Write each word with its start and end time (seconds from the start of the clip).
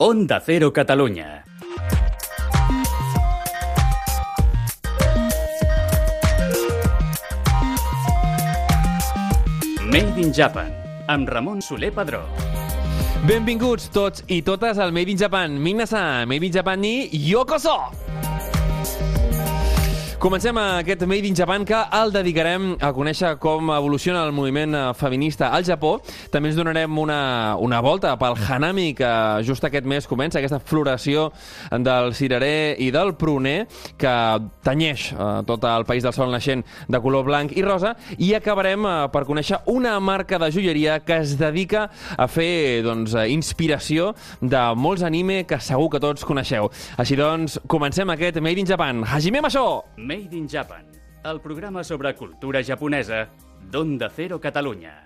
Onda 0.00 0.40
Cero 0.40 0.72
Catalunya. 0.72 1.44
Made 9.92 10.16
in 10.16 10.32
Japan, 10.32 10.72
amb 11.04 11.28
Ramon 11.28 11.60
Soler 11.60 11.92
Padró. 11.92 12.22
Benvinguts 13.28 13.90
tots 13.92 14.24
i 14.32 14.40
totes 14.40 14.80
al 14.80 14.88
Made 14.88 15.12
in 15.12 15.20
Japan. 15.20 15.60
Minna-san, 15.60 16.24
Made 16.24 16.48
in 16.48 16.56
Japan 16.56 16.80
ni 16.80 17.10
yokoso! 17.12 18.09
Comencem 20.20 20.52
aquest 20.60 21.00
Made 21.06 21.26
in 21.26 21.34
Japan 21.34 21.62
que 21.64 21.78
el 21.96 22.10
dedicarem 22.12 22.74
a 22.84 22.90
conèixer 22.92 23.30
com 23.40 23.70
evoluciona 23.72 24.20
el 24.26 24.34
moviment 24.36 24.74
feminista 24.92 25.48
al 25.56 25.64
Japó. 25.64 25.94
També 26.28 26.50
ens 26.50 26.58
donarem 26.58 26.98
una, 27.00 27.56
una 27.56 27.78
volta 27.80 28.10
pel 28.20 28.36
Hanami, 28.36 28.90
que 28.98 29.08
just 29.48 29.64
aquest 29.64 29.88
mes 29.88 30.04
comença, 30.04 30.36
aquesta 30.36 30.58
floració 30.60 31.30
del 31.72 32.12
cirerer 32.12 32.74
i 32.84 32.90
del 32.92 33.14
pruner, 33.16 33.62
que 33.96 34.12
tanyeix 34.60 35.06
eh, 35.14 35.30
tot 35.48 35.64
el 35.64 35.86
país 35.88 36.04
del 36.04 36.12
sol 36.12 36.28
naixent 36.36 36.66
de 36.68 37.00
color 37.00 37.24
blanc 37.24 37.56
i 37.56 37.64
rosa, 37.64 37.94
i 38.20 38.34
acabarem 38.36 38.84
eh, 38.84 38.94
per 39.16 39.24
conèixer 39.24 39.62
una 39.72 39.94
marca 40.04 40.36
de 40.36 40.52
joieria 40.52 40.98
que 41.00 41.22
es 41.24 41.38
dedica 41.40 41.86
a 42.12 42.28
fer 42.28 42.84
doncs, 42.84 43.16
inspiració 43.32 44.12
de 44.44 44.66
molts 44.76 45.00
anime 45.08 45.46
que 45.48 45.62
segur 45.64 45.88
que 45.96 46.04
tots 46.04 46.28
coneixeu. 46.28 46.68
Així 47.00 47.16
doncs, 47.16 47.56
comencem 47.64 48.12
aquest 48.12 48.44
Made 48.44 48.60
in 48.60 48.68
Japan. 48.68 49.00
Hajime 49.08 49.40
Masho! 49.48 49.66
Made 50.10 50.36
in 50.36 50.48
Japan, 50.48 50.86
el 51.22 51.40
programa 51.40 51.84
sobre 51.84 52.16
cultura 52.16 52.64
japonesa 52.64 53.28
d'Onda 53.70 54.10
Cero 54.10 54.40
Catalunya. 54.40 55.04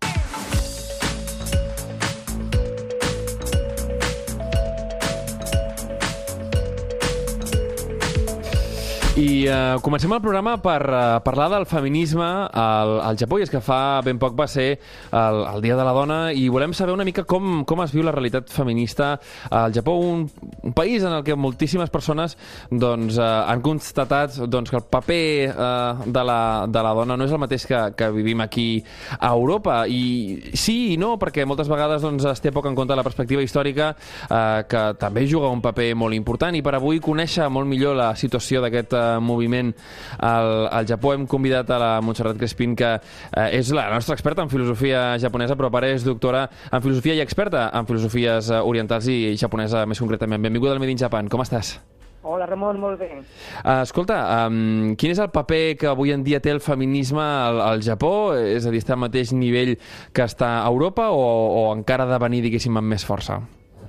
I 9.15 9.47
uh, 9.47 9.79
comencem 9.79 10.11
el 10.11 10.19
programa 10.19 10.57
per 10.59 10.81
uh, 10.91 11.01
parlar 11.23 11.47
del 11.53 11.69
feminisme 11.71 12.27
al, 12.51 12.97
al 12.99 13.15
Japó, 13.15 13.37
i 13.39 13.45
és 13.45 13.51
que 13.53 13.61
fa 13.63 14.01
ben 14.03 14.19
poc 14.19 14.33
va 14.35 14.49
ser 14.51 14.65
el, 14.75 15.37
el 15.53 15.63
Dia 15.63 15.77
de 15.79 15.85
la 15.87 15.93
Dona, 15.95 16.17
i 16.35 16.49
volem 16.51 16.73
saber 16.75 16.97
una 16.97 17.07
mica 17.07 17.23
com, 17.23 17.61
com 17.63 17.83
es 17.85 17.95
viu 17.95 18.03
la 18.03 18.11
realitat 18.11 18.51
feminista 18.51 19.13
al 19.55 19.71
Japó, 19.77 19.95
un, 20.03 20.25
un 20.67 20.75
país 20.75 21.07
en 21.07 21.15
el 21.15 21.23
que 21.23 21.37
moltíssimes 21.39 21.93
persones 21.95 22.35
doncs, 22.73 23.21
uh, 23.21 23.45
han 23.47 23.63
constatat 23.63 24.35
doncs, 24.51 24.73
que 24.75 24.81
el 24.81 24.89
paper 24.91 25.23
uh, 25.53 26.03
de, 26.11 26.27
la, 26.27 26.41
de 26.67 26.85
la 26.89 26.97
dona 26.99 27.15
no 27.15 27.31
és 27.31 27.37
el 27.39 27.43
mateix 27.45 27.69
que, 27.71 27.85
que 27.95 28.11
vivim 28.19 28.43
aquí 28.43 28.67
a 29.15 29.31
Europa, 29.31 29.85
i 29.87 30.51
sí 30.59 30.97
i 30.97 30.99
no, 30.99 31.13
perquè 31.23 31.47
moltes 31.47 31.71
vegades 31.71 32.03
doncs, 32.03 32.27
es 32.33 32.43
té 32.43 32.51
poc 32.51 32.67
en 32.67 32.75
compte 32.75 32.99
la 32.99 33.07
perspectiva 33.07 33.47
històrica, 33.47 33.93
uh, 34.27 34.67
que 34.67 34.85
també 34.99 35.29
juga 35.31 35.55
un 35.55 35.63
paper 35.63 35.93
molt 36.03 36.19
important, 36.19 36.59
i 36.59 36.67
per 36.67 36.75
avui 36.83 36.99
conèixer 36.99 37.47
molt 37.47 37.71
millor 37.71 37.95
la 38.03 38.11
situació 38.19 38.67
d'aquest 38.67 38.99
moviment 39.21 39.73
al, 40.19 40.69
al 40.69 40.89
Japó 40.89 41.15
hem 41.15 41.27
convidat 41.31 41.71
a 41.71 41.81
la 41.81 41.91
Montserrat 42.05 42.39
Crespin 42.41 42.77
que 42.79 42.95
eh, 42.97 43.49
és 43.61 43.73
la 43.77 43.89
nostra 43.93 44.17
experta 44.17 44.45
en 44.45 44.53
filosofia 44.53 45.15
japonesa 45.21 45.57
però 45.59 45.71
a 45.71 45.75
part 45.75 45.91
és 45.91 46.07
doctora 46.07 46.47
en 46.71 46.85
filosofia 46.85 47.19
i 47.19 47.25
experta 47.25 47.69
en 47.75 47.89
filosofies 47.91 48.53
eh, 48.53 48.63
orientals 48.63 49.11
i 49.11 49.35
japonesa 49.41 49.85
més 49.87 50.01
concretament. 50.01 50.43
Benvinguda 50.43 50.75
al 50.75 50.83
Made 50.83 50.97
in 50.97 51.05
Japan, 51.05 51.29
com 51.33 51.45
estàs? 51.45 51.77
Hola, 52.25 52.47
Ramon, 52.49 52.79
molt 52.81 52.97
bé. 53.03 53.11
Uh, 53.21 53.83
escolta, 53.83 54.17
um, 54.47 54.95
quin 54.97 55.13
és 55.13 55.19
el 55.21 55.29
paper 55.29 55.75
que 55.77 55.91
avui 55.91 56.15
en 56.15 56.23
dia 56.25 56.41
té 56.41 56.55
el 56.55 56.63
feminisme 56.65 57.21
al, 57.21 57.61
al 57.61 57.83
Japó? 57.85 58.33
És 58.33 58.65
a 58.65 58.73
dir, 58.73 58.81
està 58.81 58.95
al 58.97 59.03
mateix 59.03 59.35
nivell 59.37 59.75
que 60.17 60.25
està 60.25 60.55
a 60.63 60.71
Europa 60.71 61.11
o, 61.13 61.21
o 61.21 61.67
encara 61.77 62.09
ha 62.09 62.13
de 62.15 62.21
venir, 62.25 62.41
diguéssim, 62.47 62.81
amb 62.81 62.95
més 62.95 63.05
força? 63.05 63.43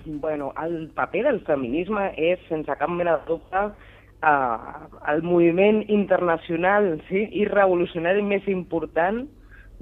Bueno, 0.06 0.52
el 0.62 0.90
paper 0.98 1.24
del 1.30 1.40
feminisme 1.48 2.10
és, 2.20 2.44
sense 2.50 2.76
cap 2.76 2.92
mena 2.92 3.16
de 3.22 3.32
dubte, 3.32 3.64
uh, 4.26 4.88
el 5.14 5.22
moviment 5.24 5.84
internacional 5.88 7.02
sí, 7.10 7.28
i 7.32 7.46
revolucionari 7.46 8.24
més 8.26 8.48
important 8.52 9.26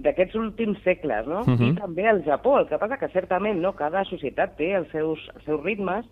d'aquests 0.03 0.35
últims 0.35 0.79
segles, 0.84 1.28
no? 1.28 1.41
Uh 1.41 1.50
Mhm. 1.51 1.57
-huh. 1.59 1.72
I 1.72 1.75
també 1.79 2.03
el 2.09 2.23
Japó. 2.25 2.59
El 2.59 2.67
que 2.67 2.78
passa 2.78 2.97
que 2.97 3.07
certament 3.09 3.59
no, 3.62 3.73
cada 3.73 4.03
societat 4.06 4.57
té 4.57 4.73
els 4.75 4.90
seus, 4.91 5.19
els 5.35 5.44
seus 5.45 5.63
ritmes 5.63 6.06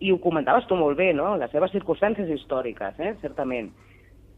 i 0.00 0.10
ho 0.12 0.18
comentaves 0.20 0.66
tu 0.66 0.74
molt 0.74 0.96
bé, 0.96 1.12
no? 1.14 1.36
Les 1.36 1.50
seves 1.50 1.70
circumstàncies 1.72 2.28
històriques, 2.28 2.98
eh? 2.98 3.14
certament. 3.20 3.70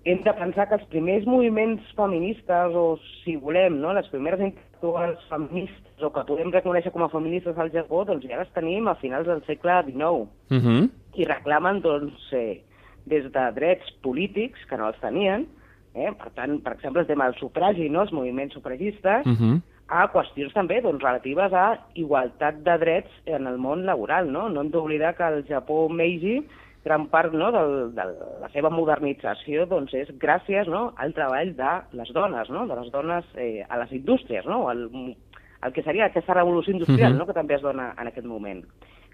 Hem 0.04 0.22
de 0.22 0.32
pensar 0.34 0.68
que 0.68 0.74
els 0.74 0.84
primers 0.90 1.24
moviments 1.24 1.80
feministes, 1.96 2.74
o 2.74 2.98
si 3.24 3.36
volem, 3.36 3.80
no? 3.80 3.94
les 3.94 4.06
primeres 4.08 4.38
intel·lectuals 4.40 5.18
feministes, 5.30 6.02
o 6.02 6.10
que 6.12 6.24
podem 6.26 6.50
reconèixer 6.52 6.90
com 6.92 7.02
a 7.04 7.08
feministes 7.08 7.56
al 7.56 7.70
Japó, 7.70 8.04
doncs 8.04 8.26
ja 8.28 8.36
les 8.36 8.52
tenim 8.52 8.86
a 8.88 8.94
finals 8.96 9.26
del 9.26 9.42
segle 9.46 9.82
XIX 9.86 10.28
Uh 10.50 10.58
-huh. 10.58 10.90
i 11.14 11.24
reclamen 11.24 11.80
doncs, 11.80 12.32
eh, 12.32 12.60
des 13.06 13.30
de 13.32 13.44
drets 13.54 13.90
polítics, 14.02 14.58
que 14.68 14.76
no 14.76 14.88
els 14.88 14.98
tenien, 15.00 15.46
eh? 15.94 16.10
per 16.18 16.30
tant, 16.34 16.58
per 16.62 16.72
exemple, 16.74 17.02
el 17.02 17.06
tema 17.06 17.24
del 17.26 17.38
sufragi, 17.38 17.88
no? 17.88 18.02
els 18.02 18.12
moviments 18.12 18.54
sufragistes, 18.54 19.26
Uh 19.26 19.32
-huh. 19.32 19.60
a 19.88 20.10
qüestions 20.12 20.52
també 20.54 20.80
doncs, 20.80 21.02
relatives 21.02 21.52
a 21.52 21.78
igualtat 21.94 22.62
de 22.64 22.78
drets 22.78 23.10
en 23.26 23.46
el 23.46 23.58
món 23.58 23.84
laboral. 23.84 24.30
No, 24.32 24.48
no 24.48 24.60
hem 24.62 24.70
d'oblidar 24.70 25.14
que 25.14 25.24
el 25.24 25.44
Japó 25.46 25.88
Meiji, 25.88 26.42
gran 26.84 27.06
part 27.08 27.32
no, 27.32 27.50
del, 27.52 27.94
de 27.94 28.04
la 28.40 28.48
seva 28.52 28.70
modernització 28.70 29.66
doncs, 29.66 29.94
és 29.94 30.08
gràcies 30.18 30.66
no, 30.68 30.92
al 30.96 31.12
treball 31.14 31.54
de 31.56 31.82
les 31.92 32.12
dones, 32.12 32.50
no? 32.50 32.66
de 32.66 32.74
les 32.76 32.90
dones 32.92 33.24
eh, 33.36 33.64
a 33.68 33.78
les 33.78 33.92
indústries, 33.92 34.44
no? 34.46 34.70
el, 34.70 35.16
el 35.62 35.72
que 35.72 35.82
seria 35.82 36.06
aquesta 36.06 36.34
revolució 36.34 36.72
industrial 36.72 37.12
Mhm. 37.12 37.18
no? 37.18 37.26
que 37.26 37.32
també 37.32 37.54
es 37.54 37.62
dona 37.62 37.94
en 37.98 38.06
aquest 38.06 38.26
moment. 38.26 38.64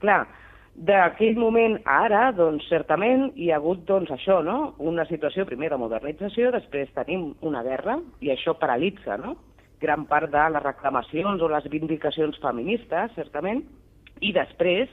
Clar, 0.00 0.26
d'aquell 0.74 1.36
moment 1.36 1.76
a 1.84 1.96
ara, 2.06 2.22
doncs, 2.36 2.66
certament, 2.70 3.30
hi 3.36 3.50
ha 3.50 3.58
hagut, 3.58 3.82
doncs, 3.88 4.10
això, 4.14 4.40
no? 4.44 4.74
Una 4.78 5.04
situació, 5.08 5.44
primer, 5.48 5.70
de 5.72 5.78
modernització, 5.80 6.52
després 6.54 6.92
tenim 6.96 7.32
una 7.42 7.62
guerra, 7.66 7.98
i 8.20 8.32
això 8.32 8.54
paralitza, 8.58 9.18
no?, 9.20 9.36
gran 9.80 10.04
part 10.04 10.28
de 10.28 10.42
les 10.52 10.62
reclamacions 10.62 11.40
o 11.40 11.48
les 11.48 11.64
vindicacions 11.72 12.36
feministes, 12.42 13.14
certament, 13.16 13.62
i 14.20 14.32
després, 14.36 14.90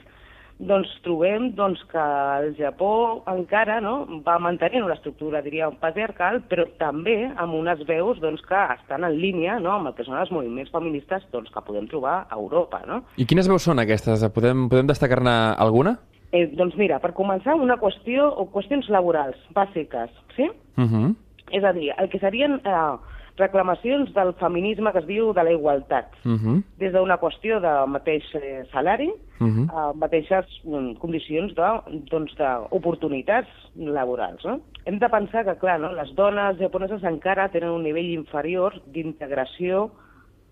doncs, 0.59 0.90
trobem 1.06 1.51
doncs, 1.56 1.81
que 1.91 2.03
el 2.41 2.56
Japó 2.57 3.23
encara 3.29 3.79
no, 3.84 4.22
va 4.25 4.38
mantenint 4.41 4.85
una 4.85 4.95
estructura, 4.97 5.41
diria, 5.45 5.69
patriarcal, 5.81 6.41
però 6.50 6.66
també 6.81 7.18
amb 7.35 7.57
unes 7.59 7.84
veus 7.90 8.19
doncs, 8.23 8.41
que 8.47 8.63
estan 8.73 9.06
en 9.07 9.17
línia 9.22 9.59
no, 9.62 9.75
amb 9.78 9.91
el 9.91 9.97
que 9.97 10.06
són 10.07 10.17
els 10.17 10.31
moviments 10.34 10.73
feministes 10.73 11.28
doncs, 11.34 11.51
que 11.53 11.66
podem 11.66 11.88
trobar 11.91 12.19
a 12.25 12.40
Europa. 12.40 12.81
No? 12.90 13.03
I 13.17 13.28
quines 13.29 13.50
veus 13.50 13.67
són 13.69 13.84
aquestes? 13.84 14.25
Podem, 14.34 14.67
podem 14.72 14.90
destacar-ne 14.90 15.35
alguna? 15.62 15.97
Eh, 16.35 16.47
doncs 16.57 16.75
mira, 16.75 16.97
per 17.00 17.13
començar, 17.16 17.56
una 17.56 17.78
qüestió 17.79 18.28
o 18.28 18.50
qüestions 18.51 18.90
laborals 18.91 19.38
bàsiques, 19.56 20.12
sí? 20.35 20.50
Uh 20.78 20.84
-huh. 20.84 21.16
És 21.51 21.63
a 21.63 21.72
dir, 21.72 21.94
el 21.97 22.09
que 22.09 22.19
serien 22.19 22.59
eh, 22.66 22.97
reclamacions 23.38 24.14
del 24.14 24.34
feminisme 24.42 24.92
que 24.92 25.00
es 25.00 25.08
diu 25.08 25.34
de 25.34 25.44
la 25.44 25.52
igualtat, 25.52 26.12
Uh 26.25 26.31
-huh. 26.31 26.64
des 26.78 26.92
d'una 26.94 27.18
qüestió 27.18 27.59
de 27.59 27.88
mateix 27.88 28.24
eh, 28.36 28.64
salari, 28.72 29.12
Uh 29.40 29.48
-huh. 29.48 29.68
a 29.70 29.94
mateixes 29.94 30.46
mm, 30.64 30.94
condicions 30.98 31.53
de, 31.53 31.70
doncs, 32.09 32.36
d'oportunitats 32.36 33.47
laborals. 33.76 34.44
No? 34.46 34.59
Hem 34.86 35.00
de 35.00 35.09
pensar 35.09 35.46
que, 35.46 35.56
clar, 35.59 35.80
no, 35.80 35.94
les 35.94 36.16
dones 36.16 36.58
japoneses 36.58 37.03
encara 37.03 37.50
tenen 37.50 37.70
un 37.70 37.84
nivell 37.84 38.09
inferior 38.09 38.81
d'integració 38.88 39.92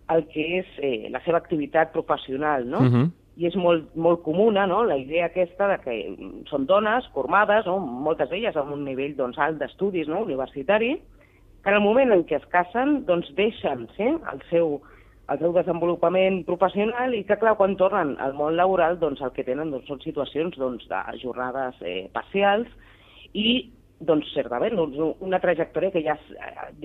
al 0.07 0.28
que 0.28 0.59
és 0.59 0.66
eh, 0.78 1.09
la 1.09 1.22
seva 1.25 1.38
activitat 1.38 1.91
professional, 1.91 2.69
no? 2.69 2.79
Uh 2.79 2.85
-huh. 2.85 3.12
i 3.38 3.47
és 3.47 3.56
molt, 3.56 3.95
molt 3.95 4.22
comuna 4.24 4.66
no? 4.66 4.84
la 4.84 4.97
idea 4.97 5.25
aquesta 5.25 5.68
de 5.68 5.78
que 5.84 6.16
mm, 6.18 6.45
són 6.45 6.66
dones 6.66 7.07
formades, 7.13 7.66
no? 7.66 7.79
moltes 7.79 8.29
d'elles 8.29 8.56
amb 8.56 8.72
un 8.72 8.85
nivell 8.85 9.16
doncs, 9.16 9.38
alt 9.38 9.57
d'estudis 9.57 10.07
no? 10.07 10.22
universitari, 10.22 11.01
que 11.65 11.71
en 11.71 11.79
el 11.79 11.81
moment 11.81 12.13
en 12.13 12.21
què 12.29 12.37
es 12.37 12.43
casen 12.53 12.99
doncs 13.07 13.31
deixen 13.33 13.87
sí? 13.95 14.05
el, 14.05 14.41
seu, 14.51 14.75
el 15.33 15.39
seu 15.41 15.53
desenvolupament 15.55 16.43
professional 16.45 17.15
i 17.17 17.23
que, 17.25 17.39
clar, 17.41 17.55
quan 17.57 17.73
tornen 17.79 18.11
al 18.21 18.35
món 18.37 18.53
laboral 18.53 18.99
doncs, 19.01 19.23
el 19.25 19.33
que 19.33 19.47
tenen 19.47 19.73
doncs, 19.73 19.87
són 19.89 20.03
situacions 20.03 20.53
doncs, 20.61 20.85
de 20.91 21.01
jornades 21.23 21.81
eh, 21.81 22.03
parcials 22.13 22.69
i 23.33 23.71
doncs, 24.06 24.29
certament, 24.38 24.77
doncs, 24.77 25.17
una 25.25 25.41
trajectòria 25.41 25.89
que 25.89 26.06
ja, 26.06 26.19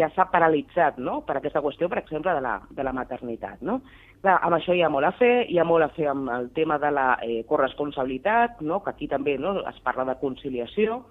ja 0.01 0.09
s'ha 0.15 0.31
paralitzat 0.33 0.97
no? 0.97 1.21
per 1.29 1.37
aquesta 1.37 1.61
qüestió, 1.61 1.91
per 1.93 2.01
exemple, 2.01 2.33
de 2.33 2.41
la, 2.41 2.57
de 2.73 2.87
la 2.87 2.97
maternitat. 2.97 3.61
No? 3.61 3.83
Clar, 4.25 4.39
amb 4.41 4.57
això 4.57 4.73
hi 4.73 4.81
ha 4.81 4.89
molt 4.89 5.11
a 5.11 5.13
fer, 5.21 5.35
hi 5.53 5.61
ha 5.61 5.69
molt 5.69 5.85
a 5.85 5.93
fer 5.93 6.09
amb 6.09 6.33
el 6.41 6.49
tema 6.57 6.81
de 6.81 6.97
la 6.97 7.11
eh, 7.21 7.43
corresponsabilitat, 7.53 8.65
no? 8.65 8.81
que 8.81 8.97
aquí 8.97 9.13
també 9.13 9.37
no? 9.37 9.59
es 9.69 9.85
parla 9.85 10.09
de 10.09 10.17
conciliació, 10.25 11.03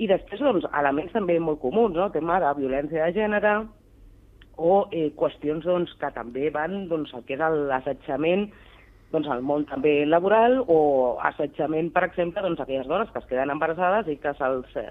i 0.00 0.08
després, 0.08 0.40
doncs, 0.40 0.64
elements 0.80 1.12
també 1.12 1.36
molt 1.42 1.60
comuns, 1.60 1.94
no? 1.96 2.08
el 2.08 2.14
tema 2.14 2.38
de 2.40 2.54
violència 2.56 3.04
de 3.04 3.16
gènere, 3.18 3.54
o 4.60 4.82
eh, 4.92 5.10
qüestions 5.16 5.64
doncs, 5.64 5.92
que 6.00 6.10
també 6.16 6.50
van 6.54 6.86
doncs, 6.88 7.12
el 7.16 7.24
que 7.28 7.36
és 7.36 7.42
l'assetjament 7.70 8.48
doncs, 9.10 9.28
al 9.30 9.42
món 9.42 9.64
també 9.66 10.04
laboral 10.06 10.60
o 10.70 11.18
assetjament, 11.26 11.90
per 11.94 12.04
exemple, 12.06 12.42
doncs, 12.44 12.60
aquelles 12.62 12.86
dones 12.86 13.10
que 13.10 13.18
es 13.18 13.26
queden 13.26 13.50
embarassades 13.50 14.08
i 14.12 14.16
que 14.22 14.32
se'ls 14.38 14.76
eh, 14.78 14.86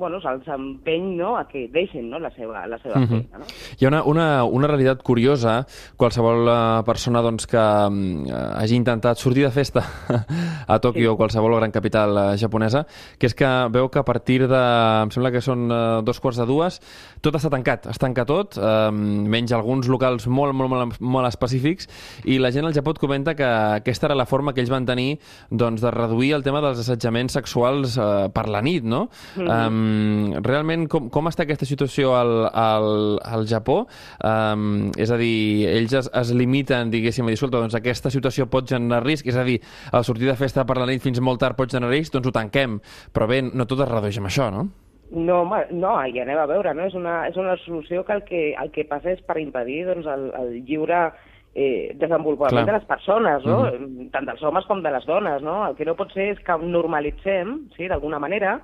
bueno, 0.00 0.20
se 0.20 0.52
empeny 0.54 1.10
no, 1.18 1.34
a 1.36 1.44
que 1.48 1.66
deixin 1.72 2.08
no, 2.10 2.18
la 2.18 2.30
seva, 2.32 2.66
la 2.66 2.78
seva 2.78 2.98
uh 2.98 3.02
-huh. 3.02 3.08
feina. 3.08 3.38
No? 3.38 3.44
Hi 3.78 3.84
ha 3.84 3.88
una, 3.88 4.02
una, 4.04 4.44
una 4.44 4.66
realitat 4.66 5.02
curiosa. 5.02 5.66
Qualsevol 5.96 6.48
uh, 6.48 6.84
persona 6.84 7.20
doncs, 7.20 7.46
que 7.46 7.58
uh, 7.58 8.58
hagi 8.60 8.74
intentat 8.74 9.18
sortir 9.18 9.44
de 9.44 9.50
festa 9.50 9.84
a 10.66 10.78
Tòquio 10.80 11.00
sí. 11.00 11.06
o 11.06 11.16
qualsevol 11.16 11.56
gran 11.56 11.70
capital 11.70 12.16
uh, 12.16 12.38
japonesa, 12.38 12.86
que 13.18 13.26
és 13.26 13.34
que 13.34 13.48
veu 13.70 13.88
que 13.90 13.98
a 13.98 14.04
partir 14.04 14.48
de, 14.48 14.62
em 15.02 15.10
sembla 15.10 15.30
que 15.30 15.40
són 15.40 15.70
uh, 15.70 16.02
dos 16.02 16.20
quarts 16.20 16.38
de 16.38 16.46
dues, 16.46 16.80
tot 17.20 17.34
està 17.34 17.50
tancat, 17.50 17.86
es 17.86 17.98
tanca 17.98 18.24
tot, 18.24 18.56
uh, 18.56 18.90
menys 18.92 19.52
alguns 19.52 19.88
locals 19.88 20.26
molt, 20.26 20.54
molt, 20.54 20.70
molt, 20.70 21.00
molt 21.00 21.26
específics, 21.26 21.88
i 22.24 22.38
la 22.38 22.50
gent 22.50 22.64
al 22.64 22.72
Japó 22.72 22.90
et 22.90 22.98
comenta 23.10 23.34
que 23.34 23.44
aquesta 23.44 24.06
era 24.06 24.14
la 24.14 24.26
forma 24.26 24.54
que 24.54 24.62
ells 24.62 24.70
van 24.70 24.86
tenir 24.86 25.18
doncs, 25.50 25.82
de 25.82 25.90
reduir 25.90 26.30
el 26.36 26.44
tema 26.46 26.60
dels 26.62 26.78
assetjaments 26.78 27.34
sexuals 27.34 27.96
eh, 27.98 28.28
per 28.30 28.46
la 28.46 28.62
nit, 28.62 28.84
no? 28.86 29.08
Mm 29.34 29.46
-hmm. 29.46 29.66
um, 29.66 30.42
realment, 30.46 30.86
com, 30.88 31.10
com 31.10 31.26
està 31.26 31.42
aquesta 31.42 31.66
situació 31.66 32.14
al, 32.14 32.46
al, 32.54 33.18
al 33.24 33.46
Japó? 33.50 33.86
Um, 34.22 34.92
és 34.96 35.10
a 35.10 35.16
dir, 35.16 35.66
ells 35.66 35.92
es, 35.92 36.10
es 36.14 36.30
limiten, 36.30 36.90
diguéssim, 36.90 37.24
a 37.24 37.28
dir, 37.28 37.34
escolta, 37.34 37.58
doncs 37.58 37.74
aquesta 37.74 38.10
situació 38.10 38.46
pot 38.46 38.68
generar 38.68 39.02
risc, 39.02 39.26
és 39.26 39.36
a 39.36 39.44
dir, 39.44 39.60
el 39.92 40.04
sortir 40.04 40.28
de 40.28 40.36
festa 40.36 40.64
per 40.64 40.76
la 40.76 40.86
nit 40.86 41.02
fins 41.02 41.20
molt 41.20 41.40
tard 41.40 41.56
pot 41.56 41.70
generar 41.70 41.92
risc, 41.92 42.12
doncs 42.12 42.28
ho 42.28 42.32
tanquem. 42.32 42.80
Però 43.12 43.26
bé, 43.26 43.42
no 43.42 43.66
tot 43.66 43.80
es 43.80 43.88
redueix 43.88 44.18
amb 44.18 44.26
això, 44.26 44.50
no? 44.50 44.68
No, 45.10 45.40
home, 45.42 45.66
no, 45.72 45.96
ja 46.14 46.22
anem 46.22 46.38
a 46.38 46.46
veure, 46.46 46.74
no? 46.74 46.86
És 46.86 46.94
una, 46.94 47.26
és 47.26 47.36
una 47.36 47.56
solució 47.64 48.04
que 48.04 48.12
el 48.12 48.22
que, 48.22 48.54
el 48.54 48.70
que 48.70 48.84
passa 48.84 49.10
és 49.10 49.20
per 49.26 49.38
impedir 49.38 49.84
doncs, 49.86 50.06
el, 50.06 50.30
el 50.38 50.64
lliure 50.68 51.10
eh, 51.54 51.96
desenvolupament 51.98 52.64
Clar. 52.64 52.66
de 52.66 52.72
les 52.78 52.86
persones, 52.88 53.44
no? 53.44 53.64
Mm 53.64 53.86
-hmm. 53.86 54.10
tant 54.10 54.26
dels 54.26 54.42
homes 54.42 54.66
com 54.66 54.82
de 54.82 54.90
les 54.90 55.06
dones. 55.06 55.42
No? 55.42 55.68
El 55.68 55.76
que 55.76 55.84
no 55.84 55.96
pot 55.96 56.12
ser 56.12 56.28
és 56.30 56.38
que 56.38 56.58
normalitzem, 56.58 57.68
sí, 57.76 57.88
d'alguna 57.88 58.18
manera, 58.18 58.60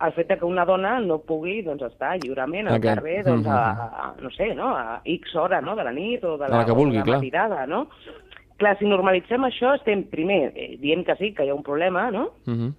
el 0.00 0.12
fet 0.12 0.28
de 0.28 0.38
que 0.38 0.44
una 0.44 0.64
dona 0.64 1.00
no 1.00 1.18
pugui 1.18 1.62
doncs, 1.62 1.82
estar 1.82 2.18
lliurement 2.18 2.68
al 2.68 2.78
okay. 2.78 2.94
carrer 2.94 3.24
doncs, 3.24 3.46
a, 3.46 3.70
a, 3.72 4.14
no 4.20 4.30
sé, 4.30 4.54
no? 4.54 4.76
a 4.76 5.00
X 5.04 5.36
hora 5.36 5.60
no? 5.60 5.76
de 5.76 5.84
la 5.84 5.92
nit 5.92 6.24
o 6.24 6.36
de 6.36 6.48
la, 6.48 6.58
la, 6.58 6.64
que 6.64 6.72
vulgui, 6.72 6.98
de 6.98 7.10
la 7.10 7.16
matinada, 7.16 7.66
no? 7.66 7.88
Clar, 8.56 8.78
si 8.78 8.84
normalitzem 8.84 9.44
això, 9.44 9.74
estem, 9.74 10.04
primer, 10.04 10.52
eh, 10.54 10.76
dient 10.78 11.04
que 11.04 11.16
sí, 11.16 11.32
que 11.34 11.44
hi 11.44 11.50
ha 11.50 11.54
un 11.54 11.62
problema, 11.62 12.10
no? 12.10 12.30
Mm 12.46 12.54
-hmm 12.54 12.72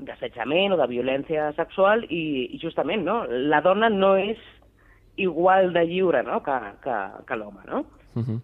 d'assetjament 0.00 0.72
o 0.74 0.76
de 0.76 0.86
violència 0.90 1.52
sexual 1.54 2.04
i, 2.10 2.50
i 2.54 2.58
justament 2.58 3.04
no? 3.06 3.24
la 3.28 3.60
dona 3.60 3.88
no 3.88 4.16
és 4.18 4.40
igual 5.16 5.72
de 5.72 5.84
lliure 5.86 6.22
no? 6.26 6.40
que, 6.42 6.56
que, 6.82 6.96
que 7.28 7.36
l'home. 7.36 7.62
No? 7.68 7.84
Uh 8.14 8.22
-huh. 8.22 8.40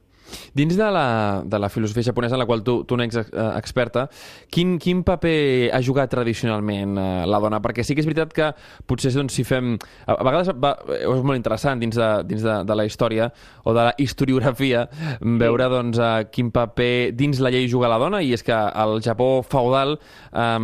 Dins 0.55 0.76
de 0.76 0.90
la, 0.90 1.43
de 1.44 1.58
la 1.58 1.69
filosofia 1.69 2.02
japonesa 2.02 2.34
en 2.34 2.40
la 2.40 2.46
qual 2.46 2.62
tu, 2.62 2.81
tu 2.84 2.96
n'ets 2.99 3.17
eh, 3.20 3.26
experta, 3.56 4.06
quin, 4.50 4.76
quin 4.82 5.02
paper 5.06 5.70
ha 5.75 5.81
jugat 5.84 6.11
tradicionalment 6.12 6.99
eh, 6.99 7.08
la 7.31 7.40
dona? 7.43 7.61
Perquè 7.62 7.84
sí 7.87 7.94
que 7.94 8.02
és 8.02 8.08
veritat 8.08 8.34
que 8.34 8.50
potser 8.87 9.12
doncs, 9.14 9.37
si 9.37 9.44
fem... 9.46 9.76
A, 10.06 10.17
a 10.17 10.26
vegades 10.26 10.52
va, 10.58 10.75
és 10.99 11.25
molt 11.26 11.38
interessant 11.38 11.82
dins, 11.82 11.96
de, 11.96 12.11
dins 12.28 12.44
de, 12.46 12.56
de 12.67 12.78
la 12.78 12.87
història 12.87 13.31
o 13.64 13.75
de 13.76 13.87
la 13.90 13.94
historiografia 13.99 14.87
veure 15.20 15.69
sí. 15.69 15.75
doncs, 15.76 16.02
eh, 16.02 16.28
quin 16.34 16.50
paper 16.55 16.93
dins 17.19 17.43
la 17.43 17.52
llei 17.55 17.69
juga 17.70 17.90
la 17.90 18.00
dona 18.02 18.23
i 18.23 18.34
és 18.34 18.44
que 18.46 18.55
al 18.55 18.99
Japó 19.05 19.31
feudal 19.46 19.96
eh, 19.96 20.58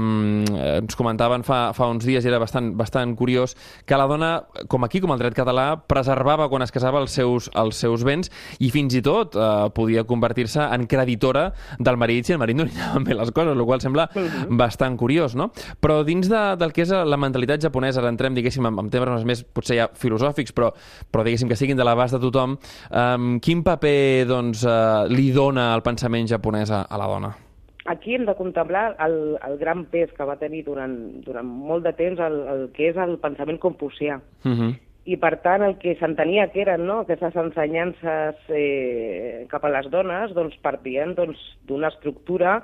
ens 0.77 0.99
comentaven 0.99 1.47
fa, 1.47 1.61
fa 1.77 1.91
uns 1.93 2.07
dies 2.07 2.27
i 2.27 2.33
era 2.33 2.43
bastant, 2.43 2.73
bastant 2.79 3.15
curiós 3.19 3.57
que 3.87 3.99
la 3.99 4.09
dona, 4.11 4.33
com 4.71 4.87
aquí, 4.87 5.03
com 5.03 5.15
el 5.15 5.23
dret 5.23 5.37
català, 5.37 5.69
preservava 5.87 6.51
quan 6.51 6.65
es 6.67 6.75
casava 6.75 7.01
els 7.03 7.15
seus, 7.15 7.51
els 7.55 7.79
seus 7.79 8.05
béns 8.07 8.33
i 8.59 8.73
fins 8.75 8.97
i 8.99 9.03
tot 9.05 9.39
eh, 9.39 9.46
podia 9.75 10.05
convertir-se 10.05 10.63
en 10.63 10.87
creditora 10.87 11.53
del 11.79 11.97
marit 11.97 12.27
si 12.27 12.35
el 12.35 12.41
marit 12.43 12.59
no 12.59 12.67
li 12.67 12.75
anaven 12.75 13.05
bé 13.05 13.17
les 13.19 13.33
coses, 13.33 13.53
el 13.57 13.65
qual 13.65 13.81
sembla 13.81 14.09
uh 14.15 14.19
-huh. 14.19 14.57
bastant 14.57 14.97
curiós, 14.97 15.35
no? 15.37 15.51
Però 15.81 16.05
dins 16.05 16.29
de, 16.29 16.57
del 16.57 16.73
que 16.73 16.83
és 16.83 16.91
la 16.91 17.17
mentalitat 17.17 17.63
japonesa, 17.63 18.01
ara 18.01 18.09
entrem, 18.09 18.35
diguéssim, 18.35 18.67
en, 18.67 18.79
en 18.79 18.91
temes 18.91 19.25
més 19.25 19.45
potser 19.45 19.77
ja 19.77 19.89
filosòfics, 19.93 20.53
però, 20.53 20.73
però 21.11 21.25
diguéssim 21.25 21.49
que 21.49 21.57
siguin 21.57 21.77
de 21.77 21.85
l'abast 21.85 22.15
de 22.15 22.21
tothom, 22.21 22.59
um, 22.91 23.41
quin 23.41 23.63
paper 23.63 24.27
doncs, 24.27 24.65
uh, 24.65 25.07
li 25.09 25.33
dona 25.33 25.75
el 25.75 25.83
pensament 25.83 26.27
japonès 26.27 26.71
a, 26.71 26.83
a 26.83 26.99
la 26.99 27.07
dona? 27.07 27.37
aquí 27.87 28.15
hem 28.15 28.27
de 28.27 28.35
contemplar 28.35 28.97
el, 28.99 29.39
el 29.47 29.59
gran 29.59 29.85
pes 29.87 30.13
que 30.13 30.25
va 30.25 30.37
tenir 30.37 30.65
durant, 30.65 31.23
durant 31.23 31.47
molt 31.47 31.85
de 31.85 31.93
temps 31.93 32.19
el, 32.19 32.41
el 32.53 32.71
que 32.75 32.91
és 32.91 32.97
el 32.97 33.19
pensament 33.19 33.61
confucià. 33.63 34.21
Uh 34.45 34.51
-huh 34.53 34.75
i 35.07 35.17
per 35.23 35.37
tant 35.45 35.63
el 35.63 35.77
que 35.79 35.95
s'entenia 36.01 36.49
que 36.51 36.65
eren 36.65 36.83
no, 36.89 37.01
aquestes 37.05 37.37
ensenyances 37.39 38.51
eh, 38.51 39.47
cap 39.51 39.65
a 39.65 39.71
les 39.71 39.87
dones 39.93 40.35
doncs, 40.35 40.57
partien 40.65 41.15
doncs, 41.15 41.39
d'una 41.69 41.87
doncs, 41.87 41.97
estructura 41.97 42.57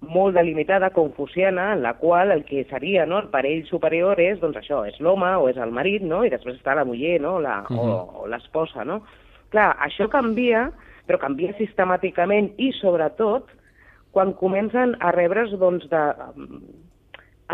molt 0.00 0.34
delimitada, 0.34 0.90
confuciana, 0.96 1.74
en 1.74 1.82
la 1.82 1.92
qual 2.00 2.30
el 2.32 2.46
que 2.48 2.64
seria 2.70 3.04
no, 3.04 3.18
el 3.20 3.28
parell 3.28 3.66
superior 3.68 4.20
és, 4.20 4.38
doncs 4.40 4.56
això, 4.62 4.80
és 4.88 4.96
l'home 5.04 5.28
o 5.36 5.50
és 5.50 5.58
el 5.60 5.74
marit, 5.76 6.00
no? 6.00 6.22
i 6.24 6.32
després 6.32 6.56
està 6.56 6.74
la 6.78 6.86
muller 6.88 7.18
no? 7.20 7.38
la, 7.38 7.60
uh 7.68 7.76
-huh. 7.76 7.84
o, 7.84 8.22
o 8.24 8.26
l'esposa. 8.26 8.84
No? 8.84 9.02
Clar, 9.50 9.76
això 9.84 10.08
canvia, 10.08 10.70
però 11.06 11.18
canvia 11.18 11.52
sistemàticament 11.58 12.54
i 12.56 12.72
sobretot 12.80 13.44
quan 14.10 14.32
comencen 14.32 14.96
a 15.00 15.12
rebre's 15.12 15.52
doncs, 15.58 15.86
de, 15.90 16.02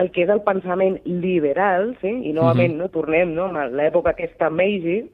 el 0.00 0.10
que 0.12 0.24
és 0.26 0.30
el 0.32 0.42
pensament 0.44 0.98
liberal, 1.04 1.94
sí? 2.00 2.12
i 2.28 2.32
novament 2.32 2.74
uh 2.74 2.76
-huh. 2.76 2.82
no, 2.86 2.88
tornem 2.88 3.34
no, 3.34 3.46
a 3.46 3.66
l'època 3.68 4.10
aquesta 4.10 4.50
Meiji, 4.50 5.04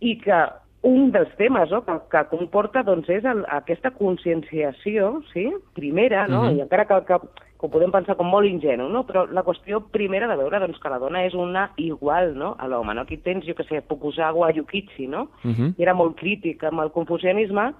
i 0.00 0.18
que 0.18 0.38
un 0.82 1.10
dels 1.10 1.34
temes 1.36 1.70
no, 1.70 1.82
que, 1.84 1.92
que 2.10 2.24
comporta 2.30 2.82
doncs, 2.82 3.08
és 3.08 3.24
el, 3.24 3.44
aquesta 3.48 3.90
conscienciació 3.90 5.22
sí? 5.32 5.48
primera, 5.74 6.26
no? 6.28 6.42
Uh 6.42 6.48
-huh. 6.48 6.56
i 6.56 6.60
encara 6.60 6.86
que, 6.86 7.00
que, 7.06 7.18
que 7.58 7.66
ho 7.66 7.70
podem 7.70 7.90
pensar 7.90 8.14
com 8.16 8.28
molt 8.30 8.46
ingenu, 8.46 8.88
no? 8.88 9.04
però 9.06 9.26
la 9.30 9.42
qüestió 9.42 9.80
primera 9.90 10.28
de 10.28 10.36
veure 10.36 10.60
doncs, 10.60 10.78
que 10.78 10.88
la 10.88 10.98
dona 10.98 11.24
és 11.26 11.34
una 11.34 11.70
igual 11.76 12.36
no? 12.38 12.54
a 12.58 12.68
l'home. 12.68 12.94
No? 12.94 13.02
Aquí 13.02 13.16
tens, 13.16 13.44
jo 13.46 13.54
que 13.54 13.64
sé, 13.64 13.80
Fukusawa 13.80 14.52
Yukichi, 14.52 15.08
no? 15.08 15.28
Uh 15.44 15.50
-huh. 15.50 15.74
i 15.76 15.82
era 15.82 15.94
molt 15.94 16.16
crític 16.16 16.62
amb 16.64 16.80
el 16.80 16.90
confucianisme, 16.90 17.74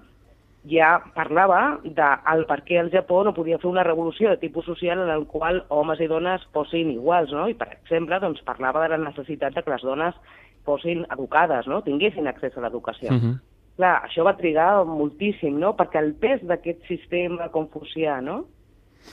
ja 0.67 0.97
parlava 1.15 1.79
del 1.83 2.45
per 2.49 2.59
què 2.67 2.79
el 2.81 2.91
Japó 2.91 3.21
no 3.23 3.33
podia 3.33 3.59
fer 3.61 3.69
una 3.69 3.85
revolució 3.87 4.29
de 4.29 4.41
tipus 4.41 4.65
social 4.65 4.99
en 5.05 5.09
el 5.13 5.25
qual 5.27 5.63
homes 5.69 6.01
i 6.03 6.07
dones 6.11 6.43
fossin 6.53 6.91
iguals, 6.91 7.31
no? 7.31 7.47
I, 7.47 7.55
per 7.55 7.69
exemple, 7.71 8.19
doncs, 8.19 8.43
parlava 8.47 8.83
de 8.83 8.97
la 8.97 9.03
necessitat 9.05 9.55
de 9.55 9.63
que 9.63 9.71
les 9.71 9.85
dones 9.87 10.17
fossin 10.67 11.05
educades, 11.15 11.67
no? 11.67 11.81
tinguessin 11.85 12.27
accés 12.27 12.57
a 12.57 12.61
l'educació. 12.65 13.09
Uh 13.09 13.13
mhm. 13.13 13.31
-huh. 13.31 13.39
Clar, 13.79 14.03
això 14.03 14.25
va 14.25 14.35
trigar 14.35 14.83
moltíssim, 14.85 15.57
no? 15.57 15.75
Perquè 15.77 15.99
el 15.99 16.13
pes 16.13 16.41
d'aquest 16.43 16.83
sistema 16.87 17.47
confucià, 17.47 18.21
no? 18.21 18.45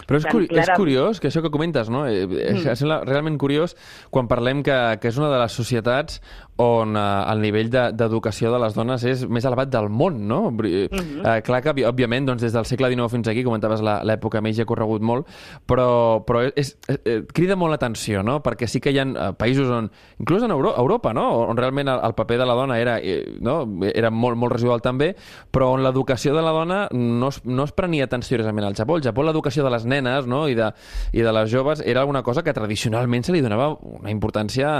Però 0.06 0.20
és, 0.20 0.26
curi 0.28 0.48
és 0.52 0.70
curiós 0.76 1.20
que 1.22 1.30
això 1.30 1.42
que 1.44 1.50
comentes, 1.50 1.88
no? 1.92 2.04
Eh, 2.06 2.26
mm. 2.26 2.76
Sembla 2.76 3.00
realment 3.06 3.38
curiós 3.40 3.76
quan 4.12 4.28
parlem 4.28 4.62
que, 4.66 4.76
que 5.00 5.08
és 5.08 5.18
una 5.18 5.30
de 5.32 5.40
les 5.40 5.56
societats 5.56 6.20
on 6.62 6.96
eh, 6.96 7.32
el 7.32 7.42
nivell 7.42 7.68
d'educació 7.70 8.50
de, 8.50 8.56
de 8.56 8.62
les 8.64 8.76
dones 8.76 9.04
és 9.04 9.24
més 9.28 9.44
elevat 9.44 9.70
del 9.72 9.88
món, 9.92 10.22
no? 10.28 10.50
Mm 10.50 10.58
-hmm. 10.58 11.26
eh, 11.26 11.42
clar 11.42 11.62
que, 11.62 11.74
òbviament, 11.84 12.26
doncs, 12.26 12.42
des 12.42 12.52
del 12.52 12.64
segle 12.64 12.88
XIX 12.88 13.10
fins 13.10 13.28
aquí, 13.28 13.44
comentaves 13.44 13.80
l'època 13.82 14.40
més, 14.40 14.56
ja 14.56 14.62
ha 14.62 14.66
corregut 14.66 15.02
molt, 15.02 15.26
però, 15.66 16.24
però 16.24 16.50
és, 16.54 16.76
és, 16.86 17.00
eh, 17.04 17.22
crida 17.32 17.56
molt 17.56 17.70
l'atenció, 17.70 18.22
no? 18.22 18.42
Perquè 18.42 18.66
sí 18.66 18.80
que 18.80 18.90
hi 18.90 18.98
ha 18.98 19.04
eh, 19.04 19.32
països 19.36 19.68
on, 19.68 19.90
inclús 20.18 20.42
en 20.42 20.50
Euro 20.50 20.74
Europa, 20.76 21.12
no? 21.12 21.48
On 21.48 21.56
realment 21.56 21.88
el, 21.88 22.00
el 22.02 22.14
paper 22.14 22.38
de 22.38 22.46
la 22.46 22.54
dona 22.54 22.80
era, 22.80 22.98
eh, 23.00 23.36
no? 23.40 23.68
era 23.94 24.10
molt, 24.10 24.36
molt 24.36 24.52
residual 24.52 24.80
també, 24.80 25.14
però 25.50 25.72
on 25.72 25.82
l'educació 25.82 26.34
de 26.34 26.42
la 26.42 26.50
dona 26.50 26.88
no 26.92 27.28
es, 27.28 27.44
no 27.44 27.64
es 27.64 27.72
prenia 27.72 28.06
tan 28.06 28.22
seriosament 28.22 28.66
al 28.66 28.74
Japó. 28.74 28.96
Al 28.96 29.02
Japó 29.02 29.22
l'educació 29.22 29.64
de 29.64 29.70
les 29.76 29.86
nenes 29.86 30.26
no? 30.26 30.46
I, 30.48 30.56
de, 30.58 30.72
i 31.12 31.22
de 31.22 31.36
les 31.36 31.52
joves 31.52 31.84
era 31.84 32.02
alguna 32.02 32.24
cosa 32.26 32.42
que 32.42 32.56
tradicionalment 32.56 33.28
se 33.28 33.36
li 33.36 33.44
donava 33.44 33.74
una 33.76 34.10
importància, 34.10 34.74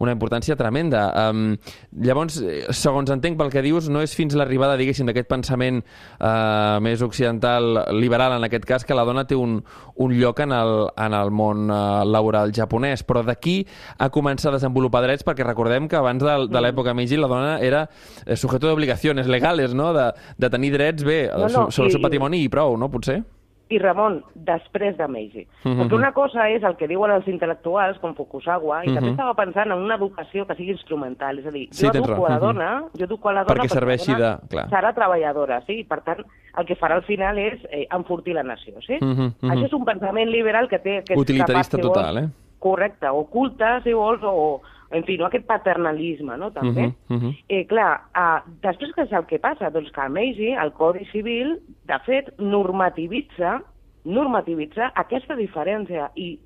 una 0.00 0.16
importància 0.16 0.56
tremenda 0.58 1.08
Um, 1.18 1.56
llavors, 2.04 2.38
segons 2.76 3.10
entenc 3.12 3.38
pel 3.38 3.50
que 3.52 3.62
dius, 3.64 3.88
no 3.92 4.02
és 4.04 4.14
fins 4.16 4.36
l'arribada, 4.38 4.76
diguéssim, 4.78 5.08
d'aquest 5.08 5.28
pensament 5.30 5.80
uh, 5.82 6.78
més 6.84 7.02
occidental, 7.04 7.82
liberal 7.96 8.36
en 8.36 8.46
aquest 8.46 8.66
cas, 8.68 8.86
que 8.86 8.96
la 8.96 9.06
dona 9.08 9.26
té 9.28 9.38
un, 9.38 9.58
un 10.04 10.14
lloc 10.18 10.42
en 10.44 10.54
el, 10.54 10.74
en 11.06 11.16
el 11.18 11.32
món 11.34 11.66
uh, 11.72 12.04
laboral 12.08 12.52
japonès, 12.54 13.04
però 13.08 13.24
d'aquí 13.26 13.60
a 13.98 14.10
començar 14.14 14.52
a 14.52 14.58
desenvolupar 14.58 15.02
drets, 15.06 15.26
perquè 15.26 15.46
recordem 15.46 15.88
que 15.90 15.98
abans 15.98 16.22
de, 16.24 16.36
de 16.52 16.62
l'època 16.64 16.94
Meiji 16.96 17.18
la 17.18 17.30
dona 17.30 17.56
era 17.64 17.86
eh, 18.24 18.36
sujeto 18.36 18.68
d'obligacions 18.68 19.26
legales, 19.28 19.74
no?, 19.74 19.92
de, 19.96 20.10
de 20.38 20.52
tenir 20.52 20.74
drets, 20.76 21.06
bé, 21.06 21.24
no, 21.32 21.48
no, 21.48 21.66
sobre 21.70 21.90
el 21.90 21.98
seu 21.98 22.04
patrimoni 22.04 22.44
i 22.44 22.52
prou, 22.52 22.78
no?, 22.78 22.90
potser? 22.92 23.22
I 23.68 23.78
Ramon 23.78 24.22
després 24.34 24.96
de 24.96 25.06
Meiji. 25.08 25.46
Uh 25.64 25.70
-huh. 25.70 25.76
Perquè 25.80 25.94
una 25.94 26.12
cosa 26.12 26.48
és 26.48 26.62
el 26.62 26.76
que 26.76 26.88
diuen 26.88 27.10
els 27.10 27.26
intel·lectuals, 27.26 27.98
com 28.00 28.14
Fukusawa, 28.14 28.84
i 28.84 28.88
uh 28.88 28.92
-huh. 28.92 28.94
també 28.94 29.10
estava 29.10 29.34
pensant 29.34 29.70
en 29.70 29.78
una 29.78 29.96
educació 29.96 30.46
que 30.46 30.54
sigui 30.54 30.72
instrumental, 30.72 31.38
és 31.38 31.46
a 31.46 31.50
dir, 31.50 31.68
sí, 31.70 31.86
jo 31.86 31.92
educo 31.92 32.26
a 32.26 32.30
la 32.30 32.38
dona, 32.38 32.80
uh 32.80 32.86
-huh. 32.86 32.98
jo 32.98 33.04
educo 33.04 33.28
a 33.28 33.32
la 33.32 33.44
dona 33.44 33.62
perquè 33.62 33.68
serveixi 33.68 34.14
de... 34.14 34.36
Clar. 34.48 34.68
serà 34.70 34.94
treballadora, 34.94 35.60
sí? 35.66 35.84
Per 35.84 36.00
tant, 36.00 36.24
el 36.58 36.66
que 36.66 36.76
farà 36.76 36.94
al 36.94 37.02
final 37.02 37.38
és 37.38 37.58
eh, 37.70 37.86
enfortir 37.90 38.34
la 38.34 38.42
nació, 38.42 38.80
sí? 38.80 38.98
Uh 39.00 39.08
-huh. 39.08 39.32
Això 39.42 39.66
és 39.66 39.72
un 39.72 39.84
pensament 39.84 40.30
liberal 40.30 40.68
que 40.68 40.78
té... 40.78 41.02
Que 41.04 41.14
Utilitarista 41.14 41.76
capaç, 41.76 41.82
si 41.82 41.88
vols, 41.88 41.94
total, 41.94 42.18
eh? 42.18 42.28
Correcte, 42.58 43.08
oculta, 43.08 43.80
si 43.82 43.92
vols, 43.92 44.20
o, 44.22 44.60
en 44.90 45.04
fi, 45.04 45.18
no 45.20 45.26
aquest 45.26 45.44
paternalisme, 45.46 46.36
no, 46.40 46.50
també. 46.50 46.86
Uh 46.86 46.92
-huh, 46.92 47.16
uh 47.16 47.22
-huh. 47.22 47.44
Eh, 47.48 47.66
clar, 47.66 48.00
eh, 48.14 48.40
després 48.62 48.92
què 48.94 49.04
és 49.04 49.12
el 49.12 49.26
que 49.26 49.38
passa? 49.38 49.70
Doncs 49.70 49.90
que 49.90 50.00
a 50.00 50.08
Meiji, 50.08 50.52
el 50.52 50.72
Codi 50.72 51.04
Civil, 51.12 51.60
de 51.86 51.98
fet, 52.06 52.38
normativitza, 52.38 53.62
normativitza 54.04 54.92
aquesta 54.94 55.36
diferència 55.36 56.10
i 56.14 56.38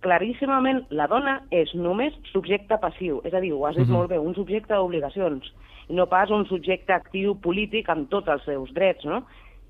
claríssimament 0.00 0.84
la 0.90 1.06
dona 1.06 1.42
és 1.50 1.72
només 1.74 2.12
subjecte 2.32 2.78
passiu, 2.78 3.20
és 3.24 3.34
a 3.34 3.40
dir, 3.40 3.52
ho 3.52 3.66
has 3.66 3.76
dit 3.76 3.84
uh 3.84 3.88
-huh. 3.88 3.92
molt 3.92 4.10
bé, 4.10 4.18
un 4.18 4.34
subjecte 4.34 4.74
d'obligacions, 4.74 5.52
i 5.88 5.94
no 5.94 6.06
pas 6.06 6.30
un 6.30 6.46
subjecte 6.46 6.92
actiu 6.92 7.34
polític 7.34 7.88
amb 7.88 8.08
tots 8.08 8.28
els 8.28 8.44
seus 8.44 8.72
drets, 8.72 9.04
no? 9.04 9.22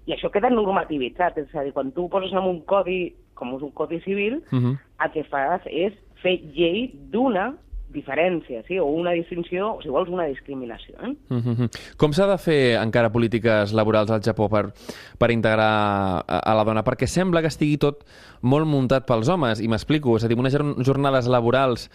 I 0.07 0.13
això 0.13 0.31
queda 0.31 0.51
normativitzat, 0.51 1.39
és 1.39 1.55
a 1.55 1.65
dir, 1.65 1.73
quan 1.73 1.93
tu 1.93 2.09
poses 2.09 2.33
en 2.33 2.45
un 2.45 2.61
codi, 2.65 3.15
com 3.35 3.55
és 3.57 3.63
un 3.63 3.73
codi 3.73 4.01
civil, 4.01 4.43
uh 4.53 4.59
-huh. 4.59 4.79
el 5.05 5.11
que 5.11 5.25
fas 5.25 5.61
és 5.67 5.93
fer 6.23 6.41
llei 6.55 6.91
d'una 7.11 7.55
diferència, 7.97 8.63
sí? 8.69 8.79
o 8.79 8.87
una 8.93 9.15
distinció, 9.17 9.73
o 9.77 9.83
si 9.83 9.91
vols, 9.93 10.13
una 10.13 10.29
discriminació. 10.31 10.95
Eh? 11.03 11.15
Uh 11.33 11.43
-huh. 11.43 11.71
Com 11.97 12.13
s'ha 12.13 12.27
de 12.29 12.39
fer 12.39 12.77
encara 12.77 13.13
polítiques 13.13 13.73
laborals 13.73 14.11
al 14.11 14.23
Japó 14.23 14.49
per, 14.49 14.73
per 15.19 15.31
integrar 15.31 16.23
a, 16.27 16.39
a 16.39 16.55
la 16.55 16.65
dona? 16.65 16.85
Perquè 16.85 17.07
sembla 17.07 17.41
que 17.41 17.49
estigui 17.49 17.79
tot 17.79 18.05
molt 18.47 18.71
muntat 18.71 19.09
pels 19.09 19.29
homes, 19.33 19.61
i 19.61 19.69
m'explico, 19.69 20.17
és 20.17 20.25
a 20.25 20.31
dir, 20.31 20.39
unes 20.39 20.57
jornades 20.87 21.29
laborals 21.33 21.91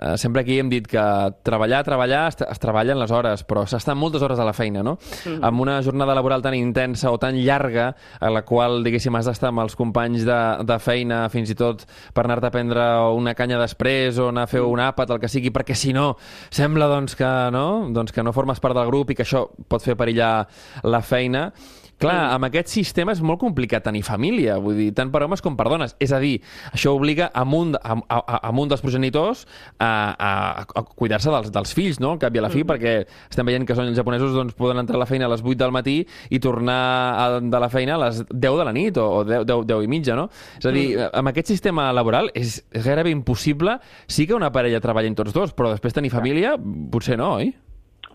eh, 0.00 0.16
sempre 0.16 0.42
aquí 0.42 0.58
hem 0.58 0.68
dit 0.70 0.86
que 0.86 1.02
treballar, 1.42 1.82
treballar, 1.84 2.26
es, 2.28 2.38
es 2.44 2.60
treballen 2.60 2.98
les 3.00 3.12
hores, 3.12 3.42
però 3.48 3.64
s'estan 3.68 3.98
moltes 3.98 4.22
hores 4.22 4.38
a 4.38 4.46
la 4.46 4.52
feina, 4.56 4.82
no? 4.84 4.96
Mm. 5.24 5.40
Amb 5.46 5.64
una 5.64 5.78
jornada 5.82 6.14
laboral 6.16 6.44
tan 6.44 6.54
intensa 6.54 7.10
o 7.12 7.18
tan 7.18 7.38
llarga, 7.40 7.88
a 8.20 8.30
la 8.30 8.44
qual, 8.46 8.82
diguéssim, 8.84 9.14
has 9.16 9.30
d'estar 9.30 9.50
amb 9.52 9.64
els 9.64 9.76
companys 9.78 10.26
de, 10.28 10.40
de 10.68 10.78
feina, 10.82 11.24
fins 11.32 11.52
i 11.52 11.58
tot 11.58 11.86
per 12.14 12.26
anar-te 12.26 12.50
a 12.50 12.54
prendre 12.54 12.86
una 13.16 13.34
canya 13.38 13.60
després 13.62 14.20
o 14.20 14.30
anar 14.32 14.46
a 14.46 14.52
fer 14.52 14.62
un 14.64 14.82
àpat, 14.82 15.14
el 15.14 15.22
que 15.22 15.32
sigui, 15.32 15.52
perquè 15.54 15.76
si 15.76 15.94
no, 15.96 16.12
sembla 16.50 16.90
doncs 16.92 17.16
que 17.18 17.32
no, 17.54 17.66
doncs 17.94 18.12
que 18.12 18.24
no 18.24 18.36
formes 18.36 18.60
part 18.60 18.76
del 18.76 18.90
grup 18.90 19.12
i 19.12 19.18
que 19.18 19.26
això 19.26 19.46
pot 19.68 19.84
fer 19.84 19.96
perillar 19.98 20.46
la 20.84 21.02
feina. 21.02 21.50
Clar, 21.96 22.16
amb 22.34 22.44
aquest 22.50 22.68
sistema 22.68 23.14
és 23.16 23.22
molt 23.24 23.40
complicat 23.40 23.86
tenir 23.86 24.02
família, 24.04 24.58
vull 24.60 24.76
dir, 24.76 24.90
tant 24.96 25.08
per 25.12 25.22
homes 25.24 25.40
com 25.44 25.54
per 25.56 25.64
dones. 25.72 25.94
És 26.02 26.12
a 26.12 26.20
dir, 26.20 26.34
això 26.76 26.92
obliga 26.96 27.30
a 27.32 27.44
un, 27.56 27.72
a, 27.76 27.96
a, 27.96 28.18
a 28.36 28.52
un 28.52 28.68
dels 28.68 28.84
progenitors 28.84 29.46
a, 29.80 29.88
a, 30.12 30.30
a 30.66 30.84
cuidar-se 30.90 31.32
dels, 31.32 31.48
dels 31.54 31.72
fills, 31.76 32.00
no?, 32.02 32.12
al 32.16 32.20
cap 32.20 32.36
i 32.36 32.42
a 32.42 32.44
la 32.44 32.52
fi, 32.52 32.62
mm. 32.62 32.68
perquè 32.68 32.94
estem 33.30 33.48
veient 33.48 33.64
que 33.68 33.78
són 33.78 33.88
els 33.88 33.96
japonesos 33.96 34.36
doncs, 34.36 34.56
poden 34.58 34.82
entrar 34.84 35.00
a 35.00 35.04
la 35.06 35.08
feina 35.08 35.28
a 35.28 35.32
les 35.32 35.44
8 35.44 35.56
del 35.64 35.72
matí 35.72 35.98
i 36.28 36.42
tornar 36.42 36.80
a, 37.16 37.26
de 37.40 37.64
la 37.64 37.72
feina 37.72 37.96
a 37.96 38.02
les 38.06 38.22
10 38.28 38.60
de 38.60 38.68
la 38.68 38.76
nit 38.76 39.00
o, 39.00 39.08
o 39.22 39.24
10, 39.24 39.48
10, 39.48 39.68
10 39.72 39.88
i 39.88 39.92
mitja, 39.96 40.18
no? 40.20 40.28
És 40.60 40.68
a 40.68 40.74
dir, 40.76 40.88
mm. 40.98 41.12
amb 41.16 41.32
aquest 41.32 41.54
sistema 41.54 41.88
laboral 41.96 42.28
és, 42.36 42.58
és 42.76 42.84
gairebé 42.84 43.14
impossible. 43.16 43.80
Sí 44.04 44.28
que 44.28 44.36
una 44.36 44.52
parella 44.52 44.84
treballin 44.84 45.16
tots 45.16 45.32
dos, 45.32 45.56
però 45.56 45.72
després 45.72 45.96
tenir 45.96 46.12
família, 46.12 46.58
potser 46.92 47.16
no, 47.16 47.38
oi? 47.40 47.54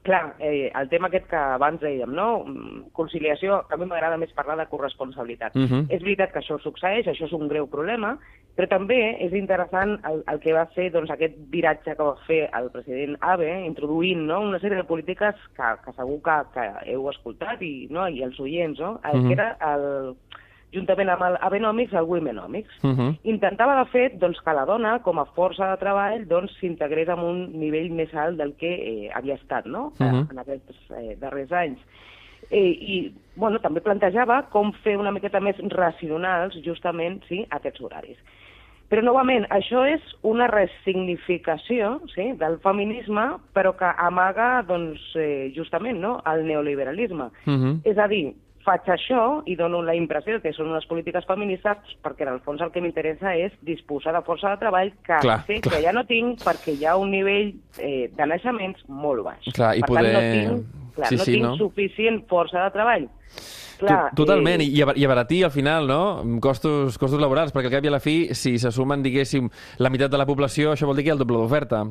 Clar, 0.01 0.35
eh, 0.39 0.71
el 0.73 0.89
tema 0.89 1.11
aquest 1.11 1.27
que 1.29 1.37
abans 1.37 1.81
dèiem, 1.81 2.09
no? 2.17 2.27
Conciliació, 2.97 3.59
a 3.69 3.77
mi 3.77 3.85
m'agrada 3.85 4.17
més 4.17 4.31
parlar 4.33 4.55
de 4.57 4.65
corresponsabilitat. 4.71 5.55
Uh 5.55 5.67
-huh. 5.69 5.85
És 5.89 6.01
veritat 6.01 6.31
que 6.33 6.39
això 6.39 6.57
succeeix, 6.59 7.05
això 7.05 7.25
és 7.25 7.33
un 7.33 7.47
greu 7.47 7.67
problema, 7.67 8.17
però 8.55 8.67
també 8.67 9.17
és 9.23 9.31
interessant 9.33 9.99
el, 10.09 10.23
el 10.27 10.39
que 10.39 10.53
va 10.53 10.65
fer 10.75 10.89
doncs, 10.91 11.09
aquest 11.09 11.35
viratge 11.53 11.95
que 11.95 12.03
va 12.03 12.15
fer 12.27 12.49
el 12.51 12.69
president 12.71 13.15
Abe, 13.21 13.65
introduint 13.65 14.25
no? 14.27 14.41
una 14.41 14.59
sèrie 14.59 14.77
de 14.77 14.83
polítiques 14.83 15.35
que, 15.55 15.69
que 15.85 15.93
segur 15.93 16.19
que, 16.25 16.37
que 16.53 16.91
heu 16.93 17.09
escoltat 17.09 17.61
i, 17.61 17.87
no? 17.89 18.07
i 18.07 18.23
els 18.23 18.39
oients, 18.39 18.79
no? 18.79 18.99
el, 19.03 19.19
uh 19.19 19.23
-huh. 19.23 19.27
que 19.27 19.33
era 19.33 19.57
el 19.73 20.15
juntament 20.73 21.09
amb 21.09 21.23
el 21.27 21.37
Abenomics, 21.41 21.93
el 21.93 22.07
Womenomics. 22.09 22.83
Uh 22.83 22.91
-huh. 22.91 23.17
Intentava, 23.23 23.75
de 23.83 23.89
fet, 23.91 24.19
doncs, 24.19 24.39
que 24.41 24.53
la 24.53 24.65
dona, 24.65 24.99
com 24.99 25.19
a 25.19 25.25
força 25.25 25.69
de 25.71 25.77
treball, 25.77 26.27
doncs, 26.27 26.51
s'integrés 26.59 27.07
en 27.09 27.19
un 27.19 27.59
nivell 27.59 27.91
més 27.91 28.13
alt 28.13 28.37
del 28.37 28.55
que 28.55 28.71
eh, 28.73 29.09
havia 29.13 29.35
estat 29.35 29.65
no? 29.65 29.91
Uh 29.99 30.07
-huh. 30.07 30.31
en 30.31 30.39
aquests 30.39 30.91
eh, 30.91 31.17
darrers 31.19 31.51
anys. 31.51 31.79
Eh, 32.49 32.69
I 32.69 33.13
bueno, 33.35 33.59
també 33.59 33.81
plantejava 33.81 34.49
com 34.49 34.73
fer 34.83 34.97
una 34.97 35.11
miqueta 35.11 35.39
més 35.39 35.55
racionals, 35.57 36.55
justament, 36.65 37.21
sí, 37.27 37.45
aquests 37.49 37.81
horaris. 37.81 38.17
Però, 38.91 39.01
novament, 39.01 39.45
això 39.49 39.85
és 39.87 40.01
una 40.21 40.49
resignificació 40.51 42.01
sí, 42.13 42.33
del 42.33 42.57
feminisme, 42.59 43.37
però 43.55 43.71
que 43.79 43.87
amaga, 43.97 44.65
doncs, 44.67 44.99
eh, 45.15 45.53
justament, 45.55 46.01
no?, 46.01 46.21
el 46.25 46.45
neoliberalisme. 46.45 47.29
Uh 47.45 47.53
-huh. 47.53 47.79
És 47.85 47.97
a 47.97 48.07
dir, 48.07 48.33
faig 48.65 48.89
això 48.93 49.23
i 49.49 49.55
dono 49.59 49.81
la 49.85 49.95
impressió 49.97 50.39
que 50.43 50.53
són 50.55 50.71
unes 50.73 50.85
polítiques 50.89 51.25
feministes 51.29 51.95
perquè 52.05 52.27
en 52.27 52.33
el 52.35 52.41
fons 52.45 52.61
el 52.61 52.73
que 52.73 52.83
m'interessa 52.83 53.35
és 53.37 53.55
disposar 53.67 54.13
de 54.17 54.23
força 54.27 54.53
de 54.53 54.61
treball 54.61 54.93
que 55.05 55.21
clar, 55.23 55.39
sé 55.47 55.61
clar. 55.61 55.77
que 55.77 55.83
ja 55.85 55.95
no 55.95 56.05
tinc 56.09 56.43
perquè 56.45 56.75
hi 56.77 56.85
ha 56.85 56.97
un 56.99 57.11
nivell 57.13 57.53
eh, 57.79 58.09
de 58.13 58.29
naixements 58.29 58.85
molt 58.87 59.25
baix. 59.27 59.49
Clar, 59.55 59.73
i 59.77 59.85
per 59.85 59.93
poder... 59.93 60.13
tant, 60.13 60.15
no 60.15 60.37
tinc, 60.37 60.93
clar, 60.97 61.09
sí, 61.09 61.19
no 61.19 61.27
sí, 61.27 61.35
tinc 61.35 61.47
no? 61.47 61.57
suficient 61.59 62.23
força 62.31 62.65
de 62.65 62.77
treball 62.77 63.09
Clar, 63.81 64.11
Totalment, 64.17 64.61
eh... 64.61 64.69
i, 64.69 64.83
i 65.01 65.05
abaratir 65.07 65.43
al 65.47 65.53
final, 65.53 65.87
no?, 65.89 66.01
costos, 66.43 66.97
costos 67.01 67.21
laborals, 67.21 67.53
perquè 67.55 67.69
al 67.71 67.75
cap 67.77 67.87
i 67.87 67.91
a 67.91 67.95
la 67.95 68.01
fi, 68.03 68.15
si 68.37 68.57
se 68.61 68.71
sumen, 68.73 69.03
diguéssim, 69.03 69.49
la 69.81 69.91
meitat 69.93 70.11
de 70.13 70.19
la 70.21 70.27
població, 70.29 70.75
això 70.75 70.89
vol 70.89 70.99
dir 70.99 71.05
que 71.05 71.11
hi 71.11 71.13
ha 71.13 71.17
el 71.17 71.23
doble 71.23 71.41
d'oferta. 71.41 71.83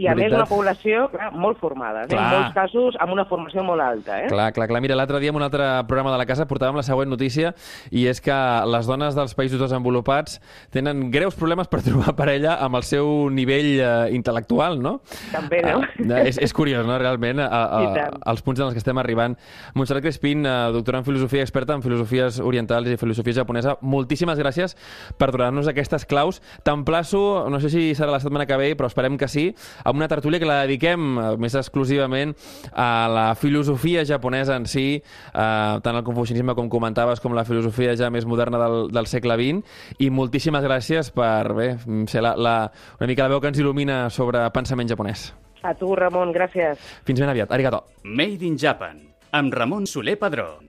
I 0.00 0.08
a 0.08 0.16
més 0.18 0.32
una 0.32 0.48
població, 0.48 1.06
clar, 1.12 1.30
molt 1.36 1.60
formada, 1.60 2.04
eh? 2.04 2.12
en 2.14 2.22
molts 2.22 2.54
casos 2.56 2.98
amb 3.02 3.14
una 3.16 3.26
formació 3.28 3.64
molt 3.66 3.84
alta. 3.84 4.22
Eh? 4.24 4.30
Clar, 4.32 4.50
clar, 4.56 4.68
clar. 4.70 4.82
Mira, 4.84 4.96
l'altre 4.98 5.20
dia 5.22 5.34
en 5.34 5.38
un 5.38 5.44
altre 5.46 5.68
programa 5.88 6.14
de 6.14 6.20
la 6.22 6.28
casa 6.28 6.48
portàvem 6.50 6.80
la 6.80 6.86
següent 6.86 7.10
notícia, 7.12 7.54
i 7.92 8.06
és 8.10 8.20
que 8.24 8.38
les 8.70 8.88
dones 8.88 9.16
dels 9.16 9.36
països 9.36 9.60
desenvolupats 9.60 10.40
tenen 10.74 11.08
greus 11.14 11.36
problemes 11.38 11.70
per 11.70 11.82
trobar 11.84 12.16
parella 12.18 12.56
amb 12.64 12.80
el 12.80 12.86
seu 12.86 13.28
nivell 13.34 13.70
eh, 13.76 13.92
intel·lectual, 14.16 14.80
no? 14.82 14.98
També, 15.32 15.60
no? 15.66 15.82
Uh, 15.98 16.22
és, 16.24 16.38
és 16.42 16.54
curiós, 16.56 16.86
no?, 16.86 16.96
realment, 17.00 17.42
a, 17.42 17.48
a, 17.50 17.82
a, 17.84 18.08
als 18.32 18.44
punts 18.46 18.60
en 18.60 18.68
els 18.68 18.76
que 18.76 18.82
estem 18.82 18.98
arribant. 19.02 19.36
Montserrat 19.74 20.04
Crespín, 20.04 20.44
uh, 20.46 20.70
doctora 20.74 21.00
en 21.02 21.06
filosofia 21.06 21.33
filosofia 21.34 21.42
experta 21.42 21.74
en 21.74 21.82
filosofies 21.82 22.38
orientals 22.38 22.88
i 22.88 22.96
filosofia 22.96 23.40
japonesa. 23.40 23.76
Moltíssimes 23.82 24.38
gràcies 24.38 24.76
per 25.18 25.32
donar-nos 25.32 25.66
aquestes 25.66 26.06
claus. 26.06 26.40
T'emplaço, 26.62 27.48
no 27.50 27.58
sé 27.60 27.70
si 27.72 27.82
serà 27.98 28.12
la 28.12 28.20
setmana 28.22 28.46
que 28.46 28.56
ve, 28.56 28.74
però 28.78 28.86
esperem 28.86 29.18
que 29.18 29.26
sí, 29.28 29.48
a 29.82 29.90
una 29.90 30.06
tertúlia 30.08 30.38
que 30.38 30.46
la 30.46 30.60
dediquem 30.62 31.18
eh, 31.18 31.24
més 31.40 31.56
exclusivament 31.58 32.34
a 32.70 33.08
la 33.10 33.26
filosofia 33.34 34.04
japonesa 34.06 34.56
en 34.56 34.68
si, 34.70 35.00
eh, 35.00 35.74
tant 35.82 35.96
el 35.96 36.04
confucianisme 36.06 36.54
com 36.54 36.70
comentaves, 36.70 37.20
com 37.20 37.34
la 37.34 37.44
filosofia 37.44 37.96
ja 37.98 38.10
més 38.14 38.26
moderna 38.26 38.60
del, 38.62 38.92
del 38.94 39.10
segle 39.10 39.38
XX, 39.40 39.78
i 39.98 40.10
moltíssimes 40.10 40.62
gràcies 40.62 41.10
per 41.14 41.54
bé, 41.54 41.72
ser 42.10 42.22
la, 42.22 42.36
la, 42.36 42.58
una 43.00 43.10
mica 43.10 43.26
la 43.26 43.32
veu 43.34 43.42
que 43.42 43.50
ens 43.50 43.58
il·lumina 43.58 44.04
sobre 44.10 44.44
pensament 44.54 44.90
japonès. 44.90 45.32
A 45.64 45.72
tu, 45.74 45.94
Ramon, 45.96 46.30
gràcies. 46.30 46.78
Fins 47.08 47.18
ben 47.24 47.32
aviat. 47.32 47.50
Arigato. 47.50 47.86
Made 48.04 48.44
in 48.44 48.60
Japan, 48.60 49.00
amb 49.32 49.54
Ramon 49.56 49.88
Soler 49.88 50.18
Padró. 50.20 50.60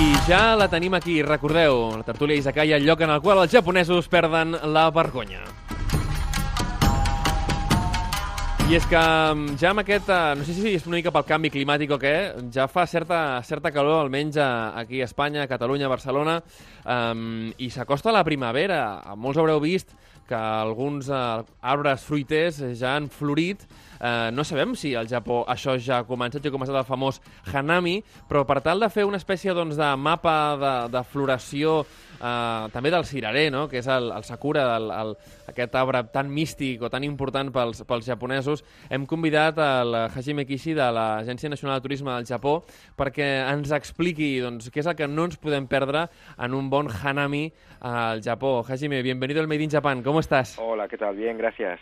I 0.00 0.12
ja 0.24 0.54
la 0.56 0.64
tenim 0.72 0.94
aquí, 0.96 1.18
recordeu, 1.20 1.90
la 1.98 2.04
tertúlia 2.06 2.38
Izakaya, 2.38 2.78
el 2.80 2.86
lloc 2.88 3.02
en 3.04 3.10
el 3.12 3.20
qual 3.20 3.42
els 3.42 3.52
japonesos 3.52 4.06
perden 4.08 4.54
la 4.72 4.86
vergonya. 4.96 5.42
I 8.70 8.78
és 8.78 8.86
que 8.88 8.96
mm, 9.02 9.58
ja 9.60 9.74
amb 9.74 9.82
aquest, 9.82 10.08
eh, 10.08 10.38
no 10.38 10.46
sé 10.46 10.54
si 10.56 10.72
és 10.72 10.86
una 10.88 10.96
mica 10.96 11.12
pel 11.12 11.26
canvi 11.28 11.50
climàtic 11.52 11.92
o 11.92 11.98
què, 12.00 12.14
ja 12.54 12.64
fa 12.70 12.86
certa, 12.88 13.18
certa 13.44 13.74
calor, 13.74 13.98
almenys 14.06 14.38
aquí 14.40 15.02
a 15.02 15.08
Espanya, 15.10 15.42
a 15.44 15.50
Catalunya, 15.50 15.90
a 15.90 15.92
Barcelona, 15.92 16.38
um, 16.86 17.50
i 17.58 17.68
s'acosta 17.68 18.14
la 18.14 18.24
primavera. 18.24 18.80
Molts 19.20 19.42
haureu 19.42 19.60
vist 19.60 19.92
que 20.30 20.38
alguns 20.38 21.10
uh, 21.12 21.42
arbres 21.60 22.06
fruiters 22.08 22.62
ja 22.78 22.94
han 22.94 23.10
florit, 23.12 23.66
Eh, 24.00 24.30
no 24.32 24.44
sabem 24.44 24.72
si 24.74 24.94
al 24.96 25.08
Japó 25.10 25.42
això 25.50 25.74
ja 25.76 26.00
ha 26.00 26.06
començat, 26.08 26.40
ja 26.40 26.48
ha 26.48 26.54
començat 26.54 26.76
el 26.78 26.86
famós 26.88 27.20
Hanami, 27.52 27.98
però 28.28 28.46
per 28.48 28.60
tal 28.64 28.80
de 28.80 28.88
fer 28.88 29.04
una 29.04 29.20
espècie 29.20 29.52
doncs, 29.52 29.76
de 29.76 29.88
mapa 30.00 30.36
de, 30.56 30.72
de 30.94 31.02
floració 31.04 31.82
eh, 32.16 32.68
també 32.72 32.92
del 32.92 33.04
cirerer, 33.04 33.50
no? 33.52 33.66
que 33.68 33.82
és 33.82 33.88
el, 33.92 34.08
el 34.16 34.24
sakura, 34.24 34.64
el, 34.78 34.88
el, 34.90 35.12
aquest 35.52 35.76
arbre 35.76 36.02
tan 36.14 36.30
místic 36.32 36.86
o 36.86 36.90
tan 36.92 37.04
important 37.04 37.52
pels, 37.52 37.84
pels 37.88 38.08
japonesos, 38.08 38.64
hem 38.88 39.04
convidat 39.10 39.60
el 39.60 39.98
Hajime 40.06 40.46
Kishi 40.48 40.72
de 40.78 40.88
l'Agència 40.96 41.52
Nacional 41.52 41.80
de 41.80 41.88
Turisme 41.88 42.14
del 42.14 42.28
Japó 42.28 42.60
perquè 42.96 43.28
ens 43.50 43.74
expliqui 43.76 44.38
doncs, 44.40 44.70
què 44.72 44.80
és 44.80 44.88
el 44.88 44.96
que 44.96 45.10
no 45.10 45.28
ens 45.28 45.36
podem 45.40 45.68
perdre 45.68 46.06
en 46.38 46.56
un 46.56 46.70
bon 46.72 46.88
Hanami 46.88 47.50
al 47.80 48.24
Japó. 48.24 48.60
Hajime, 48.66 49.02
bienvenido 49.02 49.40
al 49.40 49.48
Made 49.48 49.64
in 49.64 49.70
Japan, 49.70 50.02
¿cómo 50.02 50.20
estás? 50.20 50.56
Hola, 50.58 50.88
¿qué 50.88 50.96
tal? 50.96 51.16
Bien, 51.16 51.36
gracias. 51.36 51.80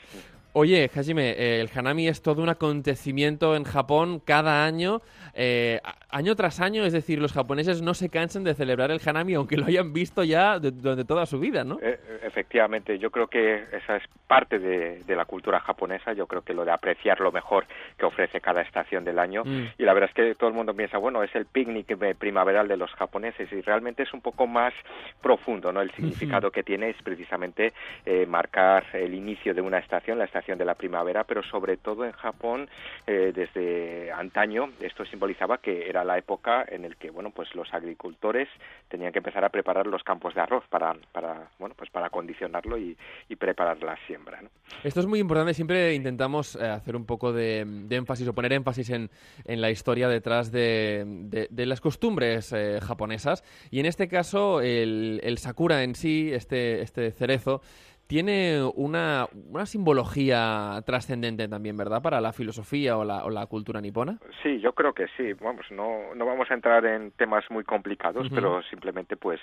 Oye, 0.54 0.90
Hajime, 0.94 1.30
eh, 1.32 1.60
el 1.60 1.70
Hanami 1.72 2.08
es 2.08 2.22
todo 2.22 2.42
un 2.42 2.48
acontecimiento 2.48 3.54
en 3.54 3.64
Japón 3.64 4.20
cada 4.24 4.64
año. 4.64 5.02
Eh, 5.34 5.80
año 6.10 6.34
tras 6.36 6.60
año, 6.60 6.84
es 6.84 6.92
decir, 6.92 7.18
los 7.18 7.32
japoneses 7.32 7.82
no 7.82 7.94
se 7.94 8.08
cansan 8.08 8.44
de 8.44 8.54
celebrar 8.54 8.90
el 8.90 9.00
Hanami, 9.04 9.34
aunque 9.34 9.56
lo 9.56 9.66
hayan 9.66 9.92
visto 9.92 10.24
ya 10.24 10.58
durante 10.58 11.04
toda 11.04 11.26
su 11.26 11.38
vida, 11.38 11.64
¿no? 11.64 11.78
Eh, 11.82 11.98
efectivamente, 12.22 12.98
yo 12.98 13.10
creo 13.10 13.26
que 13.26 13.64
esa 13.72 13.96
es 13.96 14.04
parte 14.26 14.58
de, 14.58 15.02
la 15.08 15.24
cultura 15.24 15.58
japonesa, 15.58 16.12
yo 16.12 16.26
creo 16.26 16.42
que 16.42 16.54
lo 16.54 16.64
de 16.64 16.70
apreciar 16.70 17.20
lo 17.20 17.32
mejor 17.32 17.66
que 17.98 18.06
ofrece 18.06 18.40
cada 18.40 18.62
estación 18.62 19.04
del 19.04 19.18
año, 19.18 19.42
mm. 19.44 19.66
y 19.78 19.82
la 19.82 19.92
verdad 19.94 20.10
es 20.10 20.14
que 20.14 20.34
todo 20.36 20.48
el 20.48 20.54
mundo 20.54 20.74
piensa, 20.74 20.98
bueno, 20.98 21.22
es 21.22 21.34
el 21.34 21.46
picnic 21.46 21.96
primaveral 22.16 22.68
de 22.68 22.76
los 22.76 22.90
japoneses, 22.92 23.52
y 23.52 23.60
realmente 23.62 24.04
es 24.04 24.14
un 24.14 24.20
poco 24.20 24.46
más 24.46 24.72
profundo, 25.20 25.72
¿no? 25.72 25.80
El 25.80 25.90
significado 25.92 26.50
que 26.50 26.62
tiene 26.62 26.90
es 26.90 26.96
precisamente 27.02 27.72
eh, 28.06 28.26
marcar 28.26 28.84
el 28.92 29.14
inicio 29.14 29.54
de 29.54 29.60
una 29.60 29.78
estación, 29.78 30.18
la 30.18 30.24
estación 30.24 30.56
de 30.56 30.64
la 30.64 30.74
primavera, 30.74 31.24
pero 31.24 31.42
sobre 31.42 31.76
todo 31.76 32.04
en 32.04 32.12
Japón, 32.12 32.68
eh, 33.06 33.32
desde 33.34 34.12
antaño, 34.12 34.70
esto 34.80 35.04
simbolizaba 35.04 35.58
que 35.58 35.88
era 35.88 35.97
la 36.04 36.18
época 36.18 36.64
en 36.68 36.84
el 36.84 36.96
que, 36.96 37.10
bueno, 37.10 37.30
pues 37.30 37.54
los 37.54 37.72
agricultores 37.72 38.48
tenían 38.88 39.12
que 39.12 39.18
empezar 39.18 39.44
a 39.44 39.48
preparar 39.48 39.86
los 39.86 40.02
campos 40.02 40.34
de 40.34 40.40
arroz 40.40 40.64
para, 40.68 40.94
para 41.12 41.50
bueno, 41.58 41.74
pues 41.76 41.90
para 41.90 42.10
condicionarlo 42.10 42.78
y, 42.78 42.96
preparar 43.38 43.80
la 43.84 43.96
siembra. 44.06 44.40
Esto 44.82 44.98
es 44.98 45.06
muy 45.06 45.20
importante. 45.20 45.54
Siempre 45.54 45.94
intentamos 45.94 46.56
eh, 46.56 46.66
hacer 46.66 46.96
un 46.96 47.06
poco 47.06 47.32
de, 47.32 47.60
énfasis 47.88 48.26
o 48.26 48.34
poner 48.34 48.52
énfasis 48.52 48.90
en, 48.90 49.10
en 49.44 49.60
la 49.60 49.70
historia 49.70 50.08
detrás 50.08 50.50
de, 50.50 51.04
de, 51.06 51.66
las 51.66 51.80
costumbres 51.80 52.52
eh, 52.52 52.80
japonesas. 52.82 53.44
Y 53.70 53.78
en 53.78 53.86
este 53.86 54.08
caso, 54.08 54.60
el, 54.60 55.20
el 55.22 55.38
sakura 55.38 55.84
en 55.84 55.94
sí, 55.94 56.30
este, 56.32 56.82
este 56.82 57.12
cerezo, 57.12 57.62
tiene 58.08 58.62
una, 58.74 59.28
una 59.50 59.66
simbología 59.66 60.82
trascendente 60.86 61.46
también, 61.46 61.76
¿verdad? 61.76 62.00
Para 62.02 62.22
la 62.22 62.32
filosofía 62.32 62.96
o 62.96 63.04
la, 63.04 63.24
o 63.24 63.30
la, 63.30 63.44
cultura 63.46 63.82
nipona. 63.82 64.18
Sí, 64.42 64.60
yo 64.60 64.72
creo 64.72 64.94
que 64.94 65.06
sí. 65.16 65.34
Vamos, 65.34 65.66
no, 65.70 66.14
no 66.14 66.24
vamos 66.24 66.50
a 66.50 66.54
entrar 66.54 66.86
en 66.86 67.10
temas 67.12 67.44
muy 67.50 67.64
complicados, 67.64 68.26
pero 68.34 68.62
simplemente, 68.62 69.16
pues, 69.16 69.40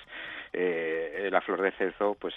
eh, 0.52 1.28
la 1.30 1.40
flor 1.42 1.62
de 1.62 1.70
cerzo, 1.72 2.16
pues, 2.20 2.34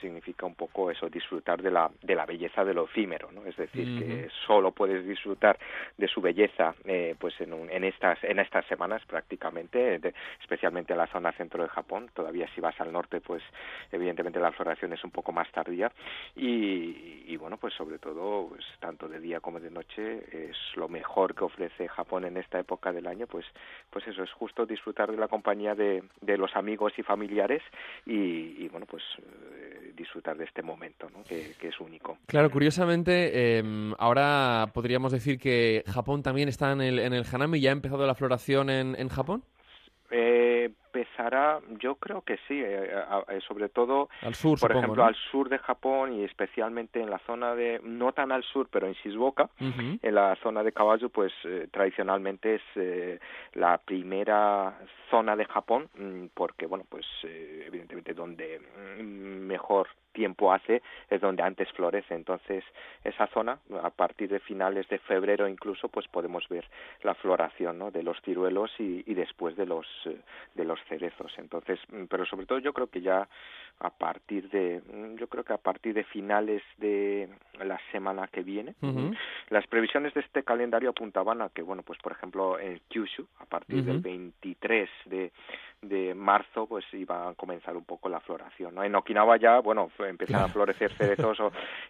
significa 0.00 0.46
un 0.46 0.54
poco 0.54 0.90
eso, 0.90 1.10
disfrutar 1.10 1.60
de 1.62 1.70
la, 1.70 1.90
de 2.02 2.14
la 2.14 2.24
belleza 2.24 2.64
de 2.64 2.72
lo 2.72 2.84
efímero, 2.84 3.30
¿no? 3.30 3.44
Es 3.44 3.56
decir, 3.56 3.98
que 3.98 4.28
solo 4.46 4.72
puedes 4.72 5.06
disfrutar 5.06 5.58
de 5.98 6.08
su 6.08 6.22
belleza, 6.22 6.74
eh, 6.86 7.14
pues, 7.18 7.38
en, 7.42 7.52
en, 7.70 7.84
estas, 7.84 8.22
en 8.24 8.38
estas 8.38 8.64
semanas 8.66 9.02
prácticamente, 9.06 10.00
especialmente 10.40 10.94
en 10.94 10.98
la 10.98 11.06
zona 11.08 11.32
centro 11.32 11.62
de 11.62 11.68
Japón. 11.68 12.08
Todavía 12.14 12.48
si 12.54 12.62
vas 12.62 12.80
al 12.80 12.92
norte, 12.92 13.20
pues, 13.20 13.42
evidentemente 13.92 14.40
la 14.40 14.52
floración 14.52 14.94
es 14.94 15.04
un 15.04 15.10
poco 15.10 15.32
más 15.32 15.50
tarde 15.52 15.65
y, 15.72 17.36
bueno, 17.36 17.56
pues 17.56 17.74
sobre 17.74 17.98
todo, 17.98 18.48
pues, 18.48 18.64
tanto 18.80 19.08
de 19.08 19.20
día 19.20 19.40
como 19.40 19.60
de 19.60 19.70
noche, 19.70 20.48
es 20.50 20.56
lo 20.76 20.88
mejor 20.88 21.34
que 21.34 21.44
ofrece 21.44 21.88
Japón 21.88 22.24
en 22.24 22.36
esta 22.36 22.58
época 22.58 22.92
del 22.92 23.06
año, 23.06 23.26
pues, 23.26 23.44
pues 23.90 24.06
eso, 24.06 24.22
es 24.22 24.32
justo 24.32 24.66
disfrutar 24.66 25.10
de 25.10 25.16
la 25.16 25.28
compañía 25.28 25.74
de, 25.74 26.02
de 26.20 26.38
los 26.38 26.54
amigos 26.56 26.92
y 26.98 27.02
familiares 27.02 27.62
y, 28.04 28.68
bueno, 28.68 28.86
pues 28.86 29.02
eh, 29.18 29.92
disfrutar 29.94 30.36
de 30.36 30.44
este 30.44 30.62
momento, 30.62 31.08
¿no? 31.10 31.22
que, 31.24 31.54
es 31.60 31.80
único. 31.80 32.18
Claro, 32.26 32.50
curiosamente, 32.50 33.58
em, 33.58 33.92
ahora 33.98 34.70
podríamos 34.72 35.12
decir 35.12 35.38
que 35.38 35.82
Japón 35.86 36.22
también 36.22 36.48
está 36.48 36.72
en 36.72 36.80
el, 36.80 36.98
en 36.98 37.12
el 37.12 37.24
Hanami, 37.30 37.60
¿ya 37.60 37.70
ha 37.70 37.72
empezado 37.72 38.06
la 38.06 38.14
floración 38.14 38.70
en, 38.70 38.94
en 38.96 39.08
Japón? 39.08 39.42
Eh, 40.10 40.70
empezará, 40.96 41.60
yo 41.78 41.96
creo 41.96 42.22
que 42.22 42.36
sí, 42.48 42.62
eh, 42.62 42.90
eh, 43.28 43.40
sobre 43.46 43.68
todo, 43.68 44.08
al 44.22 44.34
sur, 44.34 44.58
por 44.58 44.72
ejemplo, 44.72 45.04
al 45.04 45.14
sur 45.30 45.48
de 45.48 45.58
Japón 45.58 46.14
y 46.14 46.24
especialmente 46.24 47.00
en 47.00 47.10
la 47.10 47.18
zona 47.20 47.54
de, 47.54 47.80
no 47.82 48.12
tan 48.12 48.32
al 48.32 48.42
sur, 48.42 48.68
pero 48.70 48.86
en 48.86 48.94
Shizuoka, 48.94 49.50
en 49.58 50.14
la 50.14 50.36
zona 50.42 50.62
de 50.62 50.72
Kawazu, 50.72 51.10
pues 51.10 51.32
tradicionalmente 51.70 52.56
es 52.56 53.20
la 53.54 53.78
primera 53.78 54.78
zona 55.10 55.36
de 55.36 55.44
Japón, 55.44 55.88
mm, 55.96 56.26
porque, 56.34 56.66
bueno, 56.66 56.84
pues 56.88 57.06
evidentemente 57.22 58.14
donde 58.14 58.60
mm, 58.98 59.02
mejor 59.46 59.88
tiempo 60.16 60.50
hace 60.50 60.82
es 61.10 61.20
donde 61.20 61.42
antes 61.42 61.70
florece. 61.72 62.14
Entonces, 62.14 62.64
esa 63.04 63.26
zona, 63.28 63.58
a 63.82 63.90
partir 63.90 64.30
de 64.30 64.40
finales 64.40 64.88
de 64.88 64.98
febrero 64.98 65.46
incluso, 65.46 65.88
pues 65.88 66.08
podemos 66.08 66.48
ver 66.48 66.64
la 67.02 67.14
floración 67.14 67.78
¿no? 67.78 67.90
de 67.90 68.02
los 68.02 68.20
ciruelos 68.22 68.70
y, 68.78 69.04
y 69.06 69.14
después 69.14 69.54
de 69.56 69.66
los, 69.66 69.86
eh, 70.06 70.16
de 70.54 70.64
los 70.64 70.80
cerezos. 70.88 71.32
Entonces, 71.38 71.78
mm, 71.90 72.04
pero 72.04 72.24
sobre 72.26 72.46
todo 72.46 72.58
yo 72.58 72.72
creo 72.72 72.88
que 72.88 73.00
ya 73.00 73.28
a 73.78 73.90
partir 73.90 74.48
de, 74.50 74.80
mm, 74.80 75.16
yo 75.16 75.28
creo 75.28 75.44
que 75.44 75.52
a 75.52 75.58
partir 75.58 75.94
de 75.94 76.04
finales 76.04 76.62
de 76.78 77.28
la 77.64 77.78
semana 77.92 78.28
que 78.28 78.42
viene, 78.42 78.74
las 79.50 79.66
previsiones 79.66 80.14
de 80.14 80.20
este 80.20 80.42
calendario 80.42 80.90
apuntaban 80.90 81.42
a 81.42 81.48
que, 81.50 81.62
bueno, 81.62 81.82
pues 81.82 81.98
por 82.00 82.12
ejemplo 82.12 82.58
en 82.58 82.80
Kyushu, 82.88 83.26
a 83.40 83.46
partir 83.46 83.84
del 83.84 84.00
23 84.00 84.88
de, 85.06 85.32
de 85.82 86.14
marzo, 86.14 86.66
pues 86.66 86.84
iba 86.92 87.28
a 87.28 87.34
comenzar 87.34 87.76
un 87.76 87.84
poco 87.84 88.08
la 88.08 88.20
floración. 88.20 88.74
¿no? 88.74 88.82
En 88.82 88.94
Okinawa 88.94 89.36
ya, 89.36 89.60
bueno, 89.60 89.90
empiezan 89.98 90.42
a 90.42 90.48
florecer 90.48 90.92
cerezos 90.92 91.38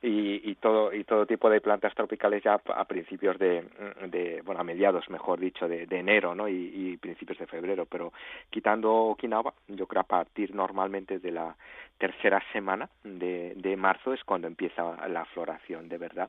y, 0.03 0.50
y, 0.50 0.55
todo 0.57 0.93
y 0.93 1.05
todo 1.05 1.26
tipo 1.26 1.49
de 1.49 1.61
plantas 1.61 1.95
tropicales 1.95 2.43
ya 2.43 2.61
a 2.75 2.85
principios 2.85 3.38
de, 3.38 3.65
de 4.09 4.43
bueno, 4.45 4.61
a 4.61 4.65
mediados, 4.65 5.09
mejor 5.09 5.41
dicho, 5.41 5.69
de, 5.69 5.87
de 5.87 5.99
enero, 5.99 6.35
¿no? 6.35 6.49
Y, 6.49 6.73
y, 6.75 6.97
principios 6.97 7.38
de 7.38 7.47
febrero. 7.47 7.87
Pero 7.87 8.12
quitando 8.50 8.86
Okinawa, 8.93 9.55
yo 9.69 9.87
creo 9.87 10.02
a 10.02 10.07
partir 10.07 10.55
normalmente 10.55 11.19
de 11.19 11.31
la 11.31 11.57
tercera 11.99 12.43
semana 12.52 12.88
de, 13.05 13.55
de 13.57 13.76
marzo 13.76 14.13
es 14.13 14.23
cuando 14.25 14.47
empieza 14.47 15.08
la 15.08 15.25
floración 15.26 15.89
de 15.89 15.99
verdad 15.99 16.28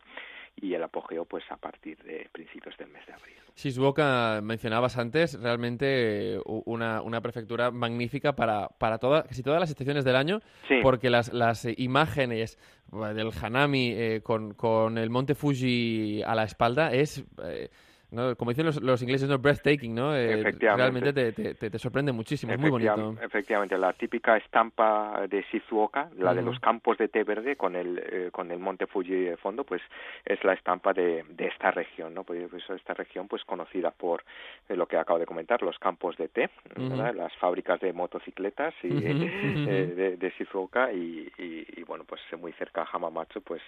y 0.59 0.73
el 0.73 0.83
apogeo 0.83 1.25
pues 1.25 1.43
a 1.51 1.57
partir 1.57 1.97
de 2.03 2.27
principios 2.31 2.75
del 2.77 2.89
mes 2.89 3.05
de 3.05 3.13
abril. 3.13 3.35
Shizuoka 3.55 4.39
mencionabas 4.41 4.97
antes, 4.97 5.39
realmente 5.39 6.39
una, 6.45 7.01
una 7.01 7.21
prefectura 7.21 7.71
magnífica 7.71 8.35
para, 8.35 8.67
para 8.67 8.97
toda, 8.97 9.23
casi 9.23 9.43
todas 9.43 9.59
las 9.59 9.69
estaciones 9.69 10.03
del 10.03 10.15
año, 10.15 10.39
porque 10.81 11.09
las, 11.09 11.33
las 11.33 11.65
imágenes 11.77 12.57
del 12.91 13.31
Hanami 13.41 13.91
eh, 13.91 14.21
con, 14.23 14.53
con 14.53 14.97
el 14.97 15.09
monte 15.09 15.35
Fuji 15.35 16.21
a 16.23 16.35
la 16.35 16.43
espalda 16.43 16.91
es... 16.91 17.23
Eh, 17.43 17.69
como 18.09 18.51
dicen 18.51 18.65
los, 18.65 19.01
ingleses, 19.01 19.27
no 19.27 19.37
breathtaking, 19.37 19.93
¿no? 19.93 20.15
Eh, 20.15 20.55
realmente 20.59 21.11
te, 21.11 21.53
te, 21.55 21.79
sorprende 21.79 22.13
muchísimo, 22.13 22.53
es 22.53 22.59
muy 22.59 22.69
bonito. 22.69 23.15
Efectivamente, 23.21 23.77
la 23.77 23.91
típica 23.93 24.37
estampa 24.37 25.27
de 25.29 25.43
Shizuoka, 25.51 26.09
la 26.17 26.33
de 26.33 26.41
los 26.41 26.57
campos 26.59 26.97
de 26.97 27.09
té 27.09 27.23
verde 27.23 27.57
con 27.57 27.75
el, 27.75 27.99
eh, 27.99 28.29
con 28.31 28.49
el 28.51 28.59
monte 28.59 28.87
Fuji 28.87 29.13
de 29.13 29.37
fondo, 29.37 29.65
pues 29.65 29.81
es 30.23 30.41
la 30.45 30.53
estampa 30.53 30.93
de, 30.93 31.25
de 31.29 31.47
esta 31.47 31.71
región, 31.71 32.13
¿no? 32.13 32.23
Pues 32.23 32.49
esta 32.69 32.93
región 32.93 33.27
pues 33.27 33.43
conocida 33.43 33.91
por 33.91 34.23
lo 34.69 34.85
que 34.85 34.97
acabo 34.97 35.19
de 35.19 35.25
comentar, 35.25 35.61
los 35.61 35.77
campos 35.77 36.15
de 36.15 36.29
té, 36.29 36.49
las 36.77 37.35
fábricas 37.35 37.81
de 37.81 37.91
motocicletas 37.91 38.73
y, 38.83 39.05
eh, 39.05 40.15
de, 40.17 40.33
Shizuoka 40.37 40.93
y, 40.93 41.29
y, 41.37 41.83
bueno, 41.83 42.05
pues 42.05 42.21
muy 42.39 42.53
cerca 42.53 42.83
a 42.83 42.89
Hamamatsu, 42.91 43.41
pues 43.41 43.61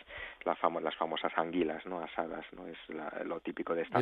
la 0.45 0.58
las 0.82 0.95
famosas 0.95 1.32
anguilas, 1.38 1.86
¿no? 1.86 1.99
Asadas, 1.99 2.45
¿no? 2.56 2.67
Es 2.67 2.78
lo 3.25 3.39
típico 3.39 3.75
de 3.75 3.82
esta 3.84 3.99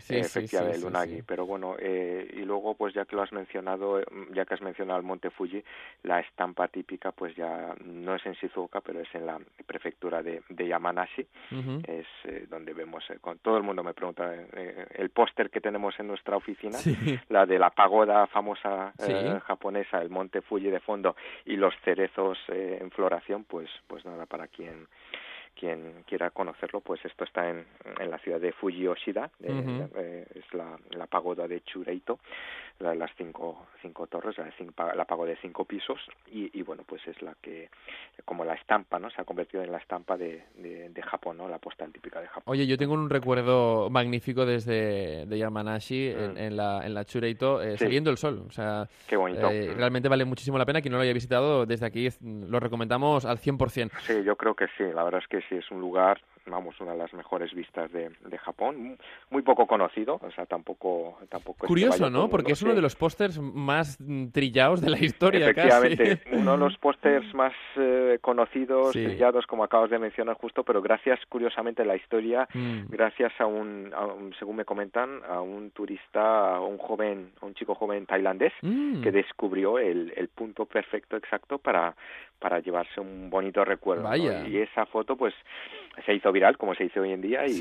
sí, 0.00 0.16
efectivamente, 0.16 0.78
el 0.78 0.84
Unagi. 0.84 1.22
Pero 1.22 1.46
bueno, 1.46 1.76
eh, 1.78 2.28
y 2.34 2.44
luego, 2.44 2.74
pues 2.74 2.94
ya 2.94 3.04
que 3.04 3.16
lo 3.16 3.22
has 3.22 3.32
mencionado, 3.32 4.00
ya 4.32 4.44
que 4.44 4.54
has 4.54 4.62
mencionado 4.62 4.98
el 4.98 5.04
Monte 5.04 5.30
Fuji, 5.30 5.62
la 6.02 6.20
estampa 6.20 6.68
típica, 6.68 7.12
pues 7.12 7.34
ya 7.36 7.74
no 7.84 8.14
es 8.14 8.24
en 8.26 8.32
Shizuoka, 8.32 8.80
pero 8.80 9.00
es 9.00 9.14
en 9.14 9.26
la 9.26 9.38
prefectura 9.66 10.22
de, 10.22 10.42
de 10.48 10.68
Yamanashi. 10.68 11.26
Es 11.86 12.06
eh, 12.24 12.46
donde 12.48 12.72
vemos, 12.72 13.04
eh, 13.10 13.18
con 13.20 13.38
todo 13.38 13.56
el 13.56 13.62
mundo 13.62 13.82
me 13.82 13.94
pregunta, 13.94 14.32
el 14.94 15.10
póster 15.10 15.50
que 15.50 15.60
tenemos 15.60 15.98
en 15.98 16.08
nuestra 16.08 16.36
oficina, 16.36 16.78
la 17.28 17.46
de 17.46 17.58
la 17.58 17.70
pagoda 17.70 18.26
famosa 18.26 18.92
japonesa, 19.44 20.00
el 20.00 20.10
Monte 20.10 20.42
Fuji 20.42 20.70
de 20.70 20.80
fondo 20.80 21.16
y 21.44 21.56
los 21.56 21.74
cerezos 21.84 22.38
en 22.48 22.90
floración, 22.90 23.44
pues, 23.44 23.68
pues 23.86 24.04
nada, 24.04 24.26
para 24.26 24.48
quien 24.48 24.86
quien 25.58 26.04
quiera 26.06 26.30
conocerlo, 26.30 26.80
pues 26.80 27.04
esto 27.04 27.24
está 27.24 27.48
en, 27.50 27.66
en 27.98 28.10
la 28.10 28.18
ciudad 28.18 28.40
de 28.40 28.52
Fuji-Oshida, 28.52 29.30
eh, 29.42 30.26
es 30.34 30.54
la, 30.54 30.78
la, 30.90 31.06
pagoda 31.06 31.48
de 31.48 31.62
Chureito, 31.62 32.20
la, 32.80 32.94
las 32.94 33.10
cinco, 33.16 33.66
cinco 33.82 34.06
torres, 34.06 34.36
la, 34.38 34.94
la 34.94 35.04
pagoda 35.04 35.30
de 35.30 35.36
cinco 35.36 35.64
pisos, 35.64 35.98
y, 36.30 36.58
y, 36.58 36.62
bueno, 36.62 36.84
pues 36.86 37.06
es 37.06 37.20
la 37.22 37.34
que, 37.40 37.70
como 38.24 38.44
la 38.44 38.54
estampa, 38.54 38.98
¿no? 38.98 39.10
Se 39.10 39.20
ha 39.20 39.24
convertido 39.24 39.62
en 39.62 39.72
la 39.72 39.78
estampa 39.78 40.16
de, 40.16 40.44
de, 40.56 41.02
Japón, 41.02 41.38
¿no? 41.38 41.48
La 41.48 41.58
postal 41.58 41.92
típica 41.92 42.20
de 42.20 42.28
Japón. 42.28 42.44
Oye, 42.46 42.66
yo 42.66 42.76
tengo 42.76 42.94
un 42.94 43.10
recuerdo 43.10 43.88
magnífico 43.90 44.44
desde 44.44 45.26
de 45.26 45.38
Yamanashi, 45.38 46.08
en, 46.08 46.34
mm. 46.34 46.38
en, 46.38 46.56
la, 46.56 46.86
en 46.86 46.94
la 46.94 47.04
Chureito, 47.04 47.62
eh, 47.62 47.78
saliendo 47.78 48.10
el 48.10 48.18
sol, 48.18 48.44
o 48.46 48.52
sea, 48.52 48.88
Qué 49.06 49.16
bonito. 49.16 49.50
Eh, 49.50 49.72
realmente 49.74 50.08
vale 50.08 50.24
muchísimo 50.24 50.58
la 50.58 50.66
pena, 50.66 50.80
quien 50.80 50.92
no 50.92 50.98
lo 50.98 51.02
haya 51.02 51.12
visitado, 51.12 51.66
desde 51.66 51.86
aquí 51.86 52.08
lo 52.22 52.60
recomendamos 52.60 53.24
al 53.24 53.38
100%. 53.38 53.90
Sí, 54.00 54.22
yo 54.24 54.36
creo 54.36 54.54
que 54.54 54.66
sí, 54.76 54.84
la 54.94 55.04
verdad 55.04 55.20
es 55.22 55.28
que 55.28 55.40
sí, 55.48 55.56
es 55.56 55.70
un 55.70 55.80
lugar 55.80 56.20
vamos, 56.50 56.80
una 56.80 56.92
de 56.92 56.98
las 56.98 57.12
mejores 57.14 57.52
vistas 57.54 57.90
de, 57.92 58.10
de 58.24 58.38
Japón, 58.38 58.98
muy 59.30 59.42
poco 59.42 59.66
conocido, 59.66 60.20
o 60.22 60.30
sea, 60.30 60.46
tampoco... 60.46 61.18
tampoco 61.28 61.66
Curioso, 61.66 62.10
¿no? 62.10 62.28
Porque 62.28 62.52
es 62.52 62.62
uno 62.68 62.76
de 62.76 62.82
los 62.82 62.96
pósters 62.96 63.38
más 63.40 63.98
trillados 64.32 64.80
de 64.80 64.90
la 64.90 64.98
historia, 64.98 65.48
Efectivamente, 65.48 66.20
uno 66.32 66.52
de 66.52 66.58
los 66.58 66.76
pósters 66.78 67.32
más 67.34 67.52
eh, 67.76 68.18
conocidos, 68.20 68.92
trillados, 68.92 69.46
como 69.46 69.64
acabas 69.64 69.90
de 69.90 69.98
mencionar 69.98 70.36
justo, 70.36 70.62
pero 70.62 70.82
gracias, 70.82 71.18
curiosamente, 71.28 71.82
a 71.82 71.84
la 71.84 71.96
historia, 71.96 72.48
mm. 72.52 72.88
gracias 72.88 73.32
a 73.38 73.46
un, 73.46 73.92
según 74.38 74.56
me 74.56 74.64
comentan, 74.64 75.20
a 75.28 75.40
un 75.40 75.70
turista, 75.70 76.60
un 76.60 76.78
joven, 76.78 77.32
un 77.40 77.54
chico 77.54 77.74
joven 77.74 78.06
tailandés, 78.06 78.52
mm. 78.62 79.02
que 79.02 79.12
descubrió 79.12 79.78
el, 79.78 80.12
el 80.16 80.28
punto 80.28 80.66
perfecto 80.66 81.16
exacto 81.16 81.58
para 81.58 81.94
para 82.38 82.60
llevarse 82.60 83.00
un 83.00 83.30
bonito 83.30 83.64
recuerdo. 83.64 84.08
Y 84.16 84.58
esa 84.58 84.86
foto, 84.86 85.16
pues, 85.16 85.34
se 86.04 86.14
hizo 86.14 86.32
viral, 86.32 86.56
como 86.56 86.74
se 86.74 86.84
dice 86.84 87.00
hoy 87.00 87.12
en 87.12 87.20
día, 87.20 87.46
y, 87.46 87.52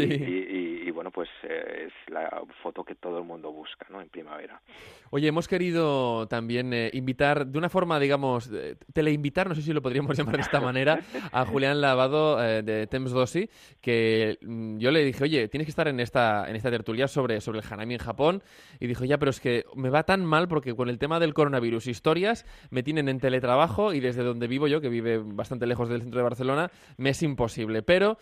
y, 0.86 0.92
bueno, 0.92 1.12
pues 1.12 1.30
eh, 1.44 1.88
es 1.88 2.14
la 2.14 2.42
foto 2.62 2.84
que 2.84 2.96
todo 2.96 3.20
el 3.20 3.24
mundo 3.24 3.52
busca, 3.52 3.86
¿no? 3.90 4.02
En 4.02 4.10
primavera. 4.10 4.62
Oye, 5.10 5.28
hemos 5.28 5.48
querido 5.48 6.28
también 6.28 6.74
eh, 6.74 6.90
invitar, 6.94 7.46
de 7.46 7.58
una 7.58 7.70
forma, 7.70 8.00
digamos, 8.00 8.52
teleinvitar, 8.94 9.48
no 9.48 9.56
sé 9.56 9.62
si 9.62 9.74
lo 9.74 9.82
podríamos 9.82 10.18
llamar 10.18 10.36
de 10.36 10.42
esta 10.42 10.60
manera, 10.60 11.00
a 11.32 11.46
Julián 11.46 11.82
Lavado 11.82 12.44
eh, 12.44 12.64
de 12.64 12.88
Thames 12.88 13.12
Dossi, 13.12 13.50
que 13.82 14.38
mm, 14.42 14.78
yo 14.78 14.92
le 14.92 15.04
dije, 15.04 15.24
oye, 15.24 15.48
tienes 15.48 15.66
que 15.66 15.72
estar 15.72 15.88
en 15.88 16.00
esta, 16.00 16.50
en 16.50 16.56
esta 16.56 16.72
tertulia 16.72 17.08
sobre, 17.08 17.42
sobre 17.42 17.60
el 17.60 17.66
Hanami 17.70 17.96
en 17.96 18.00
Japón, 18.00 18.44
y 18.80 18.88
dijo, 18.88 19.06
ya, 19.06 19.18
pero 19.18 19.32
es 19.32 19.40
que 19.40 19.66
me 19.76 19.90
va 19.90 20.04
tan 20.04 20.26
mal 20.26 20.48
porque 20.48 20.76
con 20.76 20.90
el 20.90 21.00
tema 21.00 21.20
del 21.20 21.34
coronavirus, 21.34 21.88
historias, 21.88 22.46
me 22.70 22.84
tienen 22.84 23.10
en 23.10 23.20
teletrabajo 23.20 23.94
y 23.94 24.00
desde 24.00 24.24
donde 24.24 24.48
vivo 24.48 24.68
yo, 24.68 24.82
que 24.82 24.90
vive 24.90 25.20
bastante 25.24 25.68
lejos 25.68 25.90
del 25.90 26.02
centro 26.02 26.20
de 26.20 26.24
Barcelona, 26.24 26.72
me 26.98 27.10
es 27.12 27.24
imposible. 27.24 27.82
Pero 27.84 28.18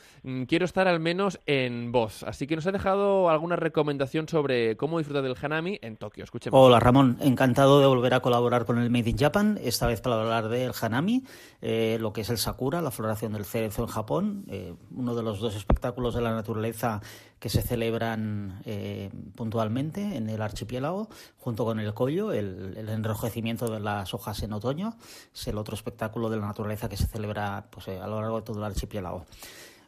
quiero 0.48 0.66
estar 0.66 0.88
al 0.88 1.00
menos 1.00 1.40
en 1.46 1.92
voz. 1.92 2.24
Así 2.24 2.48
que 2.48 2.56
nos 2.56 2.66
ha 2.68 2.72
dejado 2.72 3.30
alguna 3.30 3.56
recomendación 3.56 4.28
sobre 4.28 4.78
cómo 4.78 4.98
disfrutar 4.98 5.24
del 5.24 5.36
Hanami 5.42 5.80
en 5.82 5.98
Tokio. 5.98 6.24
Escuchemos. 6.24 6.60
Hola 6.60 6.80
Ramón, 6.80 7.18
encantado 7.22 7.80
de 7.80 7.88
volver 7.88 8.14
a 8.14 8.20
colaborar 8.20 8.66
con 8.66 8.80
el 8.80 8.90
Made 8.90 9.10
in 9.10 9.18
Japan, 9.18 9.60
esta 9.62 9.88
vez 9.88 10.02
para 10.02 10.22
hablar 10.22 10.50
del 10.50 10.72
Hanami, 10.80 11.24
eh, 11.62 11.98
lo 12.00 12.14
que 12.14 12.22
es 12.22 12.30
el 12.30 12.38
Sakura, 12.38 12.82
la 12.82 12.92
floración 12.92 13.34
del 13.34 13.46
cerezo 13.46 13.84
en 13.84 13.88
Japón, 13.88 14.46
eh, 14.50 14.74
uno 14.96 15.16
de 15.16 15.24
los 15.24 15.40
dos 15.40 15.56
espectáculos 15.56 16.16
de 16.16 16.22
la 16.22 16.34
naturaleza 16.34 17.02
que 17.46 17.50
se 17.50 17.62
celebran 17.62 18.62
eh, 18.66 19.12
puntualmente 19.36 20.16
en 20.16 20.30
el 20.30 20.42
archipiélago, 20.42 21.10
junto 21.38 21.64
con 21.64 21.80
el 21.80 21.94
collo, 21.94 22.32
el, 22.32 22.76
enrojecimiento 22.90 23.70
de 23.70 23.80
las 23.80 24.16
hojas 24.16 24.42
en 24.42 24.52
otoño, 24.54 24.98
es 25.32 25.48
el 25.48 25.60
otro 25.60 25.76
espectáculo 25.76 26.30
de 26.30 26.38
la 26.38 26.48
naturaleza 26.48 26.90
que 26.90 26.98
se 26.98 27.06
celebra 27.06 27.68
pues, 27.70 27.88
eh, 27.90 28.00
a 28.00 28.08
lo 28.08 28.20
largo 28.20 28.38
de 28.38 28.46
todo 28.46 28.58
el 28.58 28.64
archipiélago. 28.64 29.26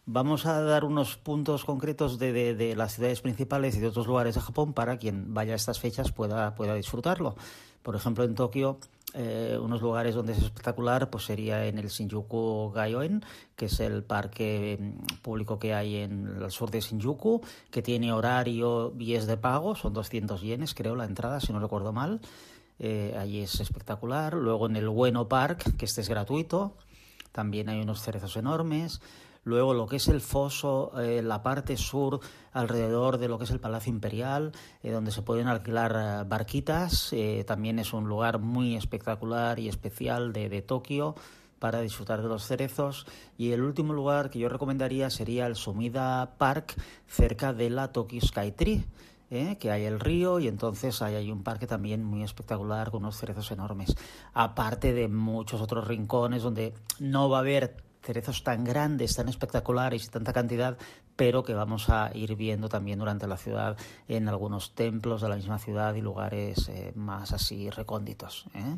Vamos 0.10 0.46
a 0.46 0.62
dar 0.62 0.86
unos 0.86 1.17
puntos 1.17 1.65
concretos 1.65 2.17
de, 2.17 2.56
de, 2.56 2.76
las 2.78 2.93
ciudades 2.93 3.20
principales 3.20 3.76
y 3.76 3.82
de 3.82 3.88
otros 3.88 4.08
lugares 4.08 4.36
de 4.36 4.41
Japón 4.41 4.72
para 4.72 4.96
quien 4.96 5.34
vaya 5.34 5.52
a 5.52 5.58
estas 5.58 5.82
fechas 5.82 6.13
pueda, 6.13 6.56
pueda 6.56 6.76
disfrutarlo. 6.76 7.36
Por 7.84 7.93
ejemplo, 7.98 8.24
en 8.24 8.34
Tokio 8.34 8.80
eh, 9.13 9.60
unos 9.62 9.82
lugares 9.82 10.15
donde 10.15 10.32
es 10.32 10.38
espectacular 10.38 11.10
pues 11.10 11.26
sería 11.26 11.65
en 11.65 11.78
el 11.78 11.89
Shinjuku 11.89 12.72
Gaioen, 12.74 13.26
que 13.58 13.65
es 13.65 13.82
el 13.82 14.02
parque 14.02 14.78
mm, 14.80 15.15
público 15.22 15.60
que 15.60 15.74
hay 15.74 15.98
en 15.98 16.41
el 16.41 16.52
sur 16.52 16.72
de 16.72 16.80
Shinjuku, 16.80 17.41
que 17.70 17.82
tiene 17.82 18.13
horario 18.13 18.93
y 18.98 19.15
es 19.15 19.28
de 19.28 19.36
pago, 19.36 19.76
son 19.76 19.91
200 19.91 20.39
yenes 20.41 20.74
creo 20.74 20.96
la 20.96 21.04
entrada, 21.04 21.41
si 21.41 21.52
no 21.52 21.60
recuerdo 21.60 21.91
mal. 21.91 22.22
Eh, 22.80 23.13
allí 23.20 23.41
es 23.41 23.60
espectacular. 23.60 24.36
Luego 24.36 24.67
en 24.67 24.78
el 24.78 24.88
Bueno 24.88 25.28
Park, 25.28 25.76
que 25.76 25.84
este 25.84 26.00
es 26.00 26.08
gratuito, 26.08 26.78
también 27.34 27.67
hay 27.67 27.82
unos 27.82 28.02
cerezos 28.02 28.38
enormes. 28.38 29.02
Luego 29.47 29.73
lo 29.73 29.88
que 29.88 29.95
es 29.95 30.10
el 30.10 30.19
foso, 30.19 30.91
eh, 30.99 31.21
la 31.21 31.41
parte 31.41 31.77
sur 31.77 32.19
alrededor 32.51 33.17
de 33.17 33.29
lo 33.29 33.38
que 33.38 33.45
es 33.45 33.51
el 33.51 33.62
Palacio 33.62 33.93
Imperial, 33.93 34.51
eh, 34.83 34.91
donde 34.91 35.13
se 35.13 35.21
pueden 35.21 35.47
alquilar 35.47 35.95
eh, 35.95 36.27
barquitas. 36.27 37.15
también 37.45 37.79
es 37.79 37.93
un 37.93 38.10
lugar 38.10 38.39
muy 38.39 38.75
espectacular 38.75 39.57
y 39.57 39.69
especial 39.69 40.33
de, 40.33 40.49
de 40.49 40.62
Tokio 40.62 41.15
para 41.60 41.79
disfrutar 41.79 42.21
de 42.21 42.27
los 42.27 42.45
cerezos. 42.45 43.07
Y 43.38 43.53
el 43.53 43.62
último 43.62 43.93
lugar 43.93 44.29
que 44.29 44.39
yo 44.39 44.49
recomendaría 44.49 45.10
sería 45.10 45.47
el 45.47 45.55
Sumida 45.55 46.36
Park, 46.38 46.75
cerca 47.07 47.53
de 47.53 47.69
la 47.69 47.93
Tokyo 47.93 48.19
Sky 48.19 48.51
Tree. 48.51 48.83
que 49.29 49.71
hay 49.71 49.86
el 49.86 50.01
río 50.01 50.41
y 50.41 50.49
entonces 50.49 51.01
hay, 51.01 51.15
hay, 51.15 51.31
un 51.31 51.43
parque 51.43 51.67
también 51.67 52.03
muy 52.03 52.21
espectacular 52.21 52.91
con 52.91 53.03
unos 53.03 53.15
cerezos 53.15 53.49
enormes. 53.51 53.95
Aparte 54.33 54.91
de 54.91 55.07
muchos 55.07 55.62
otros 55.62 55.88
rincones 55.88 56.43
donde 56.43 56.73
no 56.99 57.29
va 57.29 57.38
a 57.38 57.41
haber 57.41 57.87
cerezos 58.08 58.41
tan 58.41 58.63
grandes, 58.63 59.17
tan 59.17 59.28
espectaculares 59.28 60.06
y 60.06 60.08
tanta 60.08 60.32
cantidad, 60.32 60.78
pero 61.17 61.43
que 61.43 61.54
vamos 61.54 61.89
a 61.89 62.10
ir 62.13 62.38
viendo 62.38 62.70
también 62.70 63.00
durante 63.00 63.28
la 63.28 63.36
ciudad 63.36 63.76
en 64.08 64.30
algunos 64.30 64.74
templos 64.76 65.22
de 65.22 65.28
la 65.28 65.36
misma 65.36 65.60
ciudad 65.60 65.93
y 65.93 66.00
lugares 66.02 66.70
eh, 66.70 66.93
más 66.96 67.34
así 67.34 67.70
recónditos. 67.70 68.46
¿eh? 68.56 68.78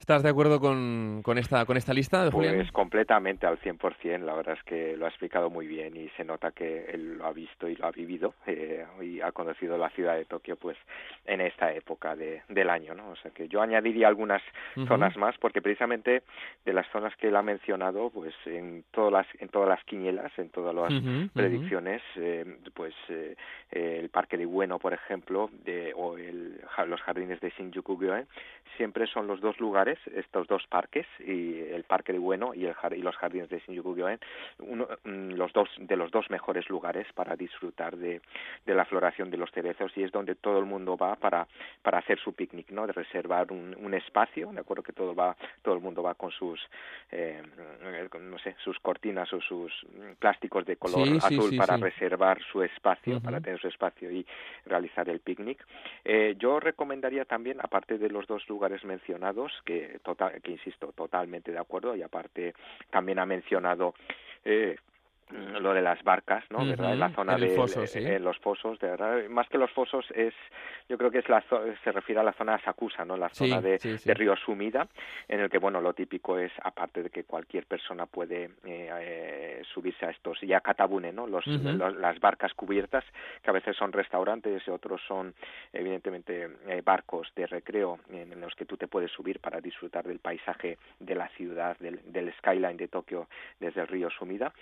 ¿Estás 0.00 0.22
de 0.22 0.30
acuerdo 0.30 0.60
con, 0.60 1.20
con, 1.22 1.36
esta, 1.36 1.66
con 1.66 1.76
esta 1.76 1.92
lista, 1.92 2.24
de 2.24 2.30
Julián? 2.30 2.56
Pues 2.56 2.72
completamente, 2.72 3.46
al 3.46 3.60
100%. 3.60 4.20
La 4.20 4.34
verdad 4.34 4.56
es 4.56 4.64
que 4.64 4.96
lo 4.96 5.04
ha 5.04 5.08
explicado 5.10 5.50
muy 5.50 5.66
bien 5.66 5.94
y 5.94 6.08
se 6.16 6.24
nota 6.24 6.52
que 6.52 6.86
él 6.90 7.18
lo 7.18 7.26
ha 7.26 7.32
visto 7.32 7.68
y 7.68 7.76
lo 7.76 7.86
ha 7.86 7.90
vivido 7.90 8.34
eh, 8.46 8.86
y 9.02 9.20
ha 9.20 9.30
conocido 9.30 9.76
la 9.76 9.90
ciudad 9.90 10.16
de 10.16 10.24
Tokio 10.24 10.56
pues 10.56 10.78
en 11.26 11.42
esta 11.42 11.72
época 11.74 12.16
de, 12.16 12.42
del 12.48 12.70
año, 12.70 12.94
¿no? 12.94 13.10
O 13.10 13.16
sea 13.16 13.30
que 13.30 13.46
yo 13.46 13.60
añadiría 13.60 14.08
algunas 14.08 14.42
zonas 14.88 15.16
más 15.18 15.36
porque 15.36 15.60
precisamente 15.60 16.22
de 16.64 16.72
las 16.72 16.88
zonas 16.90 17.14
que 17.16 17.28
él 17.28 17.36
ha 17.36 17.42
mencionado, 17.42 18.08
pues 18.08 18.34
en 18.46 18.84
todas 18.92 19.12
las, 19.12 19.26
en 19.38 19.50
todas 19.50 19.68
las 19.68 19.84
quinielas, 19.84 20.32
en 20.38 20.48
todas 20.48 20.74
las 20.74 21.30
predicciones, 21.34 22.00
eh, 22.16 22.58
pues 22.72 22.94
eh, 23.10 23.36
el 23.70 24.08
Parque 24.08 24.38
de 24.38 24.46
Bueno, 24.46 24.78
por 24.78 24.94
ejemplo, 24.94 25.50
de, 25.64 25.92
o 25.94 26.16
el, 26.16 26.58
los 26.86 27.00
jardines 27.02 27.38
de 27.40 27.50
Shinjuku-gyoen, 27.50 28.26
siempre 28.78 29.06
son 29.06 29.26
los 29.26 29.40
dos 29.42 29.60
lugares 29.60 29.89
estos 30.14 30.46
dos 30.46 30.66
parques, 30.66 31.06
y 31.20 31.58
el 31.58 31.84
Parque 31.84 32.12
de 32.12 32.18
Bueno 32.18 32.54
y, 32.54 32.66
el, 32.66 32.74
y 32.96 33.02
los 33.02 33.16
jardines 33.16 33.48
de 33.48 33.60
Shinjuku-gyoen, 33.60 34.18
mm, 34.58 35.32
los 35.32 35.52
dos 35.52 35.68
de 35.78 35.96
los 35.96 36.10
dos 36.10 36.30
mejores 36.30 36.68
lugares 36.68 37.06
para 37.14 37.36
disfrutar 37.36 37.96
de, 37.96 38.20
de, 38.66 38.74
la 38.74 38.84
floración 38.84 39.30
de 39.30 39.36
los 39.36 39.50
cerezos 39.50 39.92
y 39.96 40.02
es 40.02 40.12
donde 40.12 40.34
todo 40.34 40.58
el 40.58 40.66
mundo 40.66 40.96
va 40.96 41.16
para, 41.16 41.46
para 41.82 41.98
hacer 41.98 42.18
su 42.18 42.32
picnic, 42.32 42.70
¿no? 42.70 42.86
De 42.86 42.92
reservar 42.92 43.52
un, 43.52 43.76
un 43.78 43.94
espacio, 43.94 44.52
de 44.52 44.60
acuerdo 44.60 44.82
que 44.82 44.92
todo 44.92 45.14
va 45.14 45.36
todo 45.62 45.74
el 45.74 45.80
mundo 45.80 46.02
va 46.02 46.14
con 46.14 46.30
sus 46.30 46.60
eh, 47.10 47.42
no 48.20 48.38
sé, 48.38 48.56
sus 48.62 48.78
cortinas 48.80 49.32
o 49.32 49.40
sus 49.40 49.72
plásticos 50.18 50.64
de 50.66 50.76
color 50.76 51.08
azul 51.22 51.56
para 51.56 51.76
reservar 51.76 52.40
su 52.52 52.62
espacio, 52.62 53.20
para 53.20 53.40
tener 53.40 53.60
su 53.60 53.68
espacio 53.68 54.10
y 54.10 54.26
realizar 54.66 55.08
el 55.08 55.20
picnic. 55.20 55.64
Eh, 56.04 56.36
yo 56.38 56.60
recomendaría 56.60 57.24
también, 57.24 57.58
aparte 57.60 57.98
de 57.98 58.08
los 58.08 58.26
dos 58.26 58.48
lugares 58.48 58.84
mencionados, 58.84 59.52
que 59.64 59.79
total, 60.02 60.40
que 60.42 60.52
insisto, 60.52 60.92
totalmente 60.92 61.52
de 61.52 61.58
acuerdo 61.58 61.94
y 61.96 62.02
aparte 62.02 62.54
también 62.90 63.18
ha 63.18 63.26
mencionado 63.26 63.94
eh, 64.44 64.76
lo 65.60 65.72
de 65.74 65.82
las 65.82 66.02
barcas, 66.02 66.44
¿no? 66.50 66.64
¿verdad? 66.64 66.92
En 66.92 67.00
la 67.00 67.10
zona 67.10 67.36
de 67.36 67.54
en 67.94 68.24
los 68.24 68.38
fosos, 68.38 68.78
de 68.78 68.88
verdad, 68.88 69.28
más 69.28 69.48
que 69.48 69.58
los 69.58 69.70
fosos 69.70 70.04
es, 70.14 70.34
yo 70.88 70.98
creo 70.98 71.10
que 71.10 71.18
es 71.18 71.28
la 71.28 71.42
se 71.84 71.92
refiere 71.92 72.20
a 72.20 72.24
la 72.24 72.32
zona 72.32 72.56
de 72.56 72.62
Sakusa, 72.62 73.04
¿no? 73.04 73.16
La 73.16 73.28
zona 73.28 73.60
de, 73.60 73.78
de, 73.78 74.14
río 74.14 74.36
sumida, 74.36 74.88
en 75.28 75.40
el 75.40 75.50
que 75.50 75.58
bueno, 75.58 75.80
lo 75.80 75.92
típico 75.92 76.38
es 76.38 76.52
aparte 76.62 77.02
de 77.02 77.10
que 77.10 77.24
cualquier 77.24 77.66
persona 77.66 78.06
puede 78.06 78.44
eh, 78.44 78.50
eh, 78.64 79.62
subirse 79.72 80.06
a 80.06 80.10
estos 80.10 80.40
ya 80.40 80.60
katabune, 80.60 81.12
¿no? 81.12 81.26
Los, 81.26 81.46
las 81.46 82.20
barcas 82.20 82.52
cubiertas 82.54 83.04
que 83.42 83.50
a 83.50 83.52
veces 83.52 83.76
son 83.76 83.92
restaurantes 83.92 84.62
y 84.66 84.70
otros 84.70 85.00
son 85.06 85.34
evidentemente 85.72 86.48
eh, 86.66 86.82
barcos 86.84 87.28
de 87.36 87.46
recreo 87.46 88.00
en, 88.10 88.40
los 88.40 88.54
que 88.54 88.64
tú 88.64 88.76
te 88.76 88.88
puedes 88.88 89.10
subir 89.10 89.38
para 89.40 89.60
disfrutar 89.60 90.06
del 90.06 90.18
paisaje 90.18 90.78
de 90.98 91.14
la 91.14 91.28
ciudad, 91.28 91.76
del, 91.78 92.00
del 92.06 92.32
skyline 92.38 92.76
de 92.76 92.88
Tokio 92.88 93.28
desde 93.58 93.82
el 93.82 93.88
río 93.88 94.10
Sumida. 94.10 94.52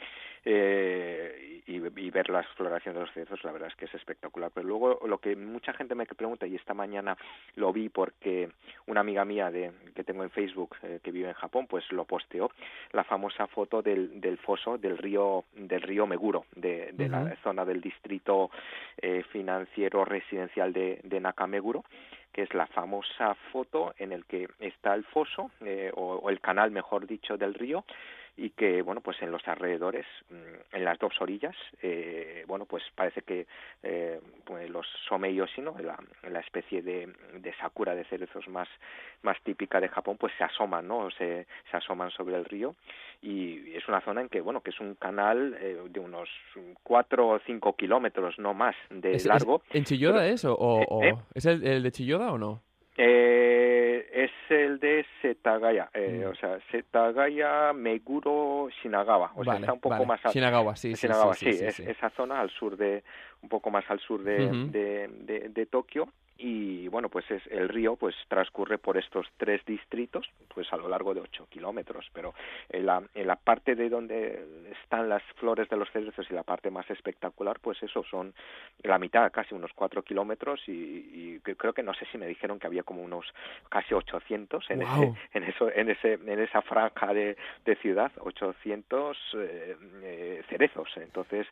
Eh, 0.44 0.58
y, 0.59 2.11
ver 2.11 2.31
la 2.31 2.40
exploración 2.40 2.94
de 2.94 3.03
los 3.03 3.12
cerezos, 3.12 3.44
la 3.44 3.53
verdad 3.53 3.68
es 3.68 3.77
que 3.77 3.85
es 3.85 3.94
espectacular. 3.94 4.51
Pero 4.55 4.66
luego 4.66 5.01
lo 5.07 5.18
que 5.18 5.37
mucha 5.37 5.73
gente 5.75 5.94
me 5.94 6.07
pregunta, 6.07 6.47
y 6.47 6.57
esta 6.57 6.75
mañana 6.75 7.16
lo 7.57 7.73
vi 7.73 7.88
porque 7.88 8.51
una 8.87 9.01
amiga 9.01 9.25
mía 9.25 9.51
de, 9.51 9.73
que 9.94 10.05
tengo 10.05 10.23
en 10.23 10.31
Facebook, 10.31 10.77
eh, 10.83 11.01
que 11.03 11.12
vive 11.12 11.29
en 11.29 11.35
Japón, 11.35 11.66
pues 11.68 11.85
lo 11.92 12.05
posteó, 12.05 12.51
la 12.92 13.05
famosa 13.05 13.47
foto 13.47 13.83
del, 13.83 14.21
del 14.21 14.38
foso 14.38 14.79
del 14.79 14.97
río, 14.97 15.44
del 15.55 15.83
río 15.83 16.07
Meguro, 16.07 16.47
de, 16.57 16.92
de 16.92 17.09
la 17.09 17.37
zona 17.42 17.64
del 17.64 17.81
distrito 17.81 18.51
eh, 18.97 19.23
financiero 19.31 20.05
residencial 20.05 20.73
de, 20.73 21.01
de 21.05 21.21
Nakameguro 21.21 21.85
que 22.33 22.42
es 22.42 22.55
la 22.55 22.66
famosa 22.68 23.35
foto 23.51 23.94
en 23.99 24.12
el 24.12 24.25
que 24.27 24.49
está 24.61 24.94
el 24.94 25.03
foso 25.05 25.51
o, 25.94 26.31
el 26.31 26.40
canal, 26.40 26.71
mejor 26.71 27.07
dicho, 27.07 27.37
del 27.37 27.55
río 27.55 27.85
y 28.38 28.51
que, 28.51 28.83
bueno, 28.83 29.01
pues 29.01 29.20
en 29.20 29.33
los 29.33 29.46
alrededores, 29.48 30.07
mm, 30.31 30.77
en 30.77 30.85
las 30.85 30.96
dos 31.01 31.12
orillas, 31.20 31.57
eh, 31.83 32.44
bueno, 32.46 32.66
pues 32.66 32.85
parece 32.94 33.22
que 33.22 33.48
eh, 33.83 34.20
pues 34.44 34.70
los 34.70 34.87
Someyoshi, 35.09 35.61
¿no? 35.61 35.74
La, 35.81 35.98
la 36.31 36.38
especie 36.38 36.81
de, 36.81 37.12
de 37.35 37.55
sakura 37.57 37.96
de 37.96 38.05
cerezos 38.05 38.46
más, 38.46 38.68
más 39.22 39.37
típica 39.42 39.81
de 39.81 39.88
Japón, 39.88 40.18
pues 40.18 40.33
se 40.38 40.44
asoman, 40.44 40.87
¿no? 40.87 41.11
Se, 41.11 41.48
se 41.68 41.77
asoman 41.77 42.12
sobre 42.12 42.37
el 42.37 42.44
río 42.44 42.77
y 43.22 43.74
es 43.74 43.88
una 43.88 44.01
zona 44.03 44.20
en 44.20 44.29
que, 44.29 44.40
bueno, 44.40 44.61
que 44.61 44.70
es 44.70 44.79
un 44.79 44.94
canal 44.94 45.57
eh, 45.61 45.77
de 45.90 45.98
unos 45.98 46.29
cuatro 46.85 47.29
o 47.31 47.38
cinco 47.40 47.74
kilómetros, 47.74 48.38
no 48.38 48.55
más, 48.55 48.77
de 48.88 49.20
largo. 49.24 49.62
¿En 49.70 49.83
Chiyoda 49.83 50.24
es 50.29 50.44
o, 50.44 51.03
eh, 51.03 51.14
es 51.35 51.44
el, 51.44 51.66
el, 51.66 51.83
de 51.83 51.90
Chiyoda 51.90 52.33
o 52.33 52.38
no? 52.38 52.62
Eh, 53.00 54.11
es 54.12 54.30
el 54.50 54.80
de 54.80 55.06
Setagaya, 55.22 55.88
eh, 55.94 56.24
mm. 56.24 56.30
o 56.30 56.34
sea, 56.34 56.58
Setagaya, 56.72 57.72
Meguro, 57.72 58.68
Shinagawa, 58.82 59.30
o 59.37 59.44
sea, 59.44 59.54
está 59.54 59.72
un 59.72 59.78
poco 59.78 60.04
más 60.04 60.24
al 60.24 60.32
Shinagawa, 60.32 60.74
sí, 60.74 60.94
Shinagawa, 60.94 61.34
sí, 61.34 61.52
sí, 61.52 61.64
es, 61.64 61.78
esa 61.78 62.11
zona 62.11 62.40
al 62.40 62.50
sur 62.50 62.76
de, 62.76 63.04
un 63.40 63.48
poco 63.48 63.70
más 63.70 63.88
al 63.88 64.00
sur 64.00 64.24
de, 64.24 64.48
de, 64.48 65.08
de, 65.20 65.48
de 65.48 65.66
Tokio 65.66 66.08
y 66.38 66.87
bueno 66.87 67.09
pues 67.09 67.29
es 67.31 67.42
el 67.48 67.68
río 67.68 67.96
pues 67.96 68.14
transcurre 68.29 68.79
por 68.79 68.96
estos 68.96 69.27
tres 69.37 69.64
distritos 69.66 70.31
pues 70.55 70.72
a 70.72 70.77
lo 70.77 70.88
largo 70.88 71.12
de 71.12 71.20
ocho 71.20 71.46
kilómetros 71.51 72.09
pero 72.12 72.33
en 72.68 72.87
la, 72.87 73.03
en 73.14 73.27
la 73.27 73.35
parte 73.35 73.74
de 73.74 73.88
donde 73.88 74.44
están 74.83 75.09
las 75.09 75.22
flores 75.37 75.68
de 75.68 75.77
los 75.77 75.90
cerezos 75.90 76.27
y 76.31 76.35
la 76.35 76.44
parte 76.44 76.70
más 76.70 76.88
espectacular 76.90 77.59
pues 77.61 77.83
eso 77.83 78.05
son 78.09 78.33
la 78.85 78.98
mitad 78.98 79.31
casi 79.33 79.55
unos 79.55 79.72
cuatro 79.74 80.03
kilómetros 80.03 80.61
y, 80.68 80.72
y 80.72 81.40
creo 81.40 81.72
que 81.72 81.83
no 81.83 81.92
sé 81.94 82.07
si 82.12 82.18
me 82.18 82.27
dijeron 82.27 82.61
que 82.61 82.68
había 82.68 82.85
como 82.85 83.03
unos 83.03 83.27
casi 83.68 83.94
800 83.94 84.70
en 84.70 84.79
wow. 84.81 84.88
ese 84.88 85.38
en 85.38 85.42
eso 85.44 85.70
en 85.72 85.90
ese 85.90 86.12
en 86.14 86.38
esa 86.38 86.62
franja 86.62 87.12
de, 87.12 87.37
de 87.64 87.77
ciudad 87.77 88.12
800 88.20 89.16
eh, 89.35 89.77
eh, 90.03 90.42
cerezos 90.48 90.88
entonces 90.96 91.48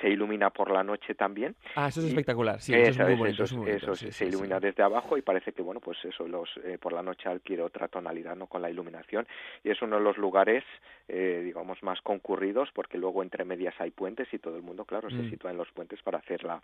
se 0.00 0.08
ilumina 0.08 0.50
por 0.50 0.72
la 0.72 0.82
noche 0.82 1.14
también 1.14 1.54
ah 1.76 1.86
eso 1.86 2.00
es 2.00 2.06
y, 2.06 2.08
espectacular 2.08 2.60
sí 2.60 2.74
eso, 2.74 3.02
es 3.02 3.08
muy 3.08 3.16
bonito, 3.16 3.44
eso, 3.44 3.44
es 3.44 3.52
muy 3.52 3.66
bonito, 3.66 3.92
eso 3.92 4.10
sí, 4.10 4.23
se 4.24 4.36
ilumina 4.36 4.60
desde 4.60 4.82
abajo 4.82 5.16
y 5.16 5.22
parece 5.22 5.52
que 5.52 5.62
bueno 5.62 5.80
pues 5.80 5.98
eso 6.04 6.26
los 6.26 6.48
eh, 6.64 6.78
por 6.80 6.92
la 6.92 7.02
noche 7.02 7.28
adquiere 7.28 7.62
otra 7.62 7.88
tonalidad 7.88 8.36
no 8.36 8.46
con 8.46 8.62
la 8.62 8.70
iluminación. 8.70 9.26
Y 9.62 9.70
es 9.70 9.80
uno 9.82 9.96
de 9.96 10.02
los 10.02 10.16
lugares 10.16 10.64
eh, 11.08 11.42
digamos 11.44 11.82
más 11.82 12.00
concurridos 12.00 12.70
porque 12.72 12.98
luego 12.98 13.22
entre 13.22 13.44
medias 13.44 13.74
hay 13.78 13.90
puentes 13.90 14.32
y 14.32 14.38
todo 14.38 14.56
el 14.56 14.62
mundo 14.62 14.84
claro 14.84 15.08
mm. 15.08 15.22
se 15.22 15.30
sitúa 15.30 15.50
en 15.50 15.58
los 15.58 15.70
puentes 15.72 16.00
para 16.02 16.18
hacer 16.18 16.44
la, 16.44 16.60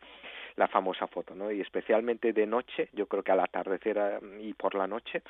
la 0.57 0.69
famosa 0.69 1.07
foto 1.07 1.35
no 1.35 1.51
y 1.51 1.61
especialmente 1.61 2.33
de 2.33 2.47
noche 2.47 2.89
yo 2.93 3.07
creo 3.07 3.23
que 3.23 3.33
al 3.33 3.41
atardecer 3.41 3.99
eh, 3.99 4.19
y 4.41 4.55
por 4.55 4.75
la 4.75 4.87
noche 4.87 5.23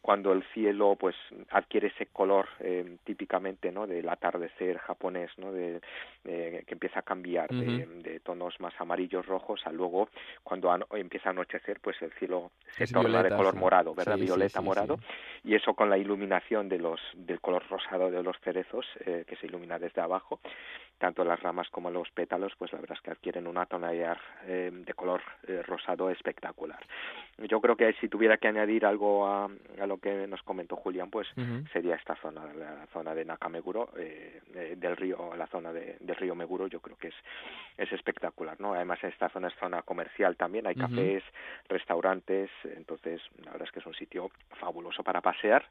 cuando 0.00 0.32
el 0.32 0.42
cielo 0.54 0.96
pues 0.98 1.16
adquiere 1.50 1.88
ese 1.88 2.06
color 2.06 2.46
eh, 2.60 2.96
típicamente 3.04 3.70
no 3.72 3.86
del 3.86 4.08
atardecer 4.08 4.78
japonés 4.78 5.30
no 5.38 5.52
de, 5.52 5.80
de 6.24 6.64
que 6.66 6.74
empieza 6.74 7.00
a 7.00 7.02
cambiar 7.02 7.52
uh 7.52 7.56
-huh. 7.56 7.86
de, 8.02 8.10
de, 8.12 8.20
tonos 8.20 8.58
más 8.60 8.74
amarillos 8.80 9.26
rojos 9.26 9.60
a 9.66 9.72
luego 9.72 10.08
cuando 10.42 10.70
an 10.70 10.84
empieza 10.92 11.28
a 11.28 11.32
anochecer 11.32 11.80
pues 11.80 12.00
el 12.02 12.12
cielo 12.12 12.50
se 12.76 12.84
es 12.84 12.92
torna 12.92 13.08
violeta, 13.08 13.34
de 13.34 13.36
color 13.36 13.54
sí. 13.54 13.58
morado 13.60 13.94
verdad 13.94 14.16
Sí, 14.16 14.22
violeta 14.22 14.60
sí, 14.60 14.64
morado. 14.64 14.98
y 15.44 15.54
eso 15.54 15.74
con 15.74 15.90
la 15.90 15.98
iluminación 15.98 16.68
de 16.68 16.78
los 16.78 17.00
del 17.14 17.40
color 17.40 17.64
rosado 17.68 18.10
de 18.10 18.22
los 18.22 18.36
cerezos 18.40 18.86
eh, 19.04 19.24
que 19.26 19.36
se 19.36 19.46
ilumina 19.46 19.78
desde 19.78 20.00
abajo 20.00 20.40
tanto 20.98 21.24
las 21.24 21.40
ramas 21.40 21.68
como 21.70 21.90
los 21.90 22.10
pétalos 22.10 22.52
pues 22.58 22.72
la 22.72 22.80
verdad 22.80 22.96
es 22.96 23.02
que 23.02 23.10
adquieren 23.10 23.46
una 23.46 23.66
tonalidad 23.66 24.18
eh, 24.46 24.70
de 24.72 24.94
color 24.94 25.22
eh, 25.46 25.62
rosado 25.62 26.10
espectacular. 26.10 26.80
Yo 27.38 27.60
creo 27.60 27.76
que 27.76 27.92
si 28.00 28.08
tuviera 28.08 28.36
que 28.36 28.48
añadir 28.48 28.84
algo 28.84 29.24
a, 29.28 29.44
a 29.80 29.86
lo 29.88 29.98
que 29.98 30.26
nos 30.26 30.42
comentó 30.42 30.76
Julián, 30.76 31.10
pues 31.10 31.26
uh 31.36 31.40
-huh. 31.40 31.72
sería 31.72 31.96
esta 31.96 32.14
zona, 32.16 32.52
la 32.54 32.86
zona 32.92 33.14
de 33.14 33.24
Nakameguro, 33.24 33.90
eh, 33.96 34.40
del 34.76 34.96
río, 34.96 35.34
la 35.36 35.46
zona 35.46 35.72
de, 35.72 35.96
del 36.00 36.16
río 36.16 36.34
Meguro, 36.34 36.66
yo 36.66 36.80
creo 36.80 36.96
que 36.96 37.08
es, 37.08 37.14
es 37.76 37.92
espectacular, 37.92 38.60
¿no? 38.60 38.74
Además 38.74 39.02
esta 39.02 39.28
zona 39.30 39.48
es 39.48 39.54
zona 39.58 39.82
comercial 39.82 40.36
también, 40.36 40.66
hay 40.66 40.74
uh 40.74 40.78
-huh. 40.78 40.88
cafés, 40.88 41.24
restaurantes, 41.68 42.50
entonces 42.64 43.20
la 43.44 43.52
verdad 43.52 43.66
es 43.66 43.72
que 43.72 43.80
es 43.80 43.86
un 43.86 43.94
sitio 43.94 44.30
fabuloso 44.60 45.02
para 45.02 45.20
pasear 45.20 45.64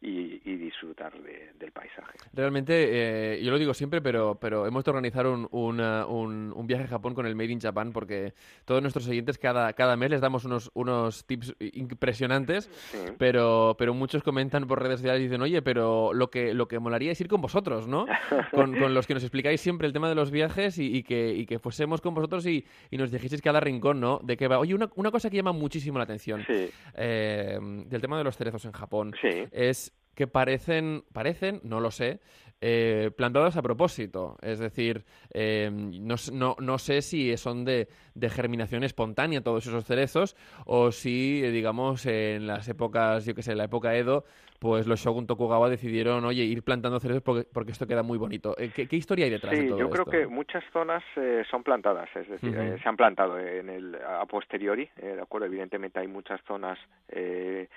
y, 0.00 0.40
y 0.44 0.56
disfrutar 0.56 1.12
de, 1.20 1.52
del 1.58 1.72
paisaje. 1.72 2.18
Realmente, 2.32 2.72
eh, 2.74 3.42
yo 3.42 3.50
lo 3.50 3.58
digo 3.58 3.74
siempre, 3.74 4.00
pero, 4.00 4.36
pero 4.40 4.66
hemos 4.66 4.84
de 4.84 4.90
organizar 4.90 5.26
un, 5.26 5.48
una, 5.50 6.06
un, 6.06 6.52
un, 6.54 6.66
viaje 6.66 6.84
a 6.84 6.88
Japón 6.88 7.14
con 7.14 7.26
el 7.26 7.34
Made 7.34 7.52
in 7.52 7.60
Japan 7.60 7.92
porque 7.92 8.32
todos 8.64 8.80
nuestros 8.82 9.08
oyentes 9.08 9.38
cada, 9.38 9.72
cada 9.72 9.96
mes 9.96 10.10
les 10.10 10.20
damos 10.20 10.44
unos, 10.44 10.70
unos 10.74 11.24
tips 11.26 11.54
impresionantes, 11.58 12.70
sí. 12.90 12.98
pero, 13.18 13.57
pero 13.78 13.94
muchos 13.94 14.22
comentan 14.22 14.66
por 14.66 14.82
redes 14.82 15.00
sociales 15.00 15.20
y 15.20 15.24
dicen, 15.24 15.42
oye, 15.42 15.62
pero 15.62 16.12
lo 16.12 16.30
que, 16.30 16.54
lo 16.54 16.68
que 16.68 16.78
molaría 16.78 17.12
es 17.12 17.20
ir 17.20 17.28
con 17.28 17.40
vosotros, 17.40 17.86
¿no? 17.86 18.06
con, 18.52 18.78
con, 18.78 18.94
los 18.94 19.06
que 19.06 19.14
nos 19.14 19.22
explicáis 19.22 19.60
siempre 19.60 19.86
el 19.86 19.92
tema 19.92 20.08
de 20.08 20.14
los 20.14 20.30
viajes 20.30 20.78
y, 20.78 20.96
y 20.96 21.02
que, 21.02 21.32
y 21.34 21.46
que 21.46 21.58
fuésemos 21.58 22.00
con 22.00 22.14
vosotros 22.14 22.46
y, 22.46 22.64
y, 22.90 22.96
nos 22.96 23.10
dijisteis 23.10 23.42
cada 23.42 23.60
rincón, 23.60 24.00
¿no? 24.00 24.20
De 24.22 24.36
que 24.36 24.48
va. 24.48 24.58
Oye, 24.58 24.74
una, 24.74 24.90
una 24.96 25.10
cosa 25.10 25.30
que 25.30 25.36
llama 25.36 25.52
muchísimo 25.52 25.98
la 25.98 26.04
atención 26.04 26.44
sí. 26.46 26.70
eh, 26.94 27.58
del 27.60 28.00
tema 28.00 28.18
de 28.18 28.24
los 28.24 28.36
cerezos 28.36 28.64
en 28.64 28.72
Japón 28.72 29.14
sí. 29.20 29.44
es 29.52 29.92
que 30.14 30.26
parecen, 30.26 31.04
parecen, 31.12 31.60
no 31.62 31.78
lo 31.78 31.92
sé, 31.92 32.18
eh, 32.60 33.10
plantados 33.16 33.56
a 33.56 33.62
propósito. 33.62 34.36
Es 34.42 34.58
decir, 34.58 35.04
eh, 35.32 35.70
no, 35.72 36.16
no, 36.32 36.56
no, 36.58 36.78
sé 36.78 37.02
si 37.02 37.36
son 37.36 37.64
de, 37.64 37.88
de, 38.14 38.30
germinación 38.30 38.84
espontánea 38.84 39.42
todos 39.42 39.66
esos 39.66 39.84
cerezos 39.84 40.36
o 40.66 40.90
si, 40.92 41.40
digamos, 41.42 42.06
en 42.06 42.46
las 42.46 42.68
épocas, 42.68 43.24
yo 43.26 43.34
que 43.34 43.42
sé, 43.42 43.52
en 43.52 43.58
la 43.58 43.64
época 43.64 43.94
Edo, 43.96 44.24
pues 44.58 44.86
los 44.86 45.00
Shogun 45.00 45.26
Tokugawa 45.26 45.68
decidieron, 45.68 46.24
oye, 46.24 46.42
ir 46.42 46.62
plantando 46.62 46.98
cerezos 46.98 47.22
porque, 47.22 47.46
porque 47.52 47.72
esto 47.72 47.86
queda 47.86 48.02
muy 48.02 48.18
bonito. 48.18 48.56
Eh, 48.58 48.70
¿Qué, 48.74 48.88
¿Qué, 48.88 48.96
historia 48.96 49.26
hay 49.26 49.30
detrás 49.30 49.54
sí, 49.54 49.62
de 49.62 49.68
todo 49.68 49.78
yo 49.78 49.90
creo 49.90 50.02
esto? 50.02 50.10
que 50.10 50.26
muchas 50.26 50.64
zonas 50.72 51.02
eh, 51.16 51.44
son 51.50 51.62
plantadas, 51.62 52.08
es 52.16 52.28
decir, 52.28 52.50
uh 52.50 52.60
-huh. 52.60 52.82
se 52.82 52.88
han 52.88 52.96
plantado 52.96 53.38
en 53.38 53.68
el, 53.68 53.94
a 53.94 54.26
posteriori, 54.26 54.88
eh, 54.96 55.14
de 55.14 55.20
acuerdo, 55.20 55.46
evidentemente 55.46 56.00
hay 56.00 56.08
muchas 56.08 56.40
zonas 56.46 56.78
eh, 57.08 57.68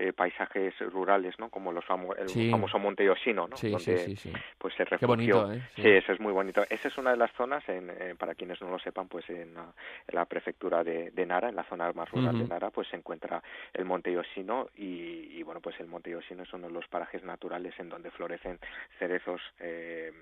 eh, 0.00 0.14
paisajes 0.14 0.74
rurales, 0.80 1.38
¿no? 1.38 1.50
Como 1.50 1.72
los 1.72 1.84
famo 1.84 2.14
el 2.14 2.28
sí. 2.28 2.50
famoso 2.50 2.78
Monte 2.78 3.04
Yoshino, 3.04 3.46
¿no? 3.46 3.56
Sí, 3.56 3.70
Donde 3.70 3.98
sí, 3.98 4.16
sí, 4.16 4.32
pues 4.56 4.72
se 4.74 4.84
refugió. 4.84 4.98
Qué 4.98 5.06
bonito, 5.06 5.52
¿eh? 5.52 5.62
Sí. 5.76 5.88
eso 5.90 6.12
es 6.12 6.20
muy 6.20 6.32
bonito. 6.32 6.62
Esa 6.70 6.88
es 6.88 6.96
una 6.96 7.10
de 7.10 7.18
las 7.18 7.30
zonas, 7.32 7.62
en, 7.68 7.90
eh, 7.90 8.14
para 8.18 8.34
quienes 8.34 8.60
no 8.62 8.70
lo 8.70 8.78
sepan, 8.78 9.08
pues 9.08 9.28
en 9.28 9.52
la, 9.52 9.62
en 10.08 10.14
la 10.14 10.24
prefectura 10.24 10.82
de, 10.82 11.10
de, 11.10 11.26
Nara, 11.26 11.50
en 11.50 11.56
la 11.56 11.64
zona 11.64 11.92
más 11.92 12.10
rural 12.10 12.34
uh 12.34 12.38
-huh. 12.38 12.42
de 12.42 12.48
Nara, 12.48 12.70
pues 12.70 12.88
se 12.88 12.96
encuentra 12.96 13.42
el 13.74 13.84
Monte 13.84 14.10
Yoshino 14.10 14.68
y, 14.74 15.38
y, 15.38 15.42
bueno, 15.42 15.60
pues 15.60 15.78
el 15.80 15.86
Monte 15.86 16.10
Yoshino 16.10 16.44
es 16.44 16.52
uno 16.54 16.68
de 16.68 16.72
los 16.72 16.88
parajes 16.88 17.22
naturales 17.22 17.74
en 17.78 17.90
donde 17.90 18.10
florecen 18.10 18.58
cerezos, 18.98 19.42
eh, 19.58 20.12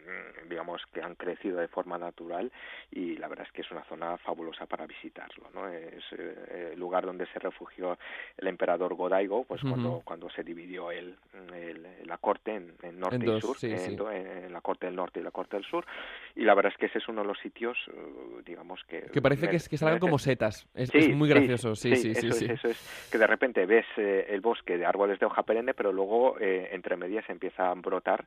digamos, 0.48 0.82
que 0.92 1.02
han 1.02 1.14
crecido 1.14 1.58
de 1.58 1.68
forma 1.68 1.98
natural 1.98 2.50
y 2.90 3.16
la 3.16 3.28
verdad 3.28 3.46
es 3.46 3.52
que 3.52 3.62
es 3.62 3.70
una 3.70 3.84
zona 3.84 4.16
fabulosa 4.18 4.66
para 4.66 4.86
visitarlo, 4.86 5.50
¿no? 5.54 5.68
Es 5.68 6.04
el 6.12 6.78
lugar 6.78 7.06
donde 7.06 7.26
se 7.26 7.38
refugió 7.38 7.96
el 8.36 8.48
emperador 8.48 8.94
Godaigo, 8.94 9.44
pues 9.44 9.62
-huh. 9.68 9.74
cuando, 9.74 10.02
cuando 10.04 10.30
se 10.30 10.42
dividió 10.42 10.90
el, 10.90 11.16
el, 11.54 11.86
la 12.04 12.18
corte 12.18 12.54
en, 12.54 12.74
en 12.82 12.98
norte 12.98 13.16
en 13.16 13.36
y 13.36 13.40
sur, 13.40 13.56
sí, 13.56 13.70
en, 13.70 13.78
sí. 13.78 13.96
en, 14.12 14.52
la 14.52 14.60
corte 14.60 14.86
del 14.86 14.96
norte 14.96 15.20
y 15.20 15.22
la 15.22 15.30
corte 15.30 15.56
del 15.56 15.64
sur, 15.64 15.84
y 16.34 16.44
la 16.44 16.54
verdad 16.54 16.72
es 16.72 16.78
que 16.78 16.86
ese 16.86 16.98
es 16.98 17.08
uno 17.08 17.22
de 17.22 17.28
los 17.28 17.38
sitios, 17.38 17.76
uh, 17.88 18.42
digamos 18.44 18.82
que... 18.88 19.02
Que 19.12 19.22
parece 19.22 19.48
que, 19.48 19.56
es, 19.56 19.68
que 19.68 19.76
salgan 19.76 19.98
como 19.98 20.18
setas, 20.18 20.66
es, 20.74 20.90
sí, 20.90 20.98
es 20.98 21.16
muy 21.16 21.28
gracioso, 21.28 21.74
sí, 21.74 21.94
sí, 21.96 22.14
sí, 22.14 22.26
eso, 22.26 22.44
es, 22.44 22.50
eso 22.50 22.68
es, 22.68 23.08
que 23.10 23.18
de 23.18 23.26
repente 23.26 23.66
ves 23.66 23.86
eh, 23.96 24.26
el 24.30 24.40
bosque 24.40 24.76
de 24.76 24.86
árboles 24.86 25.18
de 25.18 25.26
hoja 25.26 25.42
perenne, 25.42 25.74
pero 25.74 25.92
luego 25.92 26.38
eh, 26.40 26.70
entre 26.72 26.96
medias 26.96 27.28
empieza 27.28 27.70
a 27.70 27.74
brotar 27.74 28.26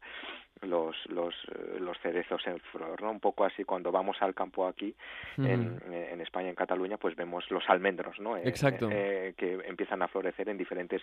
los, 0.62 0.96
los, 1.10 1.34
los 1.80 1.98
cerezos 2.00 2.46
en 2.46 2.60
flor, 2.60 3.02
¿no? 3.02 3.12
Un 3.12 3.20
poco 3.20 3.46
así 3.46 3.64
cuando 3.64 3.92
vamos 3.92 4.18
al 4.22 4.36
campo 4.36 4.68
aquí, 4.68 4.96
en, 5.38 5.82
en, 5.92 6.22
España, 6.22 6.50
en 6.50 6.56
Cataluña, 6.56 6.98
pues 6.98 7.16
vemos 7.16 7.50
los 7.50 7.64
almendros, 7.68 8.20
¿no? 8.20 8.38
Exacto. 8.38 8.90
Eh, 8.92 9.34
que 9.38 9.54
empiezan 9.66 10.02
a 10.02 10.08
florecer 10.08 10.50
en 10.50 10.58
diferentes 10.58 11.02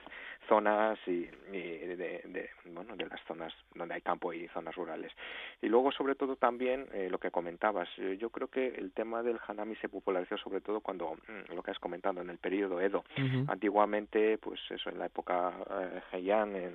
zonas 0.49 0.99
y, 1.07 1.29
y 1.53 1.61
de, 1.61 1.97
de, 2.25 2.51
bueno, 2.73 2.97
de 2.97 3.07
las 3.07 3.21
zonas 3.27 3.53
donde 3.75 3.95
hay 3.95 4.01
campo 4.01 4.33
y 4.33 4.49
zonas 4.49 4.75
rurales. 4.75 5.13
Y 5.61 5.69
luego, 5.69 5.93
sobre 5.93 6.15
todo, 6.15 6.37
también 6.37 6.87
eh, 6.93 7.09
lo 7.11 7.19
que 7.19 7.31
comentabas, 7.31 7.89
yo 8.19 8.31
creo 8.31 8.49
que 8.49 8.69
el 8.69 8.93
tema 8.93 9.23
del 9.23 9.39
hanami 9.47 9.77
se 9.77 9.89
popularizó 9.89 10.39
sobre 10.39 10.61
todo 10.61 10.81
cuando, 10.81 11.15
mm, 11.15 11.55
lo 11.55 11.63
que 11.63 11.71
has 11.71 11.79
comentado, 11.79 12.21
en 12.23 12.31
el 12.31 12.39
periodo 12.39 12.81
Edo. 12.81 13.05
Uh 13.17 13.21
-huh. 13.21 13.45
Antiguamente, 13.49 14.39
pues 14.39 14.59
eso, 14.71 14.89
en 14.91 14.99
la 14.99 15.07
época 15.07 15.53
eh, 15.71 16.01
Heian, 16.13 16.57
en, 16.57 16.73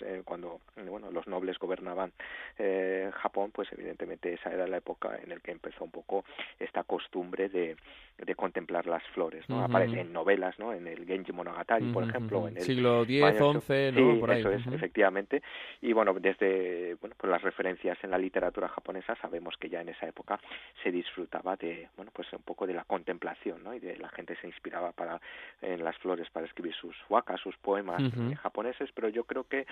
eh, 0.00 0.22
cuando 0.24 0.60
bueno, 0.86 1.10
los 1.10 1.26
nobles 1.26 1.58
gobernaban 1.58 2.12
eh, 2.58 3.10
Japón, 3.14 3.50
pues 3.52 3.68
evidentemente 3.72 4.32
esa 4.32 4.52
era 4.52 4.66
la 4.66 4.76
época 4.76 5.18
en 5.22 5.30
la 5.30 5.36
que 5.40 5.50
empezó 5.50 5.84
un 5.84 5.90
poco 5.90 6.24
esta 6.58 6.84
costumbre 6.84 7.48
de, 7.48 7.76
de 8.18 8.34
contemplar 8.34 8.86
las 8.86 9.02
flores, 9.14 9.48
¿no? 9.48 9.56
Uh 9.56 9.60
-huh. 9.62 9.64
Aparece 9.64 10.00
en 10.00 10.12
novelas, 10.12 10.58
¿no? 10.58 10.72
En 10.72 10.86
el 10.86 11.04
Genji 11.06 11.32
Monogatari, 11.32 11.84
uh 11.84 11.88
-huh. 11.88 11.92
por 11.94 12.04
ejemplo. 12.04 12.48
En 12.48 12.56
el 12.56 12.64
Siglo 12.78 13.02
X, 13.02 13.64
XI, 13.66 13.92
¿no? 13.92 14.14
Sí, 14.14 14.20
por 14.20 14.30
ahí. 14.30 14.40
eso 14.40 14.50
es, 14.50 14.66
efectivamente. 14.66 14.76
efectivamente. 14.76 15.42
Y 15.80 15.92
bueno, 15.92 16.14
desde 16.14 16.94
bueno, 17.00 17.14
pues 17.18 17.30
las 17.30 17.42
referencias 17.42 17.98
en 18.02 18.10
la 18.10 18.18
literatura 18.18 18.68
japonesa 18.68 19.16
sabemos 19.16 19.56
que 19.56 19.68
ya 19.68 19.80
en 19.80 19.90
esa 19.90 20.06
época 20.06 20.40
se 20.82 20.90
disfrutaba 20.90 21.56
de, 21.56 21.88
bueno, 21.96 22.10
pues 22.14 22.32
un 22.32 22.42
poco 22.42 22.66
de 22.66 22.74
la 22.74 22.84
contemplación, 22.84 23.62
¿no? 23.62 23.74
Y 23.74 23.80
de 23.80 23.96
la 23.96 24.08
gente 24.10 24.36
se 24.40 24.46
inspiraba 24.46 24.92
para 24.92 25.20
en 25.60 25.84
las 25.84 25.96
flores 25.98 26.28
para 26.30 26.46
escribir 26.46 26.74
sus 26.74 26.96
wakas, 27.08 27.40
sus 27.40 27.56
poemas 27.58 28.02
japoneses, 28.42 28.90
pero 28.94 29.08
yo 29.08 29.24
creo 29.24 29.44
que 29.44 29.66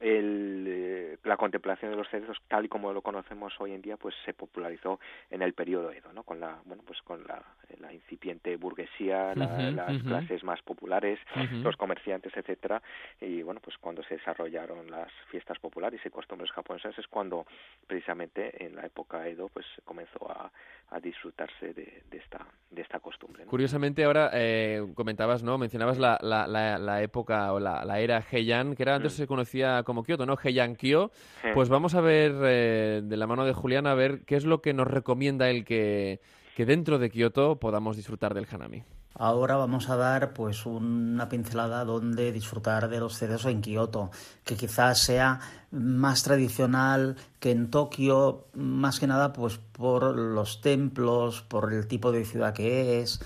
el, 0.00 0.64
eh, 0.66 1.18
la 1.24 1.36
contemplación 1.36 1.90
de 1.90 1.96
los 1.96 2.08
cerezos 2.08 2.38
tal 2.48 2.64
y 2.64 2.68
como 2.68 2.92
lo 2.92 3.02
conocemos 3.02 3.54
hoy 3.60 3.72
en 3.72 3.82
día 3.82 3.96
pues 3.96 4.14
se 4.24 4.34
popularizó 4.34 5.00
en 5.30 5.42
el 5.42 5.52
periodo 5.52 5.92
Edo, 5.92 6.12
¿no? 6.12 6.22
Con 6.22 6.40
la, 6.40 6.58
bueno, 6.64 6.82
pues 6.86 7.00
con 7.02 7.24
la, 7.26 7.42
la 7.80 7.92
incipiente 7.92 8.56
burguesía, 8.56 9.34
las 9.34 10.02
clases 10.02 10.44
más 10.44 10.60
populares, 10.62 11.18
los 11.62 11.76
comerciantes, 11.76 12.36
etcétera, 12.38 12.82
y 13.20 13.42
bueno, 13.42 13.60
pues 13.60 13.76
cuando 13.78 14.02
se 14.02 14.16
desarrollaron 14.16 14.90
las 14.90 15.10
fiestas 15.30 15.58
populares 15.58 16.00
y 16.04 16.10
costumbres 16.10 16.50
japonesas 16.52 16.98
es 16.98 17.06
cuando 17.06 17.46
precisamente 17.86 18.64
en 18.64 18.76
la 18.76 18.86
época 18.86 19.26
Edo 19.26 19.48
pues 19.48 19.66
comenzó 19.84 20.30
a, 20.30 20.50
a 20.90 21.00
disfrutarse 21.00 21.74
de, 21.74 22.02
de, 22.10 22.16
esta 22.16 22.46
de 22.70 22.82
esta 22.82 23.00
costumbre. 23.00 23.44
Curiosamente 23.44 24.04
ahora 24.04 24.30
eh, 24.32 24.86
comentabas, 24.94 25.42
¿no? 25.42 25.58
Mencionabas 25.58 25.98
la, 25.98 26.18
la, 26.22 26.46
la, 26.46 27.02
época 27.02 27.52
o 27.52 27.60
la, 27.60 28.00
era 28.00 28.24
Heian, 28.30 28.74
que 28.74 28.82
era 28.82 28.94
antes 28.94 29.14
mm. 29.14 29.16
se 29.16 29.26
conocía 29.26 29.82
como 29.82 30.02
Kyoto, 30.02 30.26
¿no? 30.26 30.36
Heian 30.42 30.76
Kyo. 30.76 31.10
Pues 31.54 31.68
vamos 31.68 31.94
a 31.94 32.00
ver 32.00 32.32
eh, 32.44 33.00
de 33.04 33.16
la 33.16 33.26
mano 33.26 33.44
de 33.44 33.52
Julián 33.52 33.86
a 33.86 33.94
ver 33.94 34.24
qué 34.24 34.36
es 34.36 34.44
lo 34.44 34.62
que 34.62 34.72
nos 34.72 34.86
recomienda 34.86 35.50
el 35.50 35.64
que, 35.64 36.20
que 36.56 36.64
dentro 36.64 36.98
de 36.98 37.10
Kyoto 37.10 37.58
podamos 37.58 37.96
disfrutar 37.96 38.34
del 38.34 38.46
hanami. 38.50 38.82
Ahora 39.20 39.56
vamos 39.56 39.90
a 39.90 39.96
dar 39.96 40.32
pues 40.32 40.64
una 40.64 41.28
pincelada 41.28 41.84
donde 41.84 42.30
disfrutar 42.30 42.88
de 42.88 43.00
los 43.00 43.18
cerezos 43.18 43.50
en 43.50 43.60
Kioto, 43.60 44.12
que 44.44 44.54
quizás 44.54 45.00
sea 45.00 45.40
más 45.72 46.22
tradicional 46.22 47.16
que 47.40 47.50
en 47.50 47.68
Tokio, 47.68 48.46
más 48.54 49.00
que 49.00 49.08
nada 49.08 49.32
pues 49.32 49.58
por 49.72 50.16
los 50.16 50.60
templos, 50.60 51.42
por 51.42 51.72
el 51.72 51.88
tipo 51.88 52.12
de 52.12 52.24
ciudad 52.24 52.54
que 52.54 53.00
es, 53.00 53.20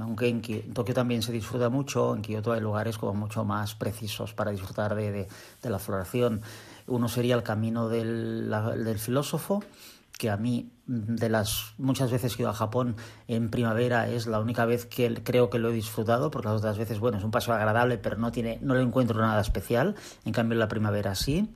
aunque 0.00 0.28
en, 0.28 0.42
Tokio 0.74 0.94
también 0.94 1.22
se 1.22 1.30
disfruta 1.30 1.68
mucho, 1.68 2.12
en 2.16 2.22
Kioto 2.22 2.50
hay 2.50 2.60
lugares 2.60 2.98
como 2.98 3.14
mucho 3.14 3.44
más 3.44 3.76
precisos 3.76 4.34
para 4.34 4.50
disfrutar 4.50 4.96
de, 4.96 5.28
la 5.62 5.78
floración. 5.78 6.42
Uno 6.88 7.06
sería 7.06 7.36
el 7.36 7.44
camino 7.44 7.88
del, 7.88 8.50
del 8.84 8.98
filósofo, 8.98 9.62
que 10.18 10.30
a 10.30 10.36
mí 10.36 10.70
de 10.86 11.28
las 11.28 11.74
muchas 11.78 12.10
veces 12.10 12.36
que 12.36 12.42
he 12.42 12.44
ido 12.44 12.50
a 12.50 12.54
Japón 12.54 12.96
en 13.26 13.50
primavera 13.50 14.08
es 14.08 14.26
la 14.26 14.40
única 14.40 14.64
vez 14.64 14.86
que 14.86 15.12
creo 15.22 15.50
que 15.50 15.58
lo 15.58 15.70
he 15.70 15.72
disfrutado 15.72 16.30
porque 16.30 16.48
las 16.48 16.58
otras 16.58 16.78
veces 16.78 17.00
bueno 17.00 17.18
es 17.18 17.24
un 17.24 17.30
paso 17.30 17.52
agradable 17.52 17.98
pero 17.98 18.16
no 18.16 18.30
tiene 18.30 18.58
no 18.62 18.74
le 18.74 18.82
encuentro 18.82 19.20
nada 19.20 19.40
especial. 19.40 19.94
En 20.24 20.32
cambio 20.32 20.54
en 20.54 20.60
la 20.60 20.68
primavera 20.68 21.14
sí. 21.14 21.48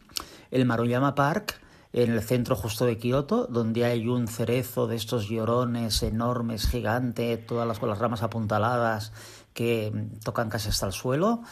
El 0.51 0.67
Maruyama 0.67 1.15
Park 1.15 1.61
en 1.93 2.13
el 2.13 2.23
centro 2.23 2.55
justo 2.55 2.87
de 2.87 2.99
Kioto, 2.99 3.47
donde 3.47 3.85
hay 3.85 4.07
un 4.07 4.29
cerezo 4.29 4.87
de 4.87 4.97
estos 4.97 5.29
llorones 5.29 6.03
enormes, 6.03 6.69
gigante, 6.69 7.37
todas 7.37 7.67
las, 7.67 7.81
con 7.81 7.89
las 7.89 7.99
ramas 7.99 8.23
apuntaladas 8.23 9.13
que 9.55 9.93
tocan 10.23 10.49
casi 10.49 10.69
hasta 10.69 10.87
el 10.87 10.93
suelo 10.93 11.43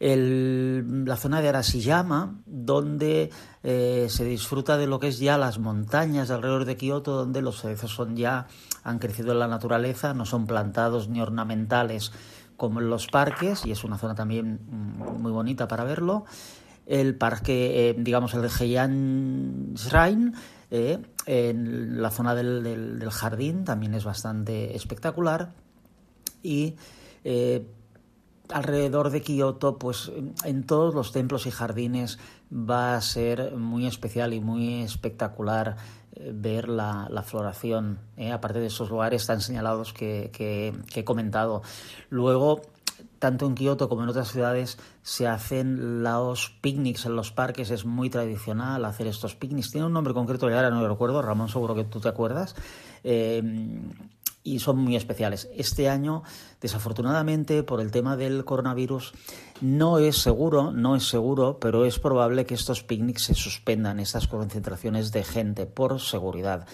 el, 0.00 1.04
la 1.04 1.16
zona 1.16 1.40
de 1.40 1.48
Arashiyama, 1.48 2.40
donde 2.46 3.30
eh, 3.62 4.06
se 4.08 4.24
disfruta 4.24 4.76
de 4.76 4.86
lo 4.86 5.00
que 5.00 5.08
es 5.08 5.18
ya 5.18 5.38
las 5.38 5.58
montañas 5.58 6.30
alrededor 6.30 6.64
de 6.64 6.76
Kioto, 6.76 7.16
donde 7.16 7.42
los 7.42 7.60
cerezos 7.60 7.92
son 7.92 8.16
ya 8.16 8.46
han 8.84 8.98
crecido 8.98 9.32
en 9.32 9.40
la 9.40 9.48
naturaleza, 9.48 10.14
no 10.14 10.24
son 10.24 10.46
plantados 10.46 11.08
ni 11.08 11.20
ornamentales 11.20 12.12
como 12.56 12.80
en 12.80 12.90
los 12.90 13.06
parques, 13.08 13.66
y 13.66 13.72
es 13.72 13.84
una 13.84 13.98
zona 13.98 14.14
también 14.14 14.60
mm, 14.68 15.20
muy 15.20 15.32
bonita 15.32 15.66
para 15.68 15.84
verlo. 15.84 16.24
El 16.86 17.16
parque, 17.16 17.90
eh, 17.90 17.96
digamos, 17.98 18.34
el 18.34 18.42
de 18.42 18.48
Heian 18.48 19.74
Shrine, 19.74 20.32
eh, 20.70 20.98
en 21.26 22.00
la 22.00 22.10
zona 22.10 22.34
del, 22.34 22.62
del, 22.62 23.10
jardín 23.10 23.64
también 23.64 23.94
es 23.94 24.04
bastante 24.04 24.74
espectacular. 24.74 25.52
Y 26.42 26.76
alrededor 28.52 29.10
de 29.10 29.22
Kioto, 29.22 29.78
pues 29.78 30.10
en 30.44 30.64
todos 30.64 30.94
los 30.94 31.12
templos 31.12 31.46
y 31.46 31.50
jardines 31.50 32.18
va 32.52 32.96
a 32.96 33.00
ser 33.00 33.52
muy 33.56 33.86
especial 33.86 34.32
y 34.32 34.40
muy 34.40 34.82
espectacular 34.82 35.76
eh, 36.12 36.32
ver 36.34 36.68
la, 36.68 37.22
floración, 37.24 37.98
¿eh? 38.16 38.32
aparte 38.32 38.60
de 38.60 38.66
esos 38.66 38.90
lugares 38.90 39.26
tan 39.26 39.40
señalados 39.40 39.92
que, 39.92 40.30
he 40.94 41.04
comentado. 41.04 41.62
Luego, 42.08 42.62
tanto 43.18 43.46
en 43.46 43.54
Kioto 43.54 43.88
como 43.88 44.02
en 44.02 44.08
otras 44.08 44.32
ciudades 44.32 44.78
se 45.02 45.26
hacen 45.26 46.02
los 46.02 46.50
picnics 46.60 47.06
en 47.06 47.16
los 47.16 47.32
parques, 47.32 47.70
es 47.70 47.84
muy 47.84 48.10
tradicional 48.10 48.84
hacer 48.84 49.06
estos 49.06 49.34
picnics. 49.34 49.70
Tiene 49.70 49.86
un 49.86 49.92
nombre 49.92 50.14
concreto, 50.14 50.48
ya 50.48 50.56
ahora 50.56 50.70
no 50.70 50.80
lo 50.80 50.88
recuerdo, 50.88 51.20
Ramón 51.22 51.48
seguro 51.48 51.74
que 51.74 51.84
tú 51.84 52.00
te 52.00 52.08
acuerdas. 52.08 52.54
Eh, 53.04 53.42
y 54.54 54.58
son 54.58 54.78
muy 54.78 54.96
especiales. 54.96 55.48
Este 55.54 55.88
año, 55.88 56.22
desafortunadamente, 56.60 57.62
por 57.62 57.80
el 57.80 57.90
tema 57.90 58.16
del 58.16 58.44
coronavirus, 58.44 59.12
no 59.60 59.98
es 59.98 60.18
seguro, 60.18 60.72
no 60.72 60.96
es 60.96 61.08
seguro, 61.08 61.58
pero 61.60 61.84
es 61.84 61.98
probable 61.98 62.46
que 62.46 62.54
estos 62.54 62.82
picnics 62.82 63.24
se 63.24 63.34
suspendan, 63.34 64.00
estas 64.00 64.28
concentraciones 64.28 65.12
de 65.12 65.24
gente, 65.24 65.66
por 65.66 66.00
seguridad. 66.00 66.66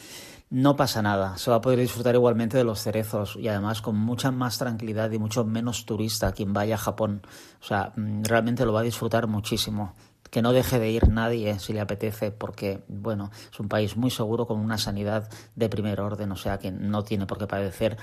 No 0.51 0.77
pasa 0.77 1.03
nada, 1.03 1.37
se 1.37 1.51
va 1.51 1.57
a 1.57 1.61
poder 1.61 1.81
disfrutar 1.81 2.15
igualmente 2.15 2.57
de 2.57 2.65
los 2.65 2.81
cerezos 2.81 3.37
y 3.37 3.49
además 3.49 3.83
con 3.83 3.97
mucha 3.97 4.31
más 4.31 4.59
tranquilidad 4.59 5.11
y 5.11 5.19
mucho 5.19 5.45
menos 5.45 5.85
turista 5.85 6.33
quien 6.33 6.53
vaya 6.53 6.77
a 6.77 6.79
Japón. 6.79 7.23
O 7.61 7.65
sea, 7.65 7.93
mm, 7.97 8.23
realmente 8.25 8.65
lo 8.65 8.73
va 8.73 8.81
a 8.81 8.85
disfrutar 8.85 9.27
muchísimo 9.27 9.95
que 10.35 10.43
no 10.43 10.53
deje 10.53 10.81
de 10.81 10.91
ir 10.91 11.09
nadie 11.11 11.61
si 11.61 11.73
le 11.73 11.81
apetece, 11.81 12.33
porque, 12.33 12.83
bueno, 12.89 13.31
es 13.53 13.61
un 13.61 13.69
país 13.69 13.97
muy 13.97 14.11
seguro 14.11 14.49
con 14.49 14.59
una 14.59 14.79
sanidad 14.79 15.31
de 15.55 15.69
primer 15.69 16.01
orden, 16.01 16.33
o 16.33 16.37
sea 16.37 16.59
que 16.59 16.73
no 16.73 17.05
tiene 17.05 17.25
por 17.25 17.39
qué 17.39 17.47
padecer 17.47 17.97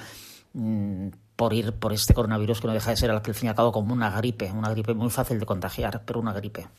mm, 0.54 1.10
por 1.36 1.52
ir 1.52 1.74
por 1.74 1.92
este 1.92 2.14
coronavirus 2.14 2.62
que 2.62 2.68
no 2.68 2.74
deja 2.74 2.92
de 2.92 2.96
ser 2.96 3.12
al 3.12 3.22
fin 3.22 3.48
y 3.48 3.50
al 3.50 3.56
cabo 3.56 3.74
como 3.74 3.92
una 3.92 4.10
gripe, 4.12 4.50
una 4.50 4.70
gripe 4.70 4.94
muy 4.94 5.10
fácil 5.10 5.42
de 5.42 5.46
contagiar, 5.46 6.04
pero 6.06 6.22
una 6.22 6.32
gripe. 6.32 6.70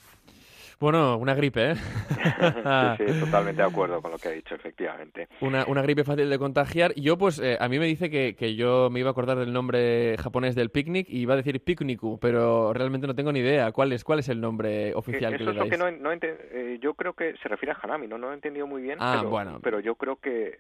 Bueno, 0.83 1.17
una 1.17 1.37
gripe, 1.37 1.71
¿eh? 1.71 1.75
sí, 2.97 3.05
sí, 3.07 3.21
totalmente 3.21 3.63
de 3.63 3.69
acuerdo 3.69 4.03
con 4.03 4.11
lo 4.11 4.19
que 4.19 4.27
ha 4.27 4.31
dicho, 4.33 4.57
efectivamente. 4.57 5.29
Una, 5.41 5.65
una 5.69 5.81
gripe 5.81 6.03
fácil 6.03 6.29
de 6.29 6.39
contagiar. 6.41 6.93
Yo, 6.97 7.17
pues, 7.17 7.39
eh, 7.39 7.57
a 7.61 7.69
mí 7.69 7.79
me 7.79 7.87
dice 7.87 8.11
que, 8.11 8.35
que, 8.35 8.57
yo 8.57 8.91
me 8.91 8.99
iba 8.99 9.11
a 9.11 9.13
acordar 9.13 9.39
del 9.39 9.53
nombre 9.53 10.17
japonés 10.19 10.57
del 10.57 10.71
picnic 10.71 11.09
y 11.09 11.21
iba 11.21 11.35
a 11.35 11.37
decir 11.37 11.63
picnicu, 11.63 12.19
pero 12.19 12.73
realmente 12.73 13.07
no 13.07 13.15
tengo 13.15 13.31
ni 13.31 13.39
idea. 13.39 13.71
¿Cuál 13.71 13.93
es, 13.93 14.03
cuál 14.03 14.19
es 14.19 14.29
el 14.29 14.41
nombre 14.41 14.93
oficial 14.97 15.31
que, 15.37 15.45
le 15.45 15.45
dais? 15.45 15.57
Es 15.57 15.65
lo 15.65 15.71
que 15.71 15.79
no, 15.79 15.89
no 15.93 16.11
eh, 16.21 16.81
yo 16.83 16.95
creo 16.95 17.13
que 17.13 17.37
se 17.41 17.49
refiere 17.49 17.71
a 17.71 17.79
Hanami, 17.81 18.09
no, 18.09 18.19
no 18.19 18.27
lo 18.27 18.33
he 18.33 18.35
entendido 18.35 18.67
muy 18.67 18.83
bien, 18.83 18.99
ah, 19.01 19.23
bueno. 19.25 19.61
pero 19.63 19.79
yo 19.79 19.95
creo 19.95 20.17
que 20.17 20.59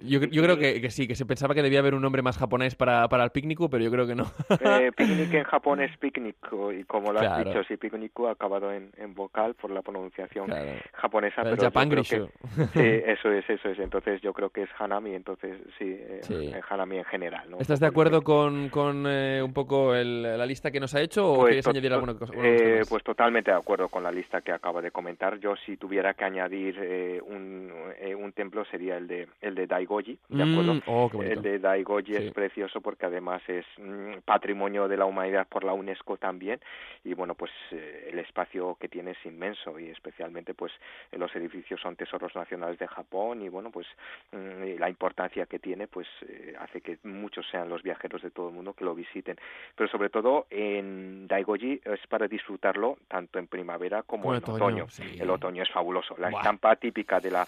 yo, 0.00 0.20
yo 0.20 0.42
creo 0.42 0.58
que, 0.58 0.90
sí, 0.90 1.06
que 1.06 1.14
se 1.14 1.26
pensaba 1.26 1.54
que 1.54 1.62
debía 1.62 1.80
haber 1.80 1.94
un 1.94 2.02
nombre 2.02 2.22
más 2.22 2.38
japonés 2.38 2.74
para, 2.74 3.08
para 3.08 3.24
el 3.24 3.30
picnic, 3.30 3.58
pero 3.70 3.82
yo 3.82 3.90
creo 3.90 4.06
que 4.06 4.14
no. 4.14 4.24
Eh, 4.60 4.90
picnic 4.96 5.32
en 5.34 5.44
Japón 5.44 5.80
es 5.80 5.96
picnic, 5.98 6.36
y 6.78 6.84
como 6.84 7.12
lo 7.12 7.20
has 7.20 7.44
dicho, 7.44 7.62
sí, 7.64 7.76
picnic 7.76 8.12
ha 8.26 8.30
acabado 8.32 8.72
en, 8.72 8.90
en, 8.96 9.14
vocal 9.14 9.54
por 9.54 9.70
la 9.70 9.82
pronunciación 9.82 10.50
japonesa. 10.92 11.42
pero 11.42 11.56
Japan 11.56 11.90
que, 11.90 12.04
Sí, 12.74 13.02
eso 13.06 13.30
es, 13.30 13.48
eso 13.48 13.68
es. 13.68 13.78
Entonces 13.78 14.20
yo 14.22 14.32
creo 14.32 14.50
que 14.50 14.62
es 14.62 14.70
Hanami, 14.78 15.14
entonces 15.14 15.56
sí, 15.78 15.96
eh, 15.98 16.60
Hanami 16.68 16.98
en 16.98 17.04
general. 17.04 17.50
¿no? 17.50 17.58
¿Estás 17.58 17.80
de 17.80 17.86
acuerdo 17.86 18.22
con, 18.22 18.68
con 18.68 19.04
eh, 19.06 19.42
un 19.42 19.52
poco 19.52 19.94
el, 19.94 20.22
la 20.22 20.46
lista 20.46 20.70
que 20.70 20.80
nos 20.80 20.94
ha 20.94 21.00
hecho 21.00 21.32
o 21.32 21.36
pues 21.36 21.48
quieres 21.48 21.66
añadir 21.66 21.92
alguna 21.92 22.14
cosa? 22.14 22.32
Eh, 22.36 22.82
pues 22.88 23.02
totalmente 23.02 23.50
de 23.50 23.56
acuerdo 23.56 23.88
con 23.88 24.02
la 24.02 24.10
lista 24.10 24.40
que 24.40 24.52
acabo 24.52 24.80
de 24.80 24.90
comentar. 24.90 25.38
Yo 25.38 25.54
si 25.56 25.76
tuviera 25.76 26.14
que 26.14 26.24
añadir 26.24 27.22
un, 27.26 27.70
un 28.16 28.32
templo 28.32 28.64
sería 28.66 28.96
el 28.96 29.06
de, 29.06 29.28
el 29.40 29.54
de 29.54 29.63
Daigoji, 29.66 30.18
¿de 30.28 30.42
acuerdo? 30.42 30.74
Mm, 30.74 30.80
oh, 30.86 31.10
el 31.22 31.42
de 31.42 31.58
Daigoji 31.58 32.16
es 32.16 32.32
precioso 32.32 32.80
porque 32.80 33.06
además 33.06 33.42
es 33.48 33.64
mm, 33.78 34.18
patrimonio 34.24 34.88
de 34.88 34.96
la 34.96 35.06
humanidad 35.06 35.46
por 35.46 35.64
la 35.64 35.72
UNESCO 35.72 36.16
también 36.16 36.60
y 37.04 37.14
bueno, 37.14 37.34
pues 37.34 37.52
eh, 37.70 38.10
el 38.12 38.18
espacio 38.18 38.76
que 38.80 38.88
tiene 38.88 39.12
es 39.12 39.26
inmenso 39.26 39.78
y 39.78 39.88
especialmente 39.88 40.54
pues 40.54 40.72
los 41.12 41.34
edificios 41.36 41.80
son 41.80 41.96
tesoros 41.96 42.34
nacionales 42.34 42.78
de 42.78 42.88
Japón 42.88 43.42
y 43.42 43.48
bueno, 43.48 43.70
pues 43.70 43.86
mm, 44.32 44.78
la 44.78 44.88
importancia 44.88 45.46
que 45.46 45.58
tiene 45.58 45.86
pues 45.86 46.06
eh, 46.28 46.54
hace 46.58 46.80
que 46.80 46.98
muchos 47.04 47.46
sean 47.50 47.68
los 47.68 47.82
viajeros 47.82 48.22
de 48.22 48.30
todo 48.30 48.48
el 48.48 48.54
mundo 48.54 48.72
que 48.74 48.84
lo 48.84 48.94
visiten, 48.94 49.36
pero 49.76 49.88
sobre 49.88 50.08
todo 50.08 50.46
en 50.50 51.26
Daigoji 51.26 51.80
es 51.84 52.06
para 52.08 52.28
disfrutarlo 52.28 52.98
tanto 53.08 53.38
en 53.38 53.46
primavera 53.46 54.02
como 54.02 54.34
en 54.34 54.42
otoño. 54.44 54.86
El 55.18 55.30
otoño 55.30 55.62
es 55.62 55.70
fabuloso. 55.70 56.16
La 56.18 56.30
estampa 56.30 56.76
típica 56.76 57.20
de 57.20 57.30
la 57.30 57.46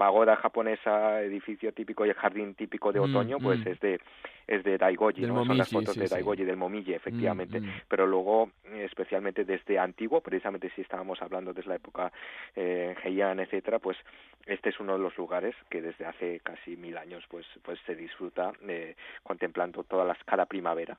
pagoda 0.00 0.34
japonesa, 0.36 1.20
edificio 1.20 1.74
típico 1.74 2.06
y 2.06 2.08
el 2.08 2.14
jardín 2.14 2.54
típico 2.54 2.90
de 2.90 3.00
mm, 3.00 3.02
otoño, 3.02 3.38
pues 3.38 3.62
mm. 3.62 3.68
es 3.68 3.80
de 3.80 4.00
es 4.46 4.64
de 4.64 4.78
Daigoji, 4.78 5.20
¿no? 5.26 5.44
Son 5.44 5.58
las 5.58 5.68
fotos 5.68 5.94
de 5.94 6.08
Daigoji, 6.08 6.42
del 6.42 6.56
Momille, 6.56 6.96
efectivamente. 6.96 7.60
Mm, 7.60 7.70
Pero 7.86 8.06
luego, 8.06 8.50
especialmente 8.64 9.44
desde 9.44 9.78
antiguo, 9.78 10.22
precisamente 10.22 10.70
si 10.74 10.80
estábamos 10.80 11.20
hablando 11.20 11.52
desde 11.52 11.68
la 11.68 11.76
época 11.76 12.10
eh, 12.56 12.96
Heian, 13.04 13.40
etcétera, 13.40 13.78
pues 13.78 13.98
este 14.46 14.70
es 14.70 14.80
uno 14.80 14.94
de 14.94 15.00
los 15.00 15.14
lugares 15.18 15.54
que 15.68 15.82
desde 15.82 16.06
hace 16.06 16.40
casi 16.40 16.78
mil 16.78 16.96
años 16.96 17.22
pues 17.28 17.44
pues 17.62 17.78
se 17.84 17.94
disfruta 17.94 18.52
eh, 18.66 18.96
contemplando 19.22 19.84
todas 19.84 20.08
las 20.08 20.18
cada 20.24 20.46
primavera 20.46 20.96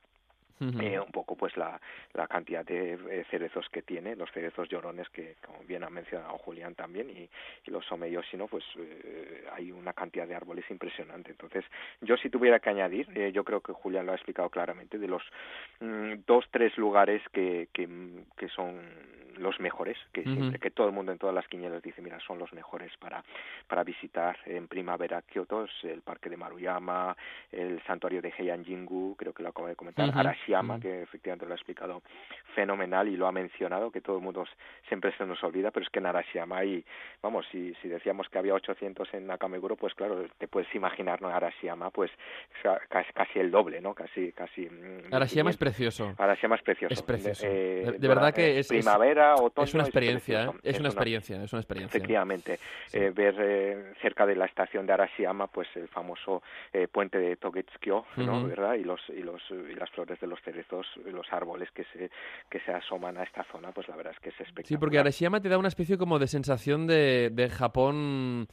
eh, 0.62 1.00
un 1.00 1.12
poco 1.12 1.36
pues 1.36 1.58
la, 1.58 1.80
la 2.14 2.28
cantidad 2.28 2.64
de 2.66 2.94
eh, 2.94 3.26
cerezos 3.30 3.68
que 3.70 3.82
tiene, 3.82 4.16
los 4.16 4.32
cerezos 4.32 4.70
llorones 4.70 5.10
que 5.10 5.36
como 5.46 5.60
bien 5.64 5.84
ha 5.84 5.90
mencionado 5.90 6.38
Julián 6.38 6.76
también 6.76 7.10
y, 7.10 7.30
y 7.66 7.72
los 7.72 7.86
no 7.92 8.48
pues 8.48 8.64
eh, 8.78 9.46
hay 9.54 9.72
una 9.72 9.94
cantidad 9.94 10.28
de 10.28 10.36
árboles 10.36 10.66
impresionante. 10.70 11.32
Entonces 11.32 11.66
yo 12.02 12.16
si 12.18 12.30
tuviera 12.30 12.60
que 12.60 12.70
añadir, 12.70 13.08
yo 13.32 13.44
creo 13.44 13.62
que 13.62 13.74
Julián 13.74 14.06
lo 14.06 14.12
ha 14.12 14.16
explicado 14.16 14.50
claramente, 14.50 14.98
de 14.98 15.08
los 15.08 15.24
mm, 15.80 16.24
dos, 16.26 16.46
tres 16.52 16.78
lugares 16.78 17.22
que, 17.32 17.68
que, 17.74 17.88
que 18.38 18.48
son 18.50 18.80
los 19.38 19.60
mejores, 19.60 19.98
que 20.14 20.24
siempre 20.24 20.60
que 20.60 20.72
todo 20.72 20.88
el 20.88 20.94
mundo 20.94 21.12
en 21.12 21.18
todas 21.18 21.36
las 21.36 21.48
quinielas 21.48 21.82
dice, 21.82 22.02
mira, 22.02 22.20
son 22.20 22.40
los 22.40 22.54
mejores 22.54 22.96
para, 22.98 23.24
para 23.68 23.84
visitar 23.84 24.38
en 24.46 24.68
primavera 24.68 25.22
Kioto, 25.22 25.66
el 25.84 26.02
parque 26.02 26.30
de 26.30 26.38
Maruyama, 26.38 27.16
el 27.52 27.82
santuario 27.84 28.22
de 28.22 28.34
Heianjingu, 28.38 29.16
creo 29.18 29.34
que 29.34 29.44
lo 29.44 29.50
acabo 29.50 29.68
de 29.68 29.76
comentar, 29.76 30.12
Arashiyama, 30.54 30.80
que 30.80 31.04
efectivamente 31.04 31.46
lo 31.46 31.54
ha 31.54 31.56
explicado 31.56 32.02
fenomenal 32.56 33.08
y 33.08 33.16
lo 33.16 33.28
ha 33.28 33.32
mencionado, 33.32 33.92
que 33.92 34.02
todo 34.02 34.18
el 34.18 34.24
mundo 34.24 34.46
siempre 34.88 35.16
se 35.18 35.26
nos 35.26 35.42
olvida, 35.44 35.72
pero 35.72 35.86
es 35.86 35.90
que 35.90 36.00
en 36.00 36.06
Arashiyama 36.06 36.58
hay, 36.58 36.84
vamos, 37.22 37.46
si, 37.52 37.74
si 37.82 37.88
decíamos 37.88 38.28
que 38.30 38.38
había 38.38 38.54
800 38.54 39.14
en 39.14 39.28
Nakameguro, 39.28 39.76
pues 39.76 39.94
claro, 39.94 40.26
te 40.38 40.48
puedes 40.48 40.74
imaginar, 40.76 41.22
¿no? 41.22 41.30
Arashiyama, 41.30 41.90
pues 41.92 42.12
casi, 42.90 43.14
casi 43.14 43.40
el 43.40 43.52
doble, 43.52 43.82
¿no? 43.82 43.94
Casi, 43.94 44.32
casi... 44.34 44.70
Mm, 44.70 45.14
Arashiyama 45.14 45.50
es 45.50 45.58
precioso. 45.58 46.14
Arashiyama 46.18 46.56
es 46.56 46.62
precioso. 46.62 46.94
Es 46.94 47.02
precioso. 47.02 47.48
de, 47.48 48.08
verdad 48.08 48.34
que 48.34 48.60
es... 48.60 48.68
Primavera, 48.68 49.36
es 49.58 49.74
una 49.74 49.84
experiencia, 49.84 50.44
¿eh? 50.44 50.52
es, 50.64 50.80
una, 50.80 50.90
experiencia, 50.90 51.44
es 51.44 51.54
una 51.54 51.62
experiencia. 51.62 51.98
Efectivamente, 51.98 52.60
eh, 52.94 53.12
ver 53.14 53.36
eh, 53.40 53.94
cerca 54.02 54.26
de 54.26 54.36
la 54.36 54.46
estación 54.46 54.86
de 54.86 54.94
Arashiyama, 54.94 55.48
pues 55.48 55.68
el 55.76 55.88
famoso 55.88 56.42
eh, 56.74 56.88
puente 56.88 57.18
de 57.18 57.36
Togetsukyo, 57.36 58.06
¿no? 58.18 58.46
¿verdad? 58.48 58.76
Y 58.76 58.84
los 58.84 59.02
y 59.10 59.22
los 59.22 59.42
y 59.52 59.76
las 59.76 59.90
flores 59.92 60.20
de 60.20 60.28
los 60.28 60.41
cerezos, 60.42 60.88
los 61.06 61.32
árboles 61.32 61.70
que 61.72 61.84
se 61.94 62.10
que 62.50 62.60
se 62.62 62.72
asoman 62.72 63.18
a 63.18 63.24
esta 63.24 63.44
zona, 63.52 63.72
pues 63.72 63.88
la 63.88 63.96
verdad 63.96 64.14
es 64.14 64.20
que 64.20 64.30
es 64.30 64.36
espectacular. 64.36 64.68
Sí, 64.68 64.78
porque 64.78 65.00
Arashiyama 65.00 65.42
te 65.42 65.50
da 65.50 65.58
una 65.58 65.68
especie 65.68 65.98
como 65.98 66.20
de 66.20 66.28
sensación 66.28 66.88
de, 66.88 67.30
de 67.32 67.50
Japón 67.50 68.48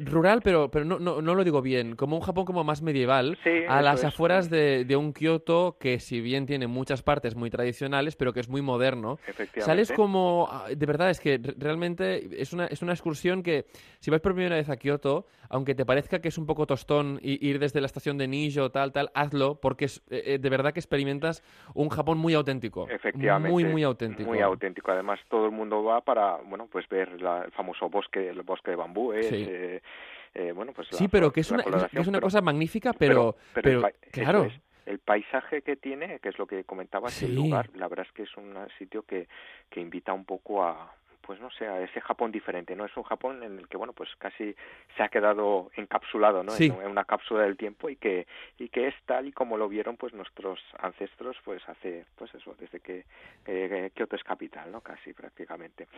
rural, 0.00 0.40
pero 0.42 0.70
pero 0.70 0.84
no, 0.84 0.98
no, 0.98 1.20
no 1.20 1.34
lo 1.34 1.44
digo 1.44 1.62
bien, 1.62 1.96
como 1.96 2.16
un 2.16 2.22
Japón 2.22 2.44
como 2.44 2.64
más 2.64 2.82
medieval, 2.82 3.38
a 3.68 3.82
las 3.82 4.04
afueras 4.04 4.50
de, 4.50 4.84
de 4.84 4.96
un 4.96 5.12
Kioto 5.12 5.76
que 5.78 5.98
si 5.98 6.20
bien 6.20 6.46
tiene 6.46 6.66
muchas 6.66 7.02
partes 7.02 7.34
muy 7.34 7.50
tradicionales, 7.50 8.16
pero 8.16 8.32
que 8.32 8.40
es 8.40 8.48
muy 8.48 8.62
moderno. 8.62 9.18
Sales 9.58 9.92
como, 9.92 10.48
ah, 10.50 10.66
de 10.74 10.86
verdad, 10.86 11.10
es 11.10 11.20
que 11.20 11.40
realmente 11.56 12.40
es 12.40 12.52
una, 12.52 12.66
es 12.66 12.82
una 12.82 12.92
excursión 12.92 13.42
que, 13.42 13.66
si 14.00 14.10
vas 14.10 14.20
por 14.20 14.34
primera 14.34 14.56
vez 14.56 14.68
a 14.68 14.76
Kioto, 14.76 15.26
aunque 15.48 15.74
te 15.74 15.84
parezca 15.84 16.20
que 16.20 16.28
es 16.28 16.38
un 16.38 16.46
poco 16.46 16.66
tostón 16.66 17.18
ir 17.22 17.58
desde 17.58 17.80
la 17.80 17.86
estación 17.86 18.18
de 18.18 18.28
Nijo, 18.28 18.70
tal, 18.70 18.92
tal, 18.92 19.10
hazlo, 19.14 19.60
porque 19.60 19.86
es 19.86 20.02
eh, 20.10 20.22
eh, 20.26 20.38
de 20.38 20.50
verdad 20.50 20.72
que 20.72 20.80
experimentas 21.04 21.42
un 21.74 21.88
Japón 21.88 22.18
muy 22.18 22.34
auténtico. 22.34 22.88
Efectivamente. 22.88 23.50
Muy, 23.50 23.64
muy 23.64 23.82
auténtico. 23.82 24.28
Muy 24.28 24.40
auténtico. 24.40 24.90
Además, 24.90 25.20
todo 25.28 25.46
el 25.46 25.52
mundo 25.52 25.82
va 25.84 26.00
para, 26.00 26.36
bueno, 26.36 26.68
pues 26.70 26.88
ver 26.88 27.08
el 27.08 27.52
famoso 27.52 27.88
bosque, 27.88 28.28
el 28.28 28.42
bosque 28.42 28.70
de 28.70 28.76
bambú, 28.76 29.12
eh, 29.12 30.52
bueno, 30.52 30.72
pues 30.72 30.88
sí, 30.90 31.06
pero 31.06 31.30
que 31.32 31.40
es 31.40 31.50
una, 31.52 31.62
es 31.92 32.08
una 32.08 32.20
cosa 32.20 32.40
magnífica, 32.40 32.92
pero, 32.92 33.36
pero, 33.54 33.82
claro 34.10 34.48
el 34.86 34.98
paisaje 34.98 35.62
que 35.62 35.76
tiene, 35.76 36.18
que 36.18 36.28
es 36.28 36.38
lo 36.38 36.46
que 36.46 36.64
comentabas, 36.64 37.22
el 37.22 37.34
lugar, 37.34 37.70
la 37.74 37.88
verdad 37.88 38.06
es 38.06 38.12
que 38.12 38.24
es 38.24 38.36
un 38.36 38.54
sitio 38.78 39.02
que, 39.02 39.28
que 39.70 39.80
invita 39.80 40.12
un 40.12 40.24
poco 40.26 40.62
a, 40.62 40.94
pues 41.26 41.40
no 41.40 41.50
sé, 41.50 41.66
a 41.66 41.80
ese 41.80 42.00
Japón 42.00 42.30
diferente, 42.30 42.76
¿no? 42.76 42.84
Es 42.84 42.96
un 42.96 43.02
Japón 43.02 43.42
en 43.42 43.58
el 43.58 43.68
que, 43.68 43.76
bueno, 43.76 43.92
pues 43.92 44.10
casi 44.18 44.54
se 44.96 45.02
ha 45.02 45.08
quedado 45.08 45.70
encapsulado, 45.76 46.42
¿no? 46.42 46.54
En, 46.56 46.72
una 46.72 47.04
cápsula 47.04 47.42
del 47.42 47.56
tiempo 47.56 47.88
y 47.88 47.96
que, 47.96 48.26
y 48.58 48.68
que 48.68 48.88
es 48.88 48.94
tal 49.06 49.26
y 49.26 49.32
como 49.32 49.56
lo 49.56 49.68
vieron, 49.68 49.96
pues 49.96 50.12
nuestros 50.12 50.60
ancestros, 50.78 51.36
pues 51.44 51.66
hace, 51.68 52.04
pues 52.16 52.34
eso, 52.34 52.54
desde 52.58 52.80
que 52.80 53.04
eh, 53.46 53.90
Kioto 53.94 54.16
es 54.16 54.24
capital, 54.24 54.70
¿no? 54.70 54.80
Casi 54.80 55.12
prácticamente. 55.12 55.88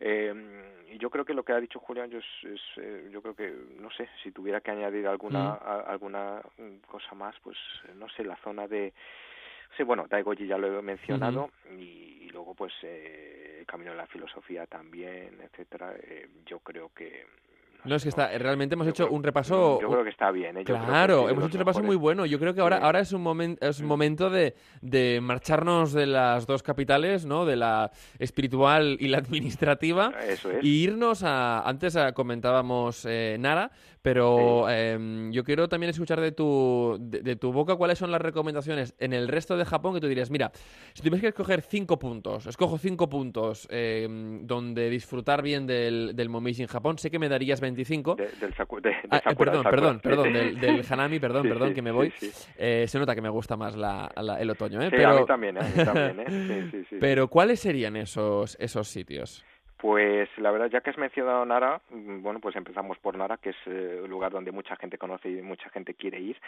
Eh, 0.00 0.34
y 0.92 0.98
yo 0.98 1.10
creo 1.10 1.24
que 1.24 1.34
lo 1.34 1.42
que 1.42 1.52
ha 1.52 1.60
dicho 1.60 1.80
Julián, 1.80 2.10
yo, 2.10 2.18
es, 2.18 2.60
eh, 2.76 3.08
yo 3.10 3.22
creo 3.22 3.34
que, 3.34 3.52
no 3.80 3.90
sé, 3.90 4.08
si 4.22 4.32
tuviera 4.32 4.60
que 4.60 4.70
añadir 4.70 5.06
alguna, 5.06 5.54
mm. 5.54 5.90
alguna 5.90 6.42
cosa 6.86 7.14
más, 7.14 7.34
pues, 7.42 7.56
no 7.96 8.08
sé, 8.10 8.24
la 8.24 8.36
zona 8.36 8.68
de 8.68 8.92
Sí, 9.76 9.82
bueno, 9.82 10.06
Daigoji 10.08 10.46
ya 10.46 10.56
lo 10.56 10.78
he 10.78 10.82
mencionado 10.82 11.50
y, 11.78 12.28
luego 12.30 12.54
pues 12.54 12.72
eh, 12.82 13.43
el 13.64 13.66
camino 13.66 13.92
de 13.92 13.96
la 13.96 14.06
filosofía 14.06 14.66
también, 14.66 15.40
etcétera. 15.40 15.94
Eh, 15.98 16.28
yo 16.44 16.60
creo 16.60 16.92
que 16.94 17.26
no, 17.84 17.96
es 17.96 18.02
que 18.02 18.08
está, 18.08 18.36
realmente 18.38 18.74
hemos 18.74 18.86
hecho 18.86 19.08
un 19.08 19.22
repaso. 19.22 19.80
Yo 19.80 19.88
creo 19.88 20.04
que 20.04 20.10
está 20.10 20.30
bien. 20.30 20.58
¿eh? 20.58 20.64
claro, 20.64 21.28
hemos 21.28 21.44
hecho 21.44 21.56
un 21.56 21.60
repaso 21.60 21.82
muy 21.82 21.96
bueno. 21.96 22.26
Yo 22.26 22.38
creo 22.38 22.54
que 22.54 22.60
ahora, 22.60 22.78
ahora 22.78 23.00
es 23.00 23.12
un, 23.12 23.22
momento 23.22 23.66
es 23.66 23.80
un 23.80 23.86
momento 23.86 24.30
de, 24.30 24.54
de, 24.80 25.20
marcharnos 25.22 25.92
de 25.92 26.06
las 26.06 26.46
dos 26.46 26.62
capitales, 26.62 27.26
¿no? 27.26 27.44
De 27.44 27.56
la 27.56 27.90
espiritual 28.18 28.96
y 29.00 29.08
la 29.08 29.18
administrativa. 29.18 30.12
Eso 30.26 30.50
es. 30.50 30.64
Y 30.64 30.84
irnos 30.84 31.22
a. 31.22 31.60
Antes 31.68 31.96
comentábamos 32.14 33.06
eh, 33.08 33.36
Nara, 33.38 33.70
pero 34.04 34.68
em, 34.68 35.32
yo 35.32 35.44
quiero 35.44 35.66
también 35.66 35.88
escuchar 35.88 36.20
de 36.20 36.30
tu, 36.30 36.98
de, 37.00 37.36
tu 37.36 37.52
boca 37.52 37.76
cuáles 37.76 37.98
son 37.98 38.12
las 38.12 38.20
recomendaciones 38.20 38.94
en 38.98 39.14
el 39.14 39.28
resto 39.28 39.56
de 39.56 39.64
Japón 39.64 39.94
que 39.94 40.00
tú 40.00 40.08
dirías, 40.08 40.30
mira, 40.30 40.52
si 40.92 41.00
tuvieras 41.00 41.22
que 41.22 41.28
escoger 41.28 41.62
cinco 41.62 41.98
puntos, 41.98 42.46
escojo 42.46 42.76
cinco 42.76 43.08
puntos 43.08 43.66
em, 43.70 44.46
donde 44.46 44.90
disfrutar 44.90 45.40
bien 45.40 45.66
del, 45.66 46.12
del 46.14 46.30
en 46.34 46.66
Japón, 46.66 46.98
sé 46.98 47.10
que 47.10 47.18
me 47.18 47.30
darías 47.30 47.62
25. 47.74 48.14
del 48.14 48.54
ah, 49.10 49.22
eh, 49.24 49.34
perdón, 49.36 49.64
perdón, 49.64 50.00
perdón, 50.00 50.32
del, 50.32 50.84
Hanami, 50.88 51.18
perdón, 51.18 51.48
perdón, 51.48 51.74
que 51.74 51.82
me 51.82 51.90
voy. 51.90 52.12
Eh, 52.56 52.86
se 52.88 52.98
nota 52.98 53.14
que 53.14 53.20
me 53.20 53.28
gusta 53.28 53.56
más 53.56 53.76
la, 53.76 54.10
el 54.38 54.50
otoño, 54.50 54.80
¿eh? 54.82 54.88
pero... 54.90 55.10
a 55.10 55.20
mí 55.20 55.26
también, 55.26 55.56
¿eh? 55.56 55.60
A 55.60 55.64
mí 55.64 55.84
también, 55.84 56.20
¿eh? 56.20 56.84
pero 57.00 57.28
¿cuáles 57.28 57.60
serían 57.60 57.96
esos, 57.96 58.56
esos 58.60 58.88
sitios? 58.88 59.44
Pues 59.84 60.30
la 60.38 60.50
verdad, 60.50 60.70
ya 60.70 60.80
que 60.80 60.88
has 60.88 60.96
mencionado 60.96 61.44
Nara, 61.44 61.78
mm, 61.90 62.22
bueno, 62.22 62.40
pues 62.40 62.56
empezamos 62.56 62.96
por 63.00 63.18
Nara, 63.18 63.36
que 63.36 63.50
es 63.50 63.56
eh, 63.66 64.00
un 64.02 64.08
lugar 64.08 64.32
donde 64.32 64.50
mucha 64.50 64.76
gente 64.76 64.96
conoce 64.96 65.28
y 65.28 65.42
mucha 65.42 65.68
gente 65.68 65.92
quiere 65.92 66.18
ir. 66.18 66.40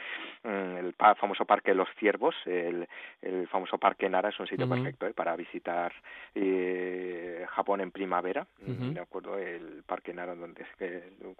Mm, 0.42 0.76
el 0.78 0.94
famoso 0.94 1.44
Parque 1.44 1.72
de 1.72 1.74
los 1.74 1.88
Ciervos, 1.98 2.34
el, 2.46 2.88
el 3.20 3.46
famoso 3.48 3.76
Parque 3.76 4.08
Nara 4.08 4.30
es 4.30 4.40
un 4.40 4.46
sitio 4.46 4.66
perfecto 4.66 5.06
¿eh? 5.06 5.12
para 5.12 5.36
visitar 5.36 5.92
eh, 6.34 7.44
Japón 7.50 7.82
en 7.82 7.90
primavera. 7.90 8.46
Mm, 8.62 8.94
de 8.94 9.00
acuerdo, 9.00 9.36
el 9.36 9.82
Parque 9.86 10.14
Nara, 10.14 10.34
donde 10.34 10.64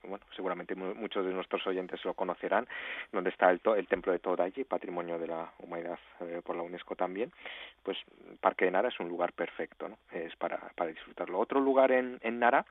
bueno, 0.03 0.27
seguramente 0.37 0.75
muchos 0.75 1.25
de 1.25 1.33
nuestros 1.33 1.67
oyentes 1.67 2.05
lo 2.05 2.13
conocerán, 2.13 2.69
donde 3.11 3.31
está 3.31 3.51
el, 3.51 3.59
el 3.75 3.87
templo 3.87 4.13
de 4.13 4.19
Todaiji, 4.19 4.65
patrimonio 4.65 5.19
de 5.19 5.29
la 5.29 5.51
humanidad 5.61 5.99
por 6.45 6.57
la 6.57 6.63
UNESCO 6.63 6.95
también. 6.95 7.33
Pues 7.83 7.97
Parque 8.43 8.67
de 8.67 8.73
Nara 8.73 8.91
es 8.91 9.01
un 9.01 9.09
lugar 9.09 9.33
perfecto, 9.33 9.89
¿no? 9.89 9.97
Es 10.13 10.37
para, 10.37 10.59
para 10.75 10.91
disfrutarlo. 10.91 11.39
Otro 11.39 11.59
lugar 11.59 11.86
en, 11.93 12.19
en 12.23 12.39
Nara, 12.39 12.67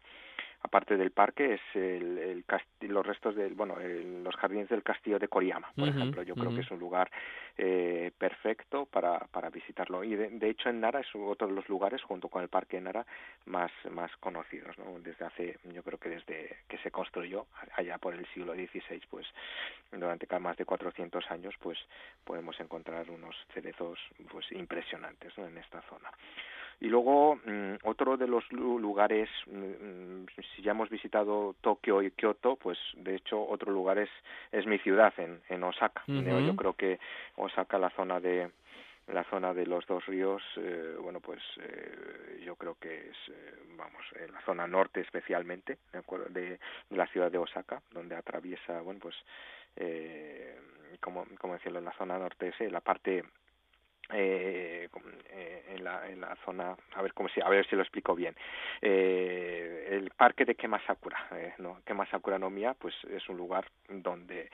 aparte 0.66 0.98
del 0.98 1.12
parque, 1.12 1.54
es 1.54 1.62
el, 1.76 2.18
el 2.18 2.46
los 2.90 3.06
restos 3.06 3.36
del, 3.36 3.54
bueno, 3.54 3.78
los 3.80 4.36
jardines 4.36 4.68
del 4.70 4.84
castillo 4.84 5.20
de 5.20 5.28
Koriyama, 5.28 5.72
por 5.76 5.88
ejemplo. 5.88 6.24
Yo 6.24 6.36
creo 6.36 6.54
que 6.54 6.62
es 6.62 6.72
un 6.72 6.80
lugar 6.80 7.10
eh, 7.58 8.12
perfecto 8.18 8.86
para, 8.86 9.20
para 9.20 9.50
visitarlo. 9.50 10.04
Y 10.04 10.16
de, 10.16 10.50
hecho 10.50 10.70
en 10.70 10.82
Nara 10.82 11.00
es 11.00 11.08
otro 11.14 11.48
de 11.48 11.54
los 11.54 11.70
lugares, 11.70 12.02
junto 12.02 12.30
con 12.30 12.42
el 12.42 12.50
parque 12.50 12.78
de 12.78 12.84
Nara, 12.84 13.06
más, 13.46 13.72
más 13.92 14.12
conocidos, 14.18 14.78
¿no? 14.78 15.00
Desde 15.00 15.26
hace, 15.26 15.58
yo 15.74 15.84
creo 15.84 16.00
que 16.00 16.10
desde 16.10 16.58
que 16.68 16.78
se 16.80 16.92
construyó, 16.92 17.46
allá 17.76 17.98
por 17.98 18.14
el 18.14 18.26
siglo 18.34 18.54
XVI, 18.54 19.02
pues 19.10 19.28
durante 19.92 20.28
más 20.40 20.58
de 20.58 20.66
400 20.66 21.32
años, 21.32 21.56
pues 21.62 21.78
podemos 22.24 22.60
encontrar 22.60 23.10
unos 23.10 23.36
cerezos 23.54 24.00
pues 24.30 24.52
impresionantes 24.52 25.38
¿no? 25.38 25.48
en 25.48 25.58
esta 25.58 25.82
zona. 25.84 26.12
Y 26.82 26.88
luego, 26.88 27.38
mm, 27.46 27.76
otro 27.84 28.18
de 28.18 28.28
los 28.28 28.44
lugares, 28.52 29.30
mm, 29.48 30.24
mm, 30.24 30.26
si 30.56 30.62
ya 30.62 30.72
hemos 30.72 30.90
visitado 30.90 31.56
Tokio 31.62 32.02
y 32.02 32.12
Kioto, 32.12 32.56
pues 32.58 32.78
de 32.96 33.16
hecho 33.16 33.42
otro 33.42 33.72
lugar 33.72 33.98
es, 33.98 34.10
es 34.52 34.66
mi 34.66 34.78
ciudad, 34.80 35.14
en, 35.18 35.42
en 35.50 35.64
Osaka. 35.64 36.04
Yo 36.08 36.56
creo 36.56 36.74
que 36.74 37.00
Osaka, 37.36 37.80
la 37.80 37.90
zona 37.92 38.20
de 38.20 38.50
la 39.08 39.24
zona 39.26 39.54
de 39.54 39.68
los 39.68 39.86
dos 39.86 40.06
ríos, 40.08 40.42
eh, 40.58 40.96
bueno, 41.00 41.20
pues 41.20 41.40
eh, 41.60 42.42
yo 42.44 42.56
creo 42.56 42.76
que 42.80 43.10
es, 43.10 43.18
eh, 43.30 43.54
vamos, 43.78 44.04
en 44.20 44.34
la 44.34 44.42
zona 44.42 44.66
norte 44.66 45.02
especialmente, 45.02 45.78
de, 45.94 46.40
de, 46.42 46.60
la 46.90 47.06
ciudad 47.08 47.32
de 47.32 47.38
Osaka, 47.38 47.82
donde 47.92 48.16
atraviesa, 48.16 48.82
bueno, 48.82 49.00
pues, 49.00 49.16
eh, 49.76 50.58
como, 51.00 51.26
como 51.40 51.54
decirlo, 51.54 51.80
en 51.80 51.86
la 51.86 51.98
zona 51.98 52.18
norte, 52.18 52.52
es 52.58 52.72
la 52.72 52.82
parte 52.82 53.24
eh, 54.14 54.88
eh, 55.32 55.64
en, 55.70 55.84
la, 55.84 56.08
en 56.08 56.22
la 56.22 56.36
zona 56.46 56.76
a 56.94 57.02
ver 57.02 57.14
cómo 57.14 57.28
si 57.30 57.42
a 57.42 57.50
ver 57.50 57.68
si 57.68 57.76
lo 57.76 57.82
explico 57.82 58.14
bien 58.14 58.36
eh, 58.82 59.88
el 59.92 60.12
parque 60.12 60.46
de 60.46 60.56
Kemasakura. 60.56 61.28
Eh, 61.32 61.54
no, 61.60 61.80
Kemasakura 61.86 62.38
no 62.38 62.50
Mia, 62.50 62.74
pues 62.74 62.94
es 63.10 63.28
un 63.30 63.38
lugar 63.38 63.66
donde 63.90 64.50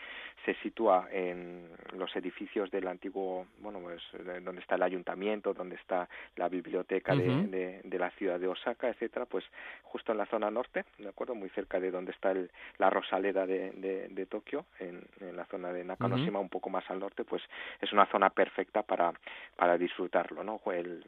se 0.45 0.56
sitúa 0.56 1.08
en 1.12 1.70
los 1.93 2.16
edificios 2.16 2.72
del 2.72 2.88
antiguo, 2.88 3.45
bueno, 3.60 3.80
pues 3.80 4.02
donde 4.43 4.62
está 4.62 4.76
el 4.76 4.84
ayuntamiento, 4.84 5.54
donde 5.54 5.76
está 5.76 6.08
la 6.36 6.49
biblioteca 6.49 7.16
de, 7.16 7.82
de, 7.84 7.99
la 7.99 8.10
ciudad 8.12 8.39
de 8.39 8.47
Osaka, 8.47 8.89
etcétera, 8.89 9.26
pues 9.26 9.45
justo 9.84 10.12
en 10.12 10.18
la 10.18 10.26
zona 10.26 10.49
norte, 10.49 10.86
¿de 10.97 11.10
acuerdo? 11.10 11.36
Muy 11.36 11.49
cerca 11.49 11.80
de 11.80 11.91
donde 11.91 12.12
está 12.12 12.32
el, 12.32 12.49
la 12.78 12.89
Rosaleda 12.89 13.45
de, 13.45 13.72
de, 13.72 14.26
Tokio, 14.26 14.66
en, 14.80 15.04
en, 15.20 15.36
la 15.36 15.45
zona 15.45 15.72
de 15.72 15.84
Nakanoshima, 15.84 16.39
un 16.39 16.49
poco 16.49 16.70
más 16.70 16.89
al 16.89 16.99
norte, 16.99 17.24
pues 17.24 17.43
es 17.80 17.91
una 17.93 18.06
zona 18.08 18.30
perfecta 18.30 18.82
para, 18.82 19.14
para 19.56 19.78
disfrutarlo, 19.78 20.44
¿no? 20.44 20.62
El, 20.72 21.04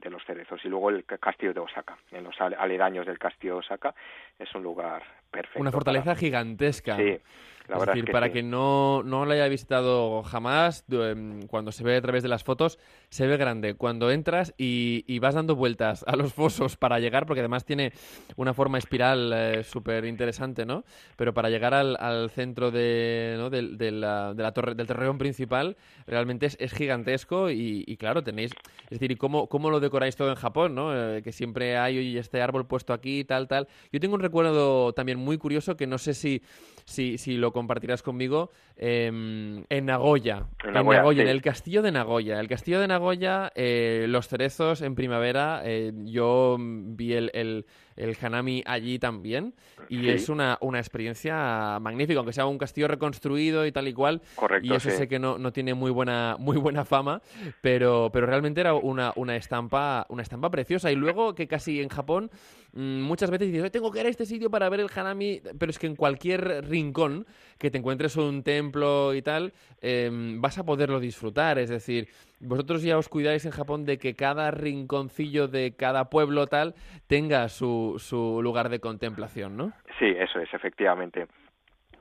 de 0.00 0.10
los 0.10 0.24
cerezos. 0.24 0.64
Y 0.64 0.68
luego 0.68 0.90
el 0.90 1.04
castillo 1.04 1.54
de 1.54 1.60
Osaka, 1.60 1.96
en 2.10 2.24
los 2.24 2.40
aledaños 2.40 3.06
del 3.06 3.18
castillo 3.18 3.54
de 3.54 3.58
Osaka, 3.60 3.94
es 4.38 4.54
un 4.54 4.62
lugar 4.62 5.02
perfecto. 5.34 5.60
Una 5.60 5.72
fortaleza 5.72 6.14
gigantesca. 6.14 6.96
Sí, 6.96 7.18
es 7.66 7.86
decir, 7.86 8.12
para 8.12 8.30
que 8.30 8.42
no, 8.42 9.02
no 9.04 9.24
lo 9.24 9.32
haya 9.32 9.48
visitado 9.48 10.22
jamás, 10.22 10.84
em, 10.90 11.46
cuando 11.46 11.72
se 11.72 11.82
ve 11.82 11.96
a 11.96 12.02
través 12.02 12.22
de 12.22 12.28
las 12.28 12.44
fotos, 12.44 12.78
se 13.08 13.26
ve 13.26 13.38
grande. 13.38 13.74
Cuando 13.74 14.10
entras 14.10 14.54
y, 14.58 15.02
y 15.06 15.18
vas 15.18 15.34
dando 15.34 15.56
vueltas 15.56 16.04
a 16.06 16.14
los 16.16 16.34
fosos 16.34 16.76
para 16.76 16.98
llegar, 16.98 17.24
porque 17.24 17.40
además 17.40 17.64
tiene 17.64 17.92
una 18.36 18.52
forma 18.52 18.76
espiral 18.76 19.32
eh, 19.34 19.64
súper 19.64 20.04
interesante, 20.04 20.66
¿no? 20.66 20.84
Pero 21.16 21.32
para 21.32 21.48
llegar 21.48 21.72
al, 21.72 21.96
al 21.98 22.28
centro 22.30 22.70
de, 22.70 23.36
¿no? 23.38 23.48
de, 23.48 23.62
de, 23.62 23.90
la, 23.90 24.34
de 24.34 24.42
la 24.42 24.52
torre, 24.52 24.74
del 24.74 24.86
terreno 24.86 25.16
principal, 25.16 25.76
realmente 26.06 26.46
es, 26.46 26.58
es 26.60 26.74
gigantesco 26.74 27.50
y, 27.50 27.84
y, 27.86 27.96
claro, 27.96 28.22
tenéis... 28.22 28.52
Es 28.84 29.00
decir, 29.00 29.10
¿y 29.10 29.16
cómo, 29.16 29.48
cómo 29.48 29.70
lo 29.70 29.80
decoráis 29.80 30.16
todo 30.16 30.28
en 30.28 30.36
Japón, 30.36 30.74
no? 30.74 30.94
Eh, 30.94 31.22
que 31.22 31.32
siempre 31.32 31.78
hay 31.78 32.18
este 32.18 32.42
árbol 32.42 32.66
puesto 32.66 32.92
aquí, 32.92 33.24
tal, 33.24 33.48
tal. 33.48 33.68
Yo 33.90 34.00
tengo 34.00 34.14
un 34.14 34.20
recuerdo 34.20 34.92
también 34.92 35.18
muy 35.24 35.38
curioso 35.38 35.76
que 35.76 35.86
no 35.86 35.98
sé 35.98 36.14
si, 36.14 36.42
si, 36.84 37.18
si 37.18 37.36
lo 37.36 37.52
compartirás 37.52 38.02
conmigo, 38.02 38.50
em, 38.76 39.64
en 39.68 39.86
Nagoya. 39.86 40.46
En 40.62 40.74
Nagoya, 40.74 41.22
en, 41.22 41.28
el 41.28 41.42
castillo 41.42 41.82
de 41.82 41.92
Nagoya. 41.92 42.38
El 42.40 42.48
castillo 42.48 42.80
de 42.80 42.88
Nagoya, 42.88 43.52
eh, 43.54 44.06
los 44.08 44.28
cerezos 44.28 44.82
en 44.82 44.94
primavera, 44.94 45.62
eh, 45.64 45.92
yo 46.04 46.56
vi 46.58 47.14
el, 47.14 47.30
el, 47.34 47.66
el, 47.96 48.16
Hanami 48.20 48.62
allí 48.66 48.98
también 48.98 49.54
y 49.88 50.08
es 50.08 50.28
una, 50.28 50.58
una 50.60 50.78
experiencia 50.78 51.78
magnífica, 51.80 52.18
aunque 52.18 52.32
sea 52.32 52.46
un 52.46 52.58
castillo 52.58 52.88
reconstruido 52.88 53.66
y 53.66 53.72
tal 53.72 53.88
y 53.88 53.92
cual. 53.92 54.22
Correcto, 54.34 54.66
y 54.66 54.74
eso 54.74 54.90
sé 54.90 55.08
que 55.08 55.18
no, 55.18 55.38
no, 55.38 55.52
tiene 55.52 55.74
muy 55.74 55.90
buena, 55.90 56.36
muy 56.38 56.56
buena 56.56 56.84
fama, 56.84 57.22
pero, 57.60 58.10
pero 58.12 58.26
realmente 58.26 58.60
era 58.60 58.74
una, 58.74 59.12
una, 59.16 59.36
estampa, 59.36 60.06
una 60.08 60.22
estampa 60.22 60.50
preciosa. 60.50 60.90
Y 60.90 60.96
luego 60.96 61.34
que 61.34 61.46
casi 61.46 61.80
en 61.80 61.88
Japón 61.88 62.30
mm, 62.72 63.02
muchas 63.02 63.30
veces 63.30 63.52
dices, 63.52 63.70
tengo 63.70 63.90
que 63.90 64.00
ir 64.00 64.06
a 64.06 64.08
este 64.08 64.26
sitio 64.26 64.50
para 64.50 64.68
ver 64.68 64.80
el 64.80 64.90
Hanami, 64.94 65.42
pero 65.58 65.70
es 65.70 65.78
que 65.78 65.86
en 65.86 65.96
cualquier 65.96 66.64
rincón 66.66 67.26
que 67.58 67.70
te 67.70 67.78
encuentres 67.78 68.16
un 68.16 68.42
templo 68.42 69.14
y 69.14 69.22
tal, 69.22 69.52
em, 69.80 70.40
vas 70.40 70.58
a 70.58 70.64
poderlo 70.64 71.00
disfrutar. 71.00 71.58
Es 71.58 71.70
decir, 71.70 72.08
vosotros 72.40 72.82
ya 72.82 72.98
os 72.98 73.08
cuidáis 73.08 73.44
en 73.46 73.52
Japón 73.52 73.84
de 73.84 73.98
que 73.98 74.14
cada 74.14 74.50
rinconcillo 74.50 75.48
de 75.48 75.74
cada 75.76 76.10
pueblo 76.10 76.46
tal 76.46 76.74
tenga 77.06 77.48
su, 77.48 77.96
su 77.98 78.40
lugar 78.42 78.68
de 78.68 78.80
contemplación, 78.80 79.56
¿no? 79.56 79.72
Sí, 79.98 80.06
eso 80.06 80.40
es, 80.40 80.52
efectivamente 80.52 81.26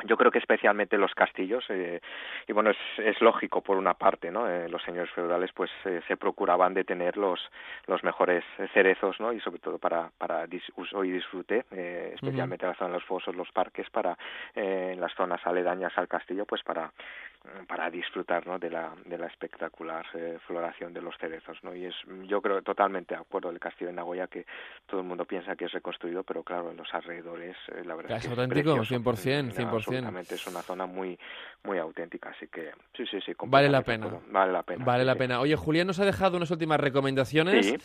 yo 0.05 0.17
creo 0.17 0.31
que 0.31 0.39
especialmente 0.39 0.97
los 0.97 1.13
castillos 1.13 1.65
eh, 1.69 2.01
y 2.47 2.53
bueno 2.53 2.71
es, 2.71 2.77
es 2.97 3.21
lógico 3.21 3.61
por 3.61 3.77
una 3.77 3.93
parte 3.93 4.31
no 4.31 4.49
eh, 4.49 4.69
los 4.69 4.81
señores 4.83 5.11
feudales 5.11 5.51
pues 5.53 5.71
eh, 5.85 6.01
se 6.07 6.17
procuraban 6.17 6.73
de 6.73 6.83
tener 6.83 7.17
los 7.17 7.39
los 7.87 8.03
mejores 8.03 8.43
cerezos 8.73 9.19
no 9.19 9.33
y 9.33 9.39
sobre 9.39 9.59
todo 9.59 9.77
para 9.77 10.09
para 10.17 10.45
uso 10.75 11.03
y 11.03 11.11
disfrute 11.11 11.65
eh, 11.71 12.11
especialmente 12.15 12.65
en 12.65 12.71
la 12.71 12.77
zona 12.77 12.89
de 12.89 12.95
los 12.95 13.05
fosos 13.05 13.35
los 13.35 13.51
parques 13.51 13.89
para 13.89 14.17
eh, 14.55 14.91
en 14.93 15.01
las 15.01 15.13
zonas 15.15 15.41
aledañas 15.45 15.93
al 15.97 16.07
castillo 16.07 16.45
pues 16.45 16.63
para 16.63 16.91
para 17.67 17.89
disfrutar 17.89 18.47
¿no? 18.47 18.57
de 18.57 18.69
la 18.69 18.93
de 19.05 19.17
la 19.17 19.27
espectacular 19.27 20.05
eh, 20.13 20.37
floración 20.47 20.93
de 20.93 21.01
los 21.01 21.17
cerezos 21.17 21.57
no 21.63 21.75
y 21.75 21.85
es 21.85 21.95
yo 22.23 22.41
creo 22.41 22.61
totalmente 22.61 23.15
de 23.15 23.21
acuerdo 23.21 23.49
el 23.49 23.59
castillo 23.59 23.89
de 23.89 23.95
Nagoya 23.95 24.27
que 24.27 24.45
todo 24.85 25.01
el 25.01 25.07
mundo 25.07 25.25
piensa 25.25 25.55
que 25.55 25.65
es 25.65 25.71
reconstruido 25.71 26.23
pero 26.23 26.43
claro 26.43 26.71
en 26.71 26.77
los 26.77 26.93
alrededores 26.93 27.57
la 27.85 27.95
verdad 27.95 28.17
es, 28.17 28.25
es 28.25 28.31
auténtico 28.31 28.75
100% 28.77 29.53
100% 29.53 29.92
es 29.97 30.47
una 30.47 30.61
zona 30.61 30.85
muy 30.85 31.17
muy 31.65 31.77
auténtica, 31.77 32.29
así 32.29 32.47
que 32.47 32.71
sí, 32.95 33.05
sí, 33.09 33.19
sí. 33.25 33.33
Vale 33.45 33.69
la 33.69 33.83
pena. 33.83 34.07
Vale 34.29 34.51
la 34.51 34.63
pena. 34.63 34.83
Vale 34.83 35.05
la 35.05 35.15
pena. 35.15 35.39
Oye, 35.39 35.55
Julián 35.55 35.87
nos 35.87 35.99
ha 35.99 36.05
dejado 36.05 36.35
unas 36.37 36.51
últimas 36.51 36.79
recomendaciones 36.79 37.75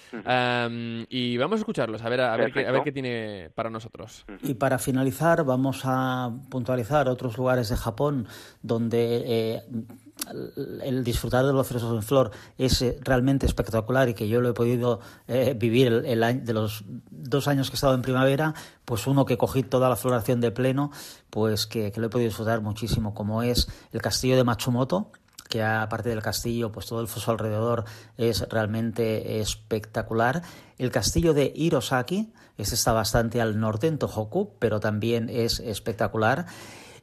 y 1.09 1.37
vamos 1.37 1.59
a 1.59 1.61
escucharlos, 1.61 2.03
a 2.03 2.09
ver, 2.09 2.21
a 2.21 2.37
ver, 2.37 2.53
qué, 2.53 2.67
a 2.67 2.73
ver 2.73 2.83
qué 2.83 2.93
tiene 2.93 3.51
para 3.55 3.71
nosotros. 3.71 4.27
Y 4.43 4.55
para 4.55 4.79
finalizar, 4.79 5.45
vamos 5.45 5.83
a 5.85 6.31
puntualizar 6.51 7.09
otros 7.09 7.39
lugares 7.39 7.69
de 7.69 7.77
Japón 7.77 8.27
donde 8.63 9.23
eh, 9.27 9.63
el 10.83 11.05
disfrutar 11.05 11.47
de 11.47 11.53
los 11.53 11.67
cerezos 11.67 11.95
en 11.95 12.03
flor 12.03 12.31
es 12.59 12.83
eh, 12.83 12.99
realmente 13.03 13.47
espectacular 13.47 14.09
y 14.09 14.15
que 14.15 14.29
yo 14.29 14.41
lo 14.41 14.51
he 14.51 14.53
podido 14.53 15.01
eh, 15.27 15.55
vivir 15.59 15.89
el, 15.89 16.23
año, 16.23 16.41
de 16.45 16.53
los 16.53 16.85
dos 17.11 17.49
años 17.49 17.71
que 17.71 17.75
he 17.75 17.77
estado 17.77 17.95
en 17.95 18.03
primavera, 18.03 18.55
pues 18.85 19.07
uno 19.07 19.25
que 19.25 19.39
cogí 19.39 19.63
toda 19.63 19.89
la 19.89 19.97
floración 19.97 20.41
de 20.41 20.51
pleno, 20.51 20.91
pues 21.31 21.67
que, 21.67 21.93
lo 21.97 22.07
he 22.07 22.11
podido 22.11 22.29
disfrutar 22.29 22.61
muchísimo, 22.61 23.15
como 23.15 23.43
es 23.43 23.69
el 23.93 24.03
castillo 24.03 24.37
de 24.37 24.45
Matsumoto, 24.45 25.11
que 25.49 25.63
aparte 25.63 26.11
del 26.11 26.23
castillo, 26.23 26.71
pues 26.71 26.87
todo 26.87 27.01
el 27.01 27.09
foso 27.09 27.31
alrededor 27.31 27.85
es 28.19 28.47
realmente 28.49 29.41
espectacular. 29.41 30.43
El 30.77 30.91
castillo 30.91 31.33
de 31.33 31.53
Hirosaki, 31.55 32.33
este 32.59 32.75
está 32.75 32.93
bastante 32.93 33.41
al 33.41 33.59
norte, 33.59 33.87
en 33.87 33.99
Tohoku, 33.99 34.53
pero 34.59 34.79
también 34.79 35.31
es 35.31 35.61
espectacular. 35.61 36.47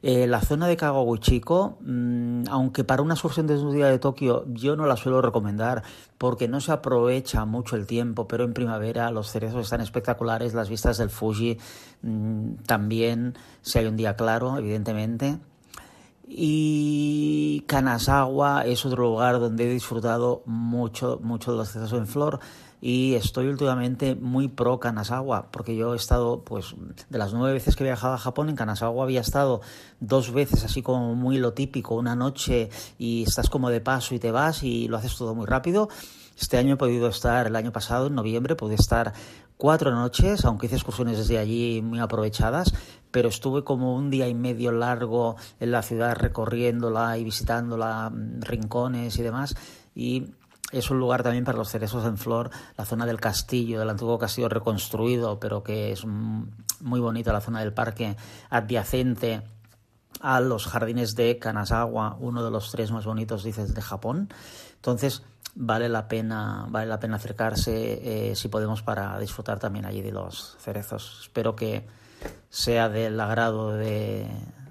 Eh, 0.08 0.28
la 0.28 0.40
zona 0.40 0.68
de 0.68 0.76
Kawaguchiko, 0.76 1.78
mmm, 1.80 2.44
aunque 2.48 2.84
para 2.84 3.02
una 3.02 3.14
excursión 3.14 3.48
de 3.48 3.56
día 3.72 3.86
de 3.86 3.98
Tokio 3.98 4.44
yo 4.46 4.76
no 4.76 4.86
la 4.86 4.96
suelo 4.96 5.20
recomendar 5.20 5.82
porque 6.16 6.46
no 6.46 6.60
se 6.60 6.70
aprovecha 6.70 7.44
mucho 7.44 7.74
el 7.74 7.88
tiempo, 7.88 8.28
pero 8.28 8.44
en 8.44 8.54
primavera 8.54 9.10
los 9.10 9.32
cerezos 9.32 9.62
están 9.64 9.80
espectaculares, 9.80 10.54
las 10.54 10.68
vistas 10.68 10.98
del 10.98 11.10
Fuji 11.10 11.58
mmm, 12.02 12.52
también, 12.66 13.34
si 13.62 13.80
hay 13.80 13.86
un 13.86 13.96
día 13.96 14.14
claro, 14.14 14.56
evidentemente. 14.58 15.40
Y 16.28 17.64
Kanazawa 17.66 18.64
es 18.64 18.86
otro 18.86 19.02
lugar 19.02 19.40
donde 19.40 19.64
he 19.64 19.72
disfrutado 19.72 20.44
mucho, 20.46 21.18
mucho 21.20 21.50
de 21.50 21.58
los 21.58 21.72
cerezos 21.72 21.98
en 21.98 22.06
flor 22.06 22.38
y 22.80 23.14
estoy 23.14 23.48
últimamente 23.48 24.14
muy 24.14 24.48
pro 24.48 24.78
Kanazawa, 24.78 25.50
porque 25.50 25.76
yo 25.76 25.94
he 25.94 25.96
estado, 25.96 26.42
pues, 26.44 26.74
de 27.08 27.18
las 27.18 27.32
nueve 27.32 27.54
veces 27.54 27.76
que 27.76 27.84
he 27.84 27.86
viajado 27.86 28.14
a 28.14 28.18
Japón, 28.18 28.48
en 28.48 28.56
Kanazawa 28.56 29.02
había 29.02 29.20
estado 29.20 29.60
dos 30.00 30.32
veces, 30.32 30.64
así 30.64 30.82
como 30.82 31.14
muy 31.14 31.38
lo 31.38 31.52
típico, 31.52 31.94
una 31.94 32.14
noche 32.14 32.68
y 32.98 33.24
estás 33.24 33.50
como 33.50 33.70
de 33.70 33.80
paso 33.80 34.14
y 34.14 34.18
te 34.18 34.30
vas 34.30 34.62
y 34.62 34.88
lo 34.88 34.96
haces 34.96 35.16
todo 35.16 35.34
muy 35.34 35.46
rápido. 35.46 35.88
Este 36.38 36.58
año 36.58 36.74
he 36.74 36.76
podido 36.76 37.08
estar, 37.08 37.46
el 37.46 37.56
año 37.56 37.72
pasado, 37.72 38.08
en 38.08 38.14
noviembre, 38.14 38.56
pude 38.56 38.74
estar 38.74 39.14
cuatro 39.56 39.90
noches, 39.90 40.44
aunque 40.44 40.66
hice 40.66 40.76
excursiones 40.76 41.16
desde 41.16 41.38
allí 41.38 41.80
muy 41.82 41.98
aprovechadas, 41.98 42.74
pero 43.10 43.30
estuve 43.30 43.64
como 43.64 43.96
un 43.96 44.10
día 44.10 44.28
y 44.28 44.34
medio 44.34 44.72
largo 44.72 45.36
en 45.60 45.70
la 45.70 45.82
ciudad 45.82 46.14
recorriéndola 46.14 47.16
y 47.16 47.24
visitándola, 47.24 48.10
mm, 48.10 48.42
rincones 48.42 49.18
y 49.18 49.22
demás, 49.22 49.54
y 49.94 50.34
es 50.72 50.90
un 50.90 50.98
lugar 50.98 51.22
también 51.22 51.44
para 51.44 51.58
los 51.58 51.70
cerezos 51.70 52.04
en 52.06 52.18
flor, 52.18 52.50
la 52.76 52.84
zona 52.84 53.06
del 53.06 53.20
castillo, 53.20 53.78
del 53.78 53.90
antiguo 53.90 54.18
castillo 54.18 54.48
reconstruido, 54.48 55.38
pero 55.38 55.62
que 55.62 55.92
es 55.92 56.04
muy 56.04 57.00
bonita 57.00 57.32
la 57.32 57.40
zona 57.40 57.60
del 57.60 57.72
parque 57.72 58.16
adyacente 58.50 59.42
a 60.20 60.40
los 60.40 60.66
jardines 60.66 61.14
de 61.14 61.38
Kanazawa, 61.38 62.16
uno 62.18 62.44
de 62.44 62.50
los 62.50 62.70
tres 62.70 62.90
más 62.90 63.04
bonitos, 63.04 63.44
dices, 63.44 63.74
de 63.74 63.82
Japón. 63.82 64.28
Entonces, 64.76 65.22
vale 65.54 65.88
la 65.88 66.08
pena, 66.08 66.66
vale 66.68 66.86
la 66.86 66.98
pena 66.98 67.16
acercarse, 67.16 68.30
eh, 68.30 68.36
si 68.36 68.48
podemos, 68.48 68.82
para 68.82 69.18
disfrutar 69.20 69.58
también 69.58 69.84
allí 69.84 70.02
de 70.02 70.12
los 70.12 70.56
cerezos. 70.58 71.20
Espero 71.22 71.54
que 71.54 71.86
sea 72.50 72.88
del 72.88 73.20
agrado 73.20 73.72
de, 73.72 74.26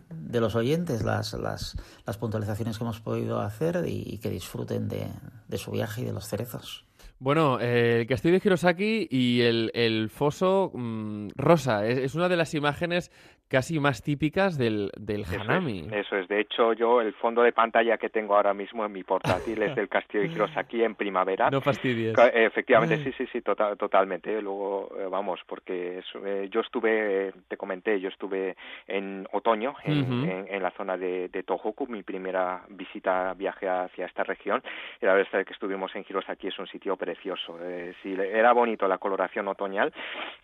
de 0.10 0.39
los 0.41 0.56
oyentes 0.56 1.04
las, 1.04 1.34
las, 1.34 1.78
las, 2.06 2.18
puntualizaciones 2.18 2.78
que 2.78 2.84
hemos 2.84 3.00
podido 3.00 3.39
hacer 3.39 3.86
y, 3.88 4.04
y 4.06 4.18
que 4.18 4.30
disfruten 4.30 4.88
de, 4.89 5.08
de, 5.48 5.58
su 5.58 5.72
viaje 5.72 6.02
y 6.02 6.06
de 6.06 6.14
los 6.14 6.28
cerezos. 6.28 6.86
Bueno, 7.20 7.60
eh, 7.62 8.02
el 8.02 8.08
castillo 8.08 8.34
de 8.34 8.41
Hirosaki 8.43 9.08
y 9.10 9.41
el, 9.41 9.72
el 9.74 10.10
foso 10.10 10.72
mmm, 10.74 11.30
rosa 11.36 11.88
es, 11.88 12.14
una 12.14 12.28
de 12.28 12.36
las 12.36 12.54
imágenes 12.54 13.10
casi 13.48 13.80
más 13.80 14.02
típicas 14.02 14.58
del, 14.58 14.91
del 14.98 15.24
Hanami. 15.26 15.80
Eso 15.80 15.96
es, 15.96 16.06
eso 16.06 16.18
es, 16.18 16.28
de 16.28 16.39
hecho 16.39 16.74
yo 16.74 17.02
el 17.02 17.14
fondo 17.14 17.41
de 17.43 17.52
pantalla 17.52 17.98
que 17.98 18.10
tengo 18.10 18.36
ahora 18.36 18.54
mismo 18.54 18.86
en 18.86 18.91
mi 18.91 19.04
portátil 19.04 19.62
es 19.62 19.76
del 19.76 19.88
castillo 19.88 20.24
de 20.24 20.30
Hirosaki 20.30 20.84
en 20.84 20.96
primavera. 20.96 21.50
No 21.50 21.62
fastidies. 21.62 22.16
Efectivamente, 22.34 23.04
sí, 23.04 23.12
sí, 23.18 23.28
sí, 23.32 23.41
total, 23.41 23.78
totalmente. 23.78 24.41
Luego, 24.41 24.89
eh, 25.00 25.08
vamos, 25.10 25.39
porque 25.46 26.00
es, 26.00 26.06
eh, 26.26 26.48
yo 26.52 26.62
estuve, 26.62 27.34
te 27.48 27.58
comenté, 27.58 28.00
yo 28.00 28.10
estuve 28.10 28.56
en 28.88 29.28
otoño 29.32 29.76
en, 29.84 30.00
uh 30.00 30.06
-huh. 30.06 30.32
en, 30.32 30.56
en 30.56 30.64
la 30.64 30.72
zona 30.72 30.98
de, 30.98 31.30
de, 31.30 31.43
Tohoku, 31.43 31.88
mi 31.88 32.04
primera 32.04 32.64
visita, 32.70 33.34
viaje 33.34 33.68
hacia 33.68 34.06
esta 34.06 34.24
región. 34.24 34.62
Y 35.02 35.06
la 35.06 35.14
verdad 35.14 35.41
es 35.41 35.46
que 35.46 35.54
estuvimos 35.54 35.96
en 35.96 36.06
Hirosaki, 36.08 36.48
es 36.48 36.60
un 36.60 36.68
sitio 36.68 36.96
precioso. 36.96 37.58
Eh, 37.62 37.93
si 38.02 38.14
era 38.14 38.54
bonito 38.54 38.88
la 38.88 38.98
coloración 38.98 39.48
otoñal, 39.48 39.93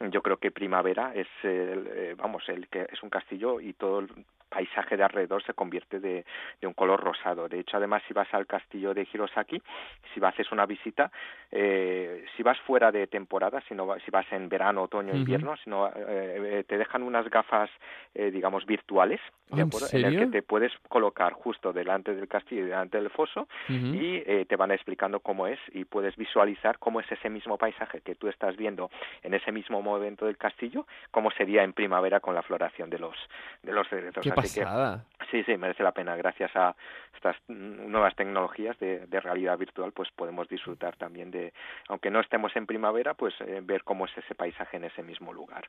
yo 0.10 0.22
creo 0.22 0.38
que 0.38 0.52
primavera 0.52 1.14
es, 1.16 1.28
el, 1.44 1.88
eh, 1.88 2.16
vamos, 2.18 2.48
el 2.50 2.68
que 2.68 2.88
es 2.92 3.02
un 3.04 3.10
castillo 3.10 3.60
y 3.60 3.74
todo 3.74 4.06
paisaje 4.52 4.98
de 4.98 5.04
alrededor 5.04 5.42
se 5.44 5.54
convierte 5.54 6.00
de, 6.00 6.26
de, 6.60 6.68
un 6.68 6.74
color 6.74 7.00
rosado. 7.00 7.48
De 7.48 7.60
hecho, 7.60 7.78
además, 7.78 8.04
si 8.08 8.14
vas 8.14 8.28
al 8.34 8.46
castillo 8.46 8.94
de 8.94 9.08
Hirosaki, 9.12 9.62
si 10.14 10.20
haces 10.24 10.52
una 10.52 10.66
visita, 10.66 11.10
eh, 11.52 12.26
si 12.36 12.44
vas 12.44 12.60
fuera 12.60 12.92
de 12.92 13.08
temporada, 13.08 13.64
si, 13.68 13.74
no, 13.74 13.88
si 14.04 14.12
vas 14.12 14.26
en 14.32 14.50
verano, 14.50 14.84
otoño, 14.84 15.16
invierno, 15.16 15.56
si 15.64 15.70
no, 15.70 15.90
eh, 15.96 16.64
te 16.68 16.78
dejan 16.78 17.02
unas 17.02 17.30
gafas, 17.30 17.70
eh, 18.14 18.30
digamos, 18.30 18.66
virtuales, 18.66 19.22
¿de 19.50 19.62
acuerdo? 19.62 19.88
¿En, 19.94 20.06
el 20.06 20.20
que 20.20 20.28
te 20.28 20.42
puedes 20.42 20.72
colocar 20.90 21.34
justo 21.34 21.72
delante 21.72 22.14
del 22.14 22.28
castillo 22.28 22.64
y 22.64 22.66
delante 22.66 22.98
del 23.00 23.10
foso 23.10 23.48
y 23.70 24.22
te 24.46 24.56
van 24.56 24.72
explicando 24.72 25.20
cómo 25.20 25.48
es 25.48 25.60
y 25.74 25.86
puedes 25.86 26.16
visualizar 26.16 26.78
cómo 26.78 27.00
es 27.00 27.12
ese 27.12 27.30
mismo 27.30 27.58
paisaje 27.58 28.02
que 28.02 28.16
tú 28.16 28.28
estás 28.28 28.56
viendo 28.58 28.90
en 29.24 29.34
ese 29.34 29.52
mismo 29.52 29.82
momento 29.82 30.26
del 30.26 30.38
castillo, 30.38 30.86
cómo 31.12 31.32
sería 31.32 31.64
en 31.64 31.74
primavera 31.74 32.20
con 32.20 32.36
la 32.36 32.42
floración 32.42 32.90
de 32.90 33.00
los 33.00 33.16
de 33.64 33.74
los 33.74 33.88
cerezos. 33.88 34.24
Sí, 35.32 35.44
sí, 35.44 35.58
merece 35.58 35.84
la 35.84 35.92
pena. 35.92 36.16
Gracias 36.16 36.56
a 36.56 36.76
estas 37.22 37.36
nuevas 37.48 38.16
tecnologías 38.16 38.78
de, 38.80 39.06
de, 39.06 39.20
realidad 39.20 39.58
virtual, 39.58 39.92
pues 39.92 40.10
podemos 40.16 40.48
disfrutar 40.50 40.96
también 40.96 41.30
de, 41.30 41.54
aunque 41.88 42.10
no 42.10 42.20
estemos 42.20 42.56
en 42.56 42.66
primavera, 42.66 43.14
pues 43.14 43.36
eh, 43.42 43.62
ver 43.64 43.84
cómo 43.84 44.06
es 44.06 44.18
ese 44.18 44.34
paisaje 44.34 44.78
en 44.78 44.86
ese 44.86 45.04
mismo 45.04 45.32
lugar. 45.32 45.64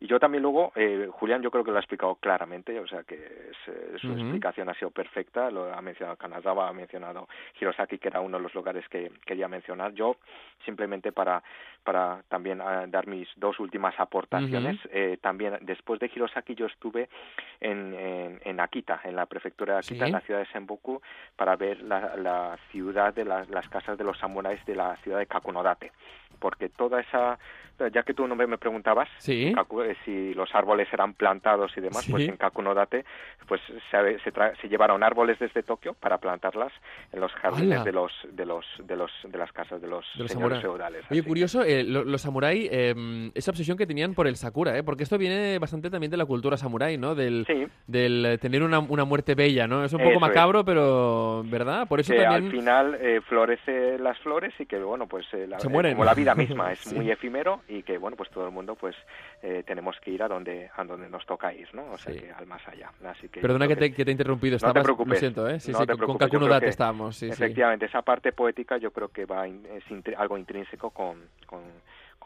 Y 0.00 0.08
yo 0.08 0.18
también 0.18 0.42
luego, 0.42 0.72
eh, 0.74 1.08
Julián, 1.12 1.42
yo 1.42 1.50
creo 1.52 1.62
que 1.62 1.70
lo 1.70 1.76
ha 1.76 1.80
explicado 1.80 2.16
claramente, 2.16 2.78
o 2.80 2.88
sea 2.88 3.04
que 3.04 3.14
eh, 3.14 3.96
su 4.00 4.12
explicación 4.12 4.68
ha 4.68 4.74
sido 4.74 4.90
perfecta. 4.90 5.50
Lo 5.50 5.72
ha 5.72 5.80
mencionado 5.80 6.16
Kanazawa, 6.16 6.68
ha 6.68 6.72
mencionado 6.72 7.28
Hirosaki, 7.60 7.98
que 7.98 8.08
era 8.08 8.20
uno 8.20 8.38
de 8.38 8.42
los 8.42 8.54
lugares 8.54 8.88
que 8.88 9.12
quería 9.24 9.46
mencionar. 9.46 9.92
Yo 9.94 10.16
simplemente 10.64 11.12
para 11.12 11.42
para 11.84 12.24
también 12.28 12.58
dar 12.88 13.06
mis 13.06 13.28
dos 13.36 13.60
últimas 13.60 13.94
aportaciones. 14.00 14.76
también 15.20 15.56
después 15.60 16.00
de 16.00 16.10
Hirosaki 16.12 16.56
yo 16.56 16.66
estuve 16.66 17.08
en, 17.60 17.94
en, 18.24 18.40
en 18.44 18.60
Akita, 18.60 19.00
en 19.04 19.16
la 19.16 19.26
prefectura 19.26 19.74
de 19.74 19.78
Akita, 19.80 20.06
en 20.06 20.12
la 20.12 20.20
ciudad 20.20 20.40
de 20.40 20.46
Senboku, 20.46 21.00
para 21.36 21.56
ver 21.56 21.82
la, 21.82 22.16
la 22.16 22.58
ciudad 22.70 23.14
de 23.14 23.24
las, 23.24 23.48
las 23.48 23.68
casas 23.68 23.98
de 23.98 24.04
los 24.04 24.18
samuráis 24.18 24.64
de 24.66 24.74
la 24.74 24.96
ciudad 24.96 25.18
de 25.18 25.26
Kakunodate, 25.26 25.92
porque 26.38 26.68
toda 26.68 27.00
esa 27.00 27.38
ya 27.92 28.02
que 28.02 28.14
tú 28.14 28.26
no 28.26 28.34
me 28.34 28.58
preguntabas 28.58 29.08
¿Sí? 29.18 29.52
Eh, 29.54 29.96
si 30.04 30.34
los 30.34 30.54
árboles 30.54 30.88
eran 30.92 31.14
plantados 31.14 31.72
y 31.76 31.80
demás, 31.80 32.06
pues 32.10 32.28
en 32.28 32.36
Kakunodate 32.36 33.04
pues 33.46 33.60
se, 33.90 34.18
se, 34.20 34.32
se, 34.60 34.68
llevaron 34.68 35.02
árboles 35.02 35.38
desde 35.38 35.62
Tokio 35.62 35.94
para 35.94 36.18
plantarlas 36.18 36.72
en 37.12 37.20
los 37.20 37.32
jardines 37.32 37.84
de 37.84 37.92
los 37.92 38.12
de 38.32 38.44
los 38.44 38.64
de 38.78 38.96
los 38.96 39.10
de 39.24 39.38
las 39.38 39.52
casas 39.52 39.80
de 39.80 39.88
los, 39.88 40.04
señores 40.26 40.60
feudales. 40.60 41.04
Oye, 41.10 41.22
curioso, 41.22 41.62
eh, 41.62 41.84
los 41.84 42.20
samuráis 42.20 42.68
eh, 42.72 43.30
esa 43.34 43.50
obsesión 43.50 43.76
que 43.76 43.86
tenían 43.86 44.14
por 44.14 44.26
el 44.26 44.36
sakura, 44.36 44.76
¿eh? 44.76 44.82
porque 44.82 45.04
esto 45.04 45.18
viene 45.18 45.58
bastante 45.58 45.90
también 45.90 46.10
de 46.10 46.16
la 46.16 46.26
cultura 46.26 46.56
samurái, 46.56 46.98
¿no? 46.98 47.14
Del, 47.14 47.46
del 47.86 48.26
eh, 48.26 48.38
tener 48.38 48.62
una, 48.62 48.78
una, 48.80 49.04
muerte 49.04 49.34
bella, 49.34 49.66
¿no? 49.66 49.84
Es 49.84 49.92
un 49.92 50.02
poco 50.02 50.20
macabro, 50.20 50.64
pero 50.64 51.44
¿verdad? 51.46 51.86
Por 51.88 52.00
eso 52.00 52.12
que 52.12 52.20
también 52.20 52.44
al 52.44 52.50
final 52.50 52.98
eh, 53.00 53.20
florece 53.20 53.98
las 53.98 54.18
flores 54.18 54.52
y 54.58 54.66
que 54.66 54.78
bueno, 54.78 55.06
pues 55.06 55.26
la, 55.48 55.58
se 55.60 55.68
mueren. 55.68 55.92
como 55.92 56.04
la 56.04 56.14
vida 56.14 56.34
misma 56.34 56.72
es 56.72 56.92
muy 56.92 57.10
efímero 57.10 57.60
y 57.68 57.82
que 57.82 57.98
bueno 57.98 58.16
pues 58.16 58.30
todo 58.30 58.46
el 58.46 58.52
mundo 58.52 58.74
pues 58.74 58.94
eh, 59.42 59.62
tenemos 59.66 59.96
que 60.00 60.10
ir 60.10 60.22
a 60.22 60.28
donde 60.28 60.70
a 60.76 60.84
donde 60.84 61.08
nos 61.08 61.24
toca 61.26 61.52
ir 61.52 61.72
no 61.74 61.92
o 61.92 61.98
sea 61.98 62.14
que 62.14 62.30
al 62.30 62.46
más 62.46 62.66
allá. 62.68 62.90
Así 63.04 63.28
que 63.28 63.40
perdona 63.40 63.66
que 63.68 63.76
te, 63.76 63.92
que 63.92 64.04
te, 64.04 64.10
he 64.10 64.12
interrumpido 64.12 64.58
no 64.62 64.72
te 64.72 64.82
preocupes 64.82 65.14
lo 65.14 65.18
siento 65.18 65.48
eh 65.48 65.60
sí, 65.60 65.72
no 65.72 65.80
sí, 65.80 65.86
te 65.86 65.96
con 65.96 66.18
Kakuno 66.18 66.46
Date 66.46 66.68
estamos 66.68 67.16
sí, 67.16 67.28
efectivamente 67.28 67.86
esa 67.86 68.02
parte 68.02 68.32
poética 68.32 68.76
yo 68.78 68.90
creo 68.90 69.08
que 69.08 69.26
va 69.26 69.46
es 69.46 69.84
algo 70.16 70.38
intrínseco 70.38 70.90
con, 70.90 71.28
con 71.46 71.62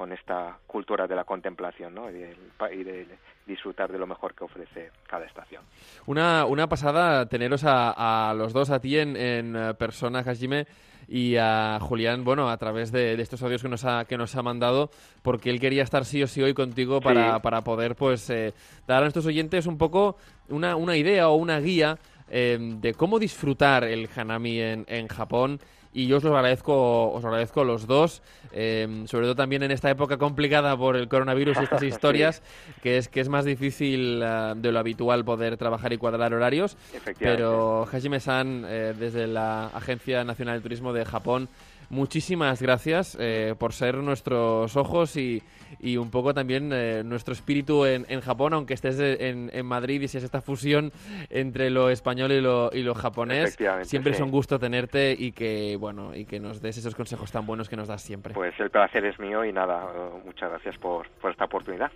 con 0.00 0.12
esta 0.12 0.56
cultura 0.66 1.06
de 1.06 1.14
la 1.14 1.24
contemplación 1.24 1.94
¿no? 1.94 2.08
y, 2.08 2.14
de, 2.14 2.36
y 2.72 2.84
de 2.84 3.06
disfrutar 3.46 3.92
de 3.92 3.98
lo 3.98 4.06
mejor 4.06 4.34
que 4.34 4.44
ofrece 4.44 4.90
cada 5.06 5.26
estación. 5.26 5.62
Una, 6.06 6.46
una 6.46 6.70
pasada 6.70 7.28
teneros 7.28 7.64
a, 7.64 8.30
a 8.30 8.32
los 8.32 8.54
dos, 8.54 8.70
a 8.70 8.80
ti 8.80 8.98
en, 8.98 9.14
en 9.14 9.54
eh, 9.54 9.74
persona, 9.74 10.20
Hajime, 10.20 10.66
y 11.12 11.34
a 11.36 11.78
Julián, 11.80 12.22
bueno, 12.22 12.48
a 12.48 12.56
través 12.56 12.92
de, 12.92 13.16
de, 13.16 13.22
estos 13.22 13.42
audios 13.42 13.62
que 13.62 13.68
nos, 13.68 13.84
ha, 13.84 14.04
que 14.04 14.16
nos 14.16 14.36
ha 14.36 14.42
mandado, 14.42 14.92
porque 15.22 15.50
él 15.50 15.58
quería 15.58 15.82
estar 15.82 16.04
sí 16.04 16.22
o 16.22 16.28
sí 16.28 16.40
hoy 16.40 16.54
contigo 16.54 17.00
para, 17.00 17.34
sí. 17.34 17.40
para 17.42 17.64
poder 17.64 17.96
pues 17.96 18.30
eh, 18.30 18.54
dar 18.86 18.98
a 18.98 19.00
nuestros 19.00 19.26
oyentes 19.26 19.66
un 19.66 19.76
poco 19.76 20.16
una, 20.48 20.76
una 20.76 20.96
idea 20.96 21.28
o 21.28 21.34
una 21.34 21.58
guía 21.58 21.98
eh, 22.28 22.58
de 22.60 22.94
cómo 22.94 23.18
disfrutar 23.18 23.82
el 23.82 24.08
Hanami 24.14 24.60
en, 24.60 24.84
en 24.88 25.08
Japón 25.08 25.58
y 25.92 26.06
yo 26.06 26.18
os 26.18 26.24
lo 26.24 26.36
agradezco, 26.36 27.12
os 27.12 27.24
agradezco 27.24 27.64
los 27.64 27.86
dos, 27.86 28.22
eh, 28.52 29.04
sobre 29.06 29.26
todo 29.26 29.34
también 29.34 29.62
en 29.62 29.70
esta 29.70 29.90
época 29.90 30.18
complicada 30.18 30.76
por 30.76 30.96
el 30.96 31.08
coronavirus 31.08 31.58
y 31.60 31.64
estas 31.64 31.82
historias, 31.82 32.42
sí. 32.44 32.72
que 32.82 32.98
es 32.98 33.08
que 33.08 33.20
es 33.20 33.28
más 33.28 33.44
difícil 33.44 34.22
uh, 34.22 34.54
de 34.54 34.72
lo 34.72 34.78
habitual 34.78 35.24
poder 35.24 35.56
trabajar 35.56 35.92
y 35.92 35.98
cuadrar 35.98 36.32
horarios. 36.32 36.76
Pero 37.18 37.88
Hajime-san, 37.90 38.64
eh, 38.68 38.94
desde 38.96 39.26
la 39.26 39.66
Agencia 39.68 40.22
Nacional 40.22 40.58
de 40.58 40.62
Turismo 40.62 40.92
de 40.92 41.04
Japón, 41.04 41.48
muchísimas 41.90 42.62
gracias 42.62 43.16
eh, 43.20 43.54
por 43.58 43.72
ser 43.72 43.96
nuestros 43.96 44.76
ojos 44.76 45.16
y, 45.16 45.42
y 45.78 45.96
un 45.96 46.10
poco 46.10 46.32
también 46.32 46.70
eh, 46.72 47.02
nuestro 47.04 47.34
espíritu 47.34 47.84
en, 47.84 48.06
en, 48.08 48.20
Japón, 48.20 48.54
aunque 48.54 48.74
estés 48.74 48.98
en, 48.98 49.50
en, 49.52 49.66
Madrid 49.66 50.00
y 50.00 50.08
seas 50.08 50.24
esta 50.24 50.40
fusión 50.40 50.92
entre 51.28 51.68
lo 51.70 51.90
español 51.90 52.32
y 52.32 52.40
lo, 52.40 52.70
y 52.72 52.82
lo 52.82 52.94
japonés. 52.94 53.56
Siempre 53.82 54.12
sí. 54.12 54.16
es 54.16 54.20
un 54.20 54.30
gusto 54.30 54.58
tenerte 54.58 55.14
y 55.16 55.32
que, 55.32 55.76
bueno, 55.76 56.14
y 56.14 56.24
que 56.24 56.40
nos 56.40 56.62
des 56.62 56.78
esos 56.78 56.94
consejos 56.94 57.30
tan 57.30 57.46
buenos 57.46 57.68
que 57.68 57.76
nos 57.76 57.88
das 57.88 58.02
siempre. 58.02 58.34
Pues 58.34 58.58
el 58.58 58.70
placer 58.70 59.04
es 59.04 59.18
mío 59.18 59.44
y 59.44 59.52
nada, 59.52 59.86
muchas 60.24 60.50
gracias 60.50 60.78
por, 60.78 61.08
por, 61.20 61.30
esta 61.30 61.44
oportunidad. 61.44 61.90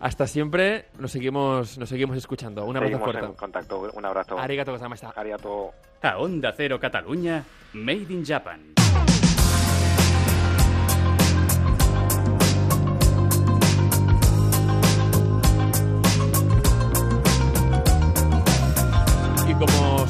Hasta 0.00 0.26
siempre, 0.26 0.86
nos 0.98 1.12
seguimos, 1.12 1.78
nos 1.78 1.88
seguimos 1.88 2.16
escuchando. 2.16 2.64
Un 2.64 2.76
abrazo 2.76 2.96
seguimos 2.96 3.12
fuerte. 3.12 3.30
En 3.30 3.36
contacto, 3.36 3.90
un 3.94 4.04
abrazo. 4.04 4.38
Arigato. 4.38 4.76
Arigato. 5.14 5.70
A 6.02 6.18
Onda 6.18 6.52
Cero 6.52 6.78
Cataluña, 6.78 7.42
Made 7.72 8.12
in 8.12 8.24
Japan. 8.24 8.74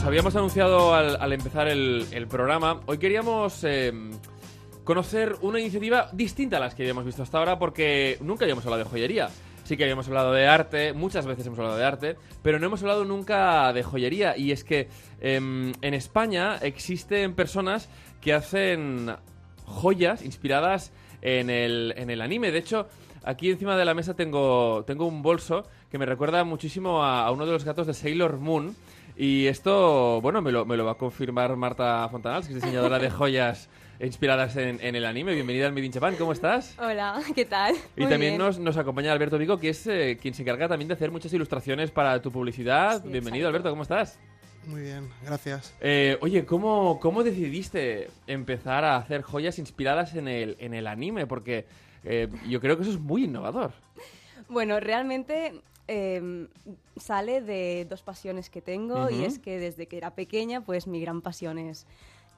Habíamos 0.06 0.36
anunciado 0.36 0.94
al, 0.94 1.32
empezar 1.32 1.66
el, 1.66 2.26
programa, 2.30 2.80
hoy 2.86 2.98
queríamos 2.98 3.64
eh, 3.64 3.92
conocer 4.84 5.34
una 5.40 5.58
iniciativa 5.58 6.08
distinta 6.12 6.58
a 6.58 6.60
las 6.60 6.76
que 6.76 6.82
habíamos 6.84 7.04
visto 7.04 7.24
hasta 7.24 7.38
ahora 7.38 7.58
porque 7.58 8.16
nunca 8.20 8.44
habíamos 8.44 8.64
hablado 8.64 8.84
de 8.84 8.88
joyería. 8.88 9.28
Sí 9.64 9.76
que 9.76 9.82
habíamos 9.82 10.06
hablado 10.06 10.32
de 10.32 10.46
arte, 10.46 10.92
muchas 10.92 11.26
veces 11.26 11.44
hemos 11.46 11.58
hablado 11.58 11.76
de 11.76 11.84
arte, 11.84 12.16
pero 12.40 12.60
no 12.60 12.66
hemos 12.66 12.82
hablado 12.82 13.04
nunca 13.04 13.72
de 13.72 13.82
joyería. 13.82 14.36
Y 14.36 14.52
es 14.52 14.62
que 14.62 14.88
eh, 15.20 15.72
en 15.80 15.94
España 15.94 16.56
existen 16.62 17.34
personas 17.34 17.88
que 18.20 18.32
hacen 18.32 19.16
joyas 19.64 20.24
inspiradas 20.24 20.92
en 21.20 21.50
el, 21.50 21.94
en 21.96 22.10
el 22.10 22.20
anime. 22.20 22.52
De 22.52 22.58
hecho, 22.58 22.86
aquí 23.24 23.50
encima 23.50 23.76
de 23.76 23.84
la 23.84 23.92
mesa 23.92 24.14
tengo, 24.14 24.84
tengo 24.86 25.06
un 25.06 25.20
bolso 25.20 25.64
que 25.90 25.98
me 25.98 26.06
recuerda 26.06 26.44
muchísimo 26.44 27.02
a 27.02 27.28
uno 27.32 27.44
de 27.44 27.52
los 27.52 27.64
gatos 27.64 27.88
de 27.88 27.94
Sailor 27.94 28.38
Moon. 28.38 28.76
Y 29.16 29.46
esto, 29.46 30.20
bueno, 30.20 30.42
me 30.42 30.52
lo, 30.52 30.66
me 30.66 30.76
lo 30.76 30.84
va 30.84 30.92
a 30.92 30.96
confirmar 30.96 31.56
Marta 31.56 32.06
Fontanals, 32.10 32.46
que 32.46 32.52
es 32.52 32.60
diseñadora 32.60 32.98
de 32.98 33.08
joyas 33.08 33.70
inspiradas 33.98 34.56
en, 34.56 34.78
en, 34.82 34.94
el 34.94 35.06
anime. 35.06 35.32
Bienvenida 35.32 35.66
al 35.66 35.72
Made 35.72 35.86
in 35.86 35.92
Japan, 35.92 36.16
¿cómo 36.16 36.32
estás? 36.32 36.76
Hola, 36.78 37.22
¿qué 37.34 37.46
tal? 37.46 37.74
Y 37.96 38.02
Muy 38.02 38.10
también 38.10 38.36
nos, 38.36 38.58
nos, 38.58 38.76
acompaña 38.76 39.12
Alberto 39.12 39.38
Vigo, 39.38 39.58
que 39.58 39.70
es 39.70 39.86
eh, 39.86 40.18
quien 40.20 40.34
se 40.34 40.42
encarga 40.42 40.68
también 40.68 40.88
de 40.88 40.94
hacer 40.94 41.10
muchas 41.10 41.32
ilustraciones 41.32 41.90
para 41.90 42.20
tu 42.20 42.30
publicidad. 42.30 43.02
Sí, 43.02 43.08
Bienvenido, 43.08 43.48
exacto. 43.48 43.48
Alberto, 43.48 43.70
¿cómo 43.70 43.82
estás? 43.84 44.18
Muy 44.66 44.82
bien, 44.82 45.08
gracias. 45.24 45.74
Eh, 45.80 46.18
oye, 46.20 46.44
¿cómo, 46.44 47.00
¿cómo 47.00 47.24
decidiste 47.24 48.10
empezar 48.26 48.84
a 48.84 48.96
hacer 48.96 49.22
joyas 49.22 49.58
inspiradas 49.58 50.14
en 50.14 50.28
el, 50.28 50.58
en 50.60 50.74
el 50.74 50.86
anime? 50.86 51.26
Porque 51.26 51.64
eh, 52.04 52.28
yo 52.46 52.60
creo 52.60 52.76
que 52.76 52.82
eso 52.82 52.92
es 52.92 53.00
muy 53.00 53.24
innovador. 53.24 53.72
Bueno, 54.48 54.78
realmente 54.78 55.62
eh, 55.88 56.48
sale 56.96 57.40
de 57.40 57.86
dos 57.88 58.02
pasiones 58.02 58.50
que 58.50 58.60
tengo 58.60 58.94
uh 58.94 59.06
-huh. 59.06 59.20
y 59.20 59.24
es 59.24 59.38
que 59.38 59.58
desde 59.58 59.86
que 59.86 59.96
era 59.96 60.14
pequeña 60.14 60.60
pues 60.60 60.86
mi 60.86 61.00
gran 61.00 61.20
pasión 61.22 61.58
es 61.58 61.86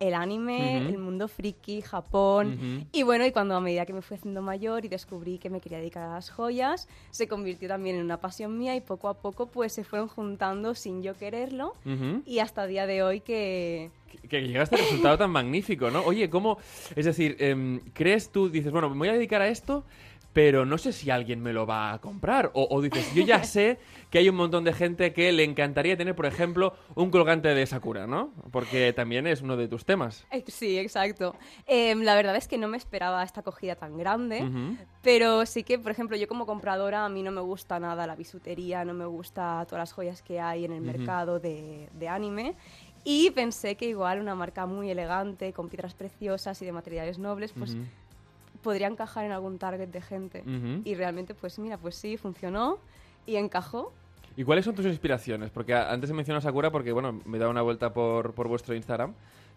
el 0.00 0.14
anime, 0.14 0.78
uh 0.78 0.84
-huh. 0.84 0.88
el 0.90 0.98
mundo 0.98 1.26
friki, 1.26 1.80
Japón 1.80 2.46
uh 2.46 2.50
-huh. 2.52 2.86
y 2.92 3.02
bueno, 3.02 3.26
y 3.26 3.32
cuando 3.32 3.56
a 3.56 3.60
medida 3.60 3.84
que 3.84 3.92
me 3.92 4.00
fui 4.02 4.16
haciendo 4.16 4.42
mayor 4.42 4.84
y 4.84 4.88
descubrí 4.88 5.38
que 5.38 5.50
me 5.50 5.60
quería 5.60 5.78
dedicar 5.78 6.04
a 6.04 6.14
las 6.14 6.30
joyas, 6.30 6.88
se 7.10 7.26
convirtió 7.26 7.68
también 7.68 7.96
en 7.96 8.04
una 8.04 8.20
pasión 8.20 8.56
mía 8.56 8.76
y 8.76 8.80
poco 8.80 9.08
a 9.08 9.14
poco 9.14 9.46
pues 9.46 9.72
se 9.72 9.82
fueron 9.82 10.08
juntando 10.08 10.74
sin 10.74 11.02
yo 11.02 11.14
quererlo 11.14 11.72
y 12.24 12.38
hasta 12.38 12.64
el 12.64 12.70
día 12.70 12.86
de 12.86 13.02
hoy 13.02 13.20
que... 13.20 13.90
Que, 14.08 14.28
que 14.28 14.40
llegaste 14.40 14.76
a 14.76 14.78
este 14.78 14.90
resultado 14.90 15.18
tan 15.18 15.30
magnífico, 15.30 15.90
¿no? 15.90 16.02
Oye, 16.02 16.30
¿cómo...? 16.30 16.58
Es 16.96 17.04
decir, 17.04 17.36
eh, 17.40 17.80
¿crees 17.92 18.30
tú, 18.30 18.48
dices, 18.48 18.72
bueno, 18.72 18.88
me 18.88 18.96
voy 18.96 19.08
a 19.08 19.12
dedicar 19.12 19.42
a 19.42 19.48
esto 19.48 19.84
pero 20.32 20.64
no 20.64 20.78
sé 20.78 20.92
si 20.92 21.10
alguien 21.10 21.42
me 21.42 21.52
lo 21.52 21.66
va 21.66 21.92
a 21.92 22.00
comprar. 22.00 22.50
O, 22.54 22.80
dices, 22.80 23.12
yo 23.14 23.24
ya 23.24 23.42
sé 23.44 23.78
que 24.10 24.18
hay 24.18 24.28
un 24.28 24.36
montón 24.36 24.64
de 24.64 24.72
gente 24.72 25.12
que 25.12 25.32
le 25.32 25.44
encantaría 25.44 25.96
tener, 25.96 26.14
por 26.14 26.26
ejemplo, 26.26 26.74
un 26.94 27.10
colgante 27.10 27.48
de 27.48 27.66
Sakura, 27.66 28.06
¿no? 28.06 28.32
Porque 28.50 28.92
también 28.92 29.26
es 29.26 29.42
uno 29.42 29.56
de 29.56 29.68
tus 29.68 29.84
temas. 29.84 30.26
Eh, 30.30 30.44
sí, 30.46 30.78
exacto. 30.78 31.34
Em, 31.66 32.02
la 32.02 32.14
verdad 32.14 32.36
es 32.36 32.48
que 32.48 32.58
no 32.58 32.68
me 32.68 32.76
esperaba 32.76 33.22
esta 33.22 33.40
acogida 33.40 33.74
tan 33.74 33.96
grande, 33.98 34.44
pero 35.02 35.44
sí 35.46 35.64
que, 35.64 35.78
por 35.78 35.92
ejemplo, 35.92 36.16
yo 36.16 36.28
como 36.28 36.46
compradora 36.46 37.04
a 37.04 37.08
mí 37.08 37.22
no 37.22 37.30
me 37.30 37.40
gusta 37.40 37.80
nada 37.80 38.06
la 38.06 38.16
bisutería, 38.16 38.84
no 38.84 38.94
me 38.94 39.06
gusta 39.06 39.64
todas 39.68 39.82
las 39.82 39.92
joyas 39.92 40.22
que 40.22 40.40
hay 40.40 40.64
en 40.64 40.72
el 40.72 40.80
mercado 40.80 41.40
de, 41.40 41.88
de 41.92 42.08
anime. 42.08 42.54
Y 43.04 43.30
pensé 43.30 43.76
que 43.76 43.86
igual 43.86 44.20
una 44.20 44.34
marca 44.34 44.66
muy 44.66 44.90
elegante, 44.90 45.52
con 45.52 45.68
piedras 45.68 45.94
preciosas 45.94 46.60
y 46.60 46.66
de 46.66 46.72
materiales 46.72 47.18
nobles, 47.18 47.52
pues 47.52 47.76
podría 48.62 48.86
encajar 48.86 49.24
en 49.24 49.32
algún 49.32 49.58
target 49.58 49.88
de 49.88 50.00
gente. 50.00 50.42
Y 50.84 50.94
realmente, 50.94 51.34
pues 51.34 51.58
mira, 51.58 51.78
pues 51.78 51.96
sí, 51.96 52.16
funcionó 52.16 52.78
y 53.26 53.36
encajó. 53.36 53.92
¿Y 54.36 54.44
cuáles 54.44 54.64
son 54.64 54.74
tus 54.74 54.86
inspiraciones? 54.86 55.50
Porque 55.50 55.74
antes 55.74 56.10
he 56.10 56.14
mencionado 56.14 56.38
a 56.38 56.42
Sakura 56.42 56.70
porque, 56.70 56.92
bueno, 56.92 57.20
me 57.24 57.36
he 57.36 57.40
dado 57.40 57.50
una 57.50 57.62
vuelta 57.62 57.92
por, 57.92 58.34
por 58.34 58.48
vuestro 58.48 58.74
Instagram. 58.74 59.14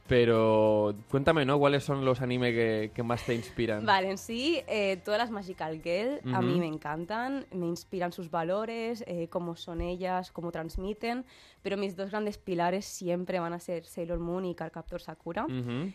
Pero 0.07 0.95
cuéntame, 1.09 1.45
¿no? 1.45 1.57
¿Cuáles 1.57 1.83
son 1.83 2.03
los 2.03 2.21
anime 2.21 2.51
que, 2.51 3.03
más 3.03 3.23
te 3.25 3.33
inspiran? 3.33 3.85
Vale, 3.85 4.11
en 4.11 4.17
sí, 4.17 4.61
eh, 4.67 4.97
todas 5.05 5.19
las 5.19 5.31
Magical 5.31 5.81
Girl 5.81 6.19
a 6.33 6.41
mí 6.41 6.59
me 6.59 6.67
encantan, 6.67 7.45
me 7.53 7.65
inspiran 7.67 8.11
sus 8.11 8.29
valores, 8.29 9.05
eh, 9.07 9.27
cómo 9.29 9.55
son 9.55 9.79
ellas, 9.79 10.31
cómo 10.31 10.51
transmiten, 10.51 11.23
pero 11.61 11.77
mis 11.77 11.95
dos 11.95 12.11
grandes 12.11 12.37
pilares 12.37 12.85
siempre 12.85 13.39
van 13.39 13.53
a 13.53 13.59
ser 13.59 13.85
Sailor 13.85 14.19
Moon 14.19 14.45
y 14.45 14.55
Cardcaptor 14.55 15.01
Sakura, 15.01 15.45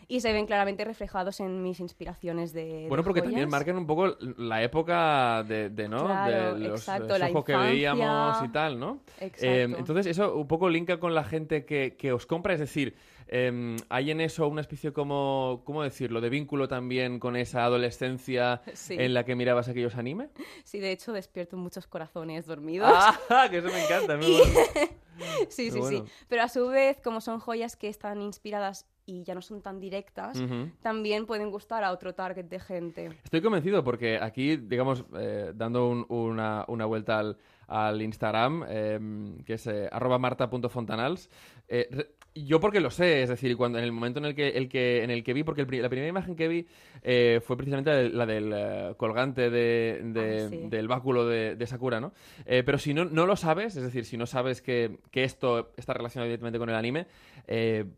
y 0.07 0.21
se 0.21 0.33
ven 0.33 0.45
claramente 0.45 0.85
reflejados 0.85 1.39
en 1.39 1.61
mis 1.61 1.79
inspiraciones 1.79 2.53
de 2.53 2.85
Bueno, 2.87 3.03
porque 3.03 3.21
también 3.21 3.49
marcan 3.49 3.77
un 3.77 3.87
poco 3.87 4.17
la 4.37 4.63
época 4.63 5.43
de, 5.43 5.69
¿no? 5.89 6.07
de 6.25 6.59
los 6.67 6.81
exacto, 6.81 7.43
que 7.43 7.55
veíamos 7.55 8.43
y 8.43 8.49
tal, 8.49 8.79
¿no? 8.79 9.01
Eh, 9.19 9.67
entonces, 9.77 10.05
eso 10.07 10.35
un 10.35 10.47
poco 10.47 10.69
linka 10.69 10.99
con 10.99 11.13
la 11.13 11.23
gente 11.23 11.65
que, 11.65 11.95
que 11.97 12.11
os 12.11 12.25
compra, 12.25 12.53
es 12.53 12.59
decir... 12.59 12.95
Em, 13.29 13.75
¿Hay 13.89 14.11
en 14.11 14.21
eso 14.21 14.47
una 14.47 14.61
especie 14.61 14.93
como, 14.93 15.61
¿cómo 15.65 15.83
decirlo?, 15.83 16.21
de 16.21 16.29
vínculo 16.29 16.67
también 16.67 17.19
con 17.19 17.35
esa 17.35 17.65
adolescencia 17.65 18.61
en 18.89 19.13
la 19.13 19.25
que 19.25 19.35
mirabas 19.35 19.67
aquellos 19.67 19.95
anime? 19.95 20.29
Sí, 20.63 20.79
de 20.79 20.91
hecho 20.91 21.11
despierto 21.11 21.57
muchos 21.57 21.87
corazones 21.87 22.45
dormidos. 22.45 22.89
¡Ah! 22.89 23.47
Que 23.51 23.57
eso 23.57 23.67
me 23.67 23.83
encanta. 23.83 24.17
sí, 25.49 25.71
sí, 25.71 25.81
sí. 25.83 26.03
Pero 26.27 26.43
a 26.43 26.49
su 26.49 26.67
vez, 26.67 26.99
como 27.03 27.21
son 27.21 27.39
joyas 27.39 27.75
que 27.75 27.89
están 27.89 28.21
inspiradas 28.21 28.85
y 29.05 29.23
ya 29.23 29.33
no 29.33 29.41
son 29.41 29.61
tan 29.61 29.79
directas, 29.79 30.37
también 30.81 31.25
pueden 31.25 31.49
gustar 31.49 31.83
a 31.85 31.93
otro 31.93 32.13
target 32.13 32.45
de 32.45 32.59
gente. 32.59 33.09
Estoy 33.23 33.41
convencido 33.41 33.81
porque 33.81 34.19
aquí, 34.21 34.57
digamos, 34.57 35.05
eh, 35.17 35.53
dando 35.55 36.05
una, 36.09 36.65
una, 36.67 36.85
vuelta 36.85 37.19
al, 37.19 37.37
al 37.67 38.01
Instagram, 38.01 38.65
em, 38.67 39.37
que 39.45 39.53
es 39.53 39.65
eh, 39.67 39.87
arroba 39.93 40.19
marta.fontanals, 40.19 41.29
eh, 41.69 42.16
yo 42.45 42.59
porque 42.59 42.79
lo 42.79 42.89
sé, 42.89 43.21
es 43.21 43.29
decir, 43.29 43.55
cuando 43.57 43.77
en 43.77 43.83
el 43.83 43.91
momento 43.91 44.19
en 44.19 44.25
el 44.25 44.35
que, 44.35 44.49
el 44.49 44.69
que, 44.69 45.03
en 45.03 45.09
el 45.09 45.23
que 45.23 45.33
vi, 45.33 45.43
porque 45.43 45.61
la 45.63 45.89
primera 45.89 46.07
imagen 46.07 46.35
que 46.35 46.47
vi 46.47 46.67
eh, 47.03 47.41
fue 47.43 47.57
precisamente 47.57 48.09
la 48.09 48.25
del 48.25 48.51
eh, 48.53 48.93
colgante 48.97 49.49
de, 49.49 50.01
ah, 50.03 50.67
del 50.69 50.87
báculo 50.87 51.25
de, 51.25 51.67
Sakura, 51.67 51.99
¿no? 51.99 52.13
Eh, 52.45 52.63
pero 52.65 52.77
si 52.77 52.93
no, 52.93 53.05
no 53.05 53.25
lo 53.25 53.35
sabes, 53.35 53.75
es 53.75 53.83
decir, 53.83 54.05
si 54.05 54.17
no 54.17 54.25
sabes 54.25 54.61
que, 54.61 54.99
que 55.11 55.23
esto 55.23 55.71
está 55.77 55.93
relacionado 55.93 56.27
directamente 56.27 56.59
con 56.59 56.69
el 56.69 56.75
anime, 56.75 57.07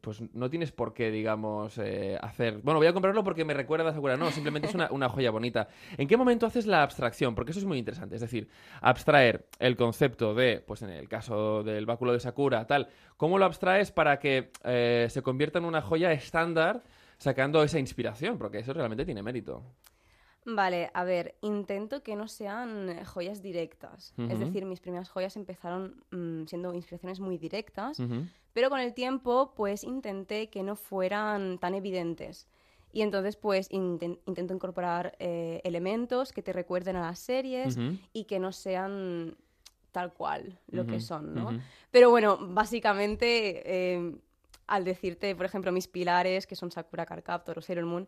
pues 0.01 0.21
no 0.33 0.49
tienes 0.49 0.71
por 0.71 0.93
qué, 0.93 1.11
digamos, 1.11 1.79
hacer... 2.21 2.59
Bueno, 2.63 2.79
voy 2.79 2.87
a 2.87 2.93
comprarlo 2.93 3.23
porque 3.23 3.45
me 3.45 3.53
recuerda 3.53 3.89
a 3.89 3.93
Sakura. 3.93 4.15
No, 4.15 4.29
simplemente 4.31 4.67
es 4.67 4.75
una, 4.75 4.89
una 4.91 5.09
joya 5.09 5.31
bonita. 5.31 5.67
¿En 5.97 6.07
qué 6.07 6.17
momento 6.17 6.45
haces 6.45 6.67
la 6.67 6.83
abstracción? 6.83 7.35
Porque 7.35 7.51
eso 7.51 7.59
es 7.59 7.65
muy 7.65 7.77
interesante. 7.77 8.15
Es 8.15 8.21
decir, 8.21 8.47
abstraer 8.81 9.45
el 9.57 9.75
concepto 9.75 10.33
de, 10.33 10.63
pues 10.65 10.81
en 10.81 10.91
el 10.91 11.07
caso 11.07 11.63
del 11.63 11.85
báculo 11.85 12.13
de 12.13 12.19
Sakura, 12.19 12.65
tal, 12.67 12.89
¿cómo 13.17 13.37
lo 13.37 13.45
abstraes 13.45 13.91
para 13.91 14.19
que 14.19 14.28
eh, 14.63 15.07
se 15.09 15.21
convierta 15.21 15.59
en 15.59 15.65
una 15.65 15.81
joya 15.81 16.11
estándar 16.11 16.83
sacando 17.17 17.63
esa 17.63 17.79
inspiración, 17.79 18.37
porque 18.37 18.59
eso 18.59 18.73
realmente 18.73 19.05
tiene 19.05 19.21
mérito. 19.21 19.63
Vale, 20.45 20.89
a 20.93 21.03
ver, 21.03 21.35
intento 21.41 22.01
que 22.01 22.15
no 22.15 22.27
sean 22.27 23.03
joyas 23.05 23.41
directas. 23.41 24.13
Es 24.17 24.39
decir, 24.39 24.65
mis 24.65 24.79
primeras 24.79 25.09
joyas 25.09 25.35
empezaron 25.35 26.03
mm, 26.11 26.45
siendo 26.45 26.73
inspiraciones 26.73 27.19
muy 27.19 27.37
directas, 27.37 28.01
pero 28.53 28.69
con 28.69 28.79
el 28.79 28.93
tiempo, 28.93 29.53
pues 29.55 29.83
intenté 29.83 30.49
que 30.49 30.63
no 30.63 30.75
fueran 30.75 31.59
tan 31.59 31.75
evidentes. 31.75 32.47
Y 32.91 33.01
entonces, 33.01 33.35
pues, 33.35 33.67
intento 33.71 34.53
incorporar 34.53 35.15
eh, 35.19 35.61
elementos 35.63 36.33
que 36.33 36.41
te 36.41 36.53
recuerden 36.53 36.95
a 36.95 37.01
las 37.01 37.19
series 37.19 37.77
y 38.13 38.23
que 38.23 38.39
no 38.39 38.51
sean 38.51 39.35
tal 39.91 40.13
cual 40.13 40.59
lo 40.67 40.85
que 40.85 40.99
son, 40.99 41.33
¿no? 41.33 41.59
Pero 41.91 42.09
bueno, 42.09 42.37
básicamente, 42.39 43.93
em, 43.93 44.19
al 44.67 44.83
decirte, 44.83 45.35
por 45.35 45.45
ejemplo, 45.45 45.71
mis 45.71 45.87
pilares, 45.87 46.47
que 46.47 46.55
son 46.55 46.71
Sakura 46.71 47.05
Carcaptor 47.05 47.57
o 47.57 47.61
Sailor 47.61 47.85
Moon, 47.85 48.07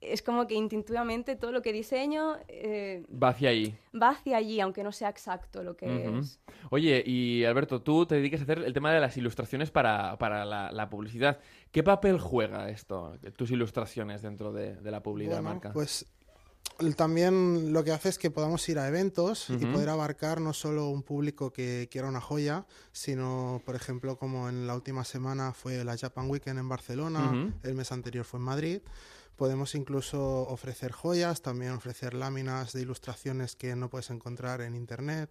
es 0.00 0.22
como 0.22 0.46
que 0.46 0.54
intuitivamente 0.54 1.34
todo 1.36 1.50
lo 1.50 1.60
que 1.60 1.72
diseño... 1.72 2.36
Eh, 2.46 3.04
va 3.10 3.30
hacia 3.30 3.50
allí. 3.50 3.74
Va 4.00 4.10
hacia 4.10 4.36
allí, 4.36 4.60
aunque 4.60 4.84
no 4.84 4.92
sea 4.92 5.08
exacto 5.08 5.62
lo 5.62 5.76
que 5.76 6.18
es. 6.18 6.40
Oye, 6.70 7.02
y 7.04 7.44
Alberto, 7.44 7.82
tú 7.82 8.06
te 8.06 8.14
dedicas 8.14 8.40
a 8.40 8.44
hacer 8.44 8.58
el 8.60 8.72
tema 8.72 8.92
de 8.92 9.00
las 9.00 9.16
ilustraciones 9.16 9.70
para, 9.70 10.16
la, 10.16 10.88
publicidad. 10.90 11.40
¿Qué 11.72 11.82
papel 11.82 12.20
juega 12.20 12.70
esto, 12.70 13.16
tus 13.36 13.50
ilustraciones 13.50 14.22
dentro 14.22 14.52
de, 14.52 14.78
la 14.82 15.02
publicidad 15.02 15.42
marca? 15.42 15.72
Pues 15.72 16.06
también 16.96 17.72
lo 17.72 17.82
que 17.82 17.92
hace 17.92 18.08
es 18.08 18.18
que 18.18 18.30
podamos 18.30 18.68
ir 18.68 18.78
a 18.78 18.86
eventos 18.86 19.50
y 19.50 19.66
poder 19.66 19.88
abarcar 19.88 20.40
no 20.40 20.52
solo 20.52 20.88
un 20.88 21.02
público 21.02 21.52
que 21.52 21.88
quiera 21.90 22.08
una 22.08 22.20
joya, 22.20 22.66
sino, 22.92 23.60
por 23.64 23.74
ejemplo, 23.74 24.16
como 24.16 24.48
en 24.48 24.66
la 24.66 24.74
última 24.74 25.04
semana 25.04 25.52
fue 25.52 25.84
la 25.84 25.96
Japan 25.96 26.30
Weekend 26.30 26.58
en 26.58 26.68
Barcelona, 26.68 27.52
el 27.62 27.74
mes 27.74 27.90
anterior 27.90 28.24
fue 28.24 28.38
en 28.38 28.44
Madrid, 28.44 28.80
Podemos 29.38 29.76
incluso 29.76 30.20
ofrecer 30.48 30.90
joyas, 30.90 31.42
también 31.42 31.70
ofrecer 31.70 32.12
láminas 32.12 32.72
de 32.72 32.82
ilustraciones 32.82 33.54
que 33.54 33.76
no 33.76 33.88
puedes 33.88 34.10
encontrar 34.10 34.60
en 34.62 34.74
internet. 34.74 35.30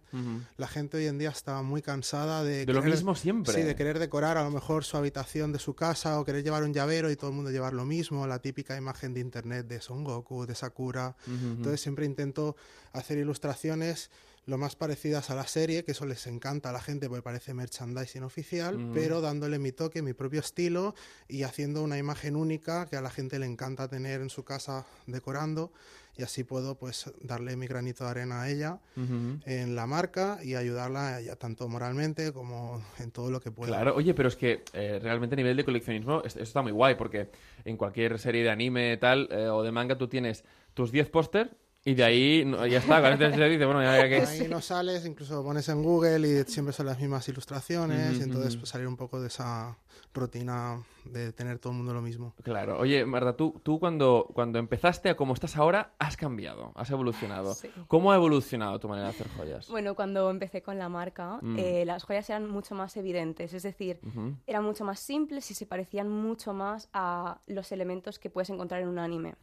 La 0.56 0.66
gente 0.66 0.96
hoy 0.96 1.06
en 1.08 1.18
día 1.18 1.28
está 1.28 1.60
muy 1.60 1.82
cansada 1.82 2.42
de... 2.42 2.64
De 2.64 2.72
lo 2.72 2.82
mismo 2.82 3.14
siempre. 3.14 3.52
Sí, 3.52 3.60
de 3.60 3.76
querer 3.76 3.98
decorar 3.98 4.38
a 4.38 4.44
lo 4.44 4.50
mejor 4.50 4.84
su 4.84 4.96
habitación 4.96 5.52
de 5.52 5.58
su 5.58 5.74
casa 5.74 6.18
o 6.18 6.24
querer 6.24 6.42
llevar 6.42 6.62
un 6.62 6.72
llavero 6.72 7.10
y 7.10 7.16
todo 7.16 7.28
el 7.28 7.36
mundo 7.36 7.50
llevar 7.50 7.74
lo 7.74 7.84
mismo, 7.84 8.26
la 8.26 8.38
típica 8.38 8.78
imagen 8.78 9.12
de 9.12 9.20
internet 9.20 9.66
de 9.66 9.78
Son 9.82 10.04
Goku, 10.04 10.46
de 10.46 10.54
Sakura. 10.54 11.14
Entonces 11.26 11.82
siempre 11.82 12.06
intento 12.06 12.56
hacer 12.94 13.18
ilustraciones 13.18 14.10
lo 14.48 14.56
más 14.56 14.76
parecidas 14.76 15.28
a 15.28 15.34
la 15.34 15.46
serie, 15.46 15.84
que 15.84 15.92
eso 15.92 16.06
les 16.06 16.26
encanta 16.26 16.70
a 16.70 16.72
la 16.72 16.80
gente 16.80 17.06
porque 17.10 17.20
parece 17.20 17.52
merchandising 17.52 18.22
oficial, 18.22 18.92
pero 18.94 19.20
dándole 19.20 19.58
mi 19.58 19.72
toque, 19.72 20.00
mi 20.00 20.14
propio 20.14 20.40
estilo 20.40 20.94
y 21.28 21.42
haciendo 21.42 21.82
una 21.82 21.98
imagen 21.98 22.34
única 22.34 22.86
que 22.86 22.96
a 22.96 23.02
la 23.02 23.10
gente 23.10 23.38
le 23.38 23.44
encanta 23.44 23.88
tener 23.88 24.22
en 24.22 24.30
su 24.30 24.44
casa 24.44 24.86
decorando. 25.06 25.70
Y 26.16 26.22
así 26.22 26.44
puedo 26.44 26.76
pues 26.76 27.12
darle 27.20 27.56
mi 27.56 27.66
granito 27.66 28.04
de 28.04 28.10
arena 28.10 28.42
a 28.42 28.50
ella 28.50 28.80
en 28.96 29.76
la 29.76 29.86
marca 29.86 30.38
y 30.42 30.54
ayudarla 30.54 31.20
ya 31.20 31.36
tanto 31.36 31.68
moralmente 31.68 32.32
como 32.32 32.82
en 32.98 33.10
todo 33.10 33.30
lo 33.30 33.40
que 33.40 33.50
pueda. 33.50 33.70
Claro, 33.72 33.94
oye, 33.94 34.14
pero 34.14 34.28
es 34.28 34.36
que 34.36 34.64
eh, 34.72 34.98
realmente 35.00 35.34
a 35.34 35.36
nivel 35.36 35.58
de 35.58 35.64
coleccionismo 35.64 36.22
esto 36.24 36.42
está 36.42 36.62
muy 36.62 36.72
guay 36.72 36.94
porque 36.94 37.28
en 37.66 37.76
cualquier 37.76 38.18
serie 38.18 38.42
de 38.42 38.50
anime 38.50 38.96
tal 38.96 39.28
eh, 39.30 39.48
o 39.48 39.62
de 39.62 39.70
manga 39.70 39.98
tú 39.98 40.08
tienes 40.08 40.42
tus 40.72 40.90
10 40.90 41.10
póster 41.10 41.56
y 41.84 41.94
de 41.94 42.04
ahí 42.04 42.44
ya 42.70 42.78
está, 42.78 43.16
se 43.16 43.48
dice, 43.48 43.64
bueno, 43.64 43.82
ya, 43.82 44.08
que... 44.08 44.20
Ahí 44.20 44.48
no 44.48 44.60
sales, 44.60 45.06
incluso 45.06 45.42
pones 45.42 45.68
en 45.68 45.82
Google 45.82 46.28
y 46.28 46.44
siempre 46.50 46.72
son 46.72 46.86
las 46.86 46.98
mismas 46.98 47.28
ilustraciones, 47.28 48.18
y 48.18 48.22
entonces 48.22 48.56
pues, 48.56 48.68
salir 48.68 48.86
un 48.86 48.96
poco 48.96 49.20
de 49.20 49.28
esa 49.28 49.76
rutina 50.18 50.82
de 51.04 51.32
tener 51.32 51.58
todo 51.58 51.72
el 51.72 51.78
mundo 51.78 51.94
lo 51.94 52.02
mismo. 52.02 52.34
Claro. 52.42 52.78
Oye, 52.78 53.04
Marta, 53.04 53.36
tú, 53.36 53.60
tú 53.62 53.78
cuando, 53.78 54.28
cuando 54.34 54.58
empezaste 54.58 55.08
a 55.08 55.16
como 55.16 55.34
estás 55.34 55.56
ahora, 55.56 55.94
has 55.98 56.16
cambiado, 56.16 56.72
has 56.74 56.90
evolucionado. 56.90 57.54
¿Cómo 57.86 58.12
ha 58.12 58.16
evolucionado 58.16 58.78
tu 58.78 58.88
manera 58.88 59.08
de 59.08 59.14
hacer 59.14 59.28
joyas? 59.36 59.68
Bueno, 59.68 59.94
cuando 59.94 60.30
empecé 60.30 60.62
con 60.62 60.78
la 60.78 60.88
marca, 60.88 61.38
mm. 61.40 61.58
eh, 61.58 61.84
las 61.84 62.04
joyas 62.04 62.28
eran 62.30 62.48
mucho 62.48 62.74
más 62.74 62.96
evidentes, 62.96 63.54
es 63.54 63.62
decir, 63.62 64.00
eran 64.46 64.64
mucho 64.64 64.84
más 64.84 65.00
simples 65.00 65.50
y 65.50 65.54
se 65.54 65.66
parecían 65.66 66.08
mucho 66.08 66.52
más 66.52 66.88
a 66.92 67.40
los 67.46 67.72
elementos 67.72 68.18
que 68.18 68.30
puedes 68.30 68.50
encontrar 68.50 68.82
en 68.82 68.88
un 68.88 68.98
anime. 68.98 69.36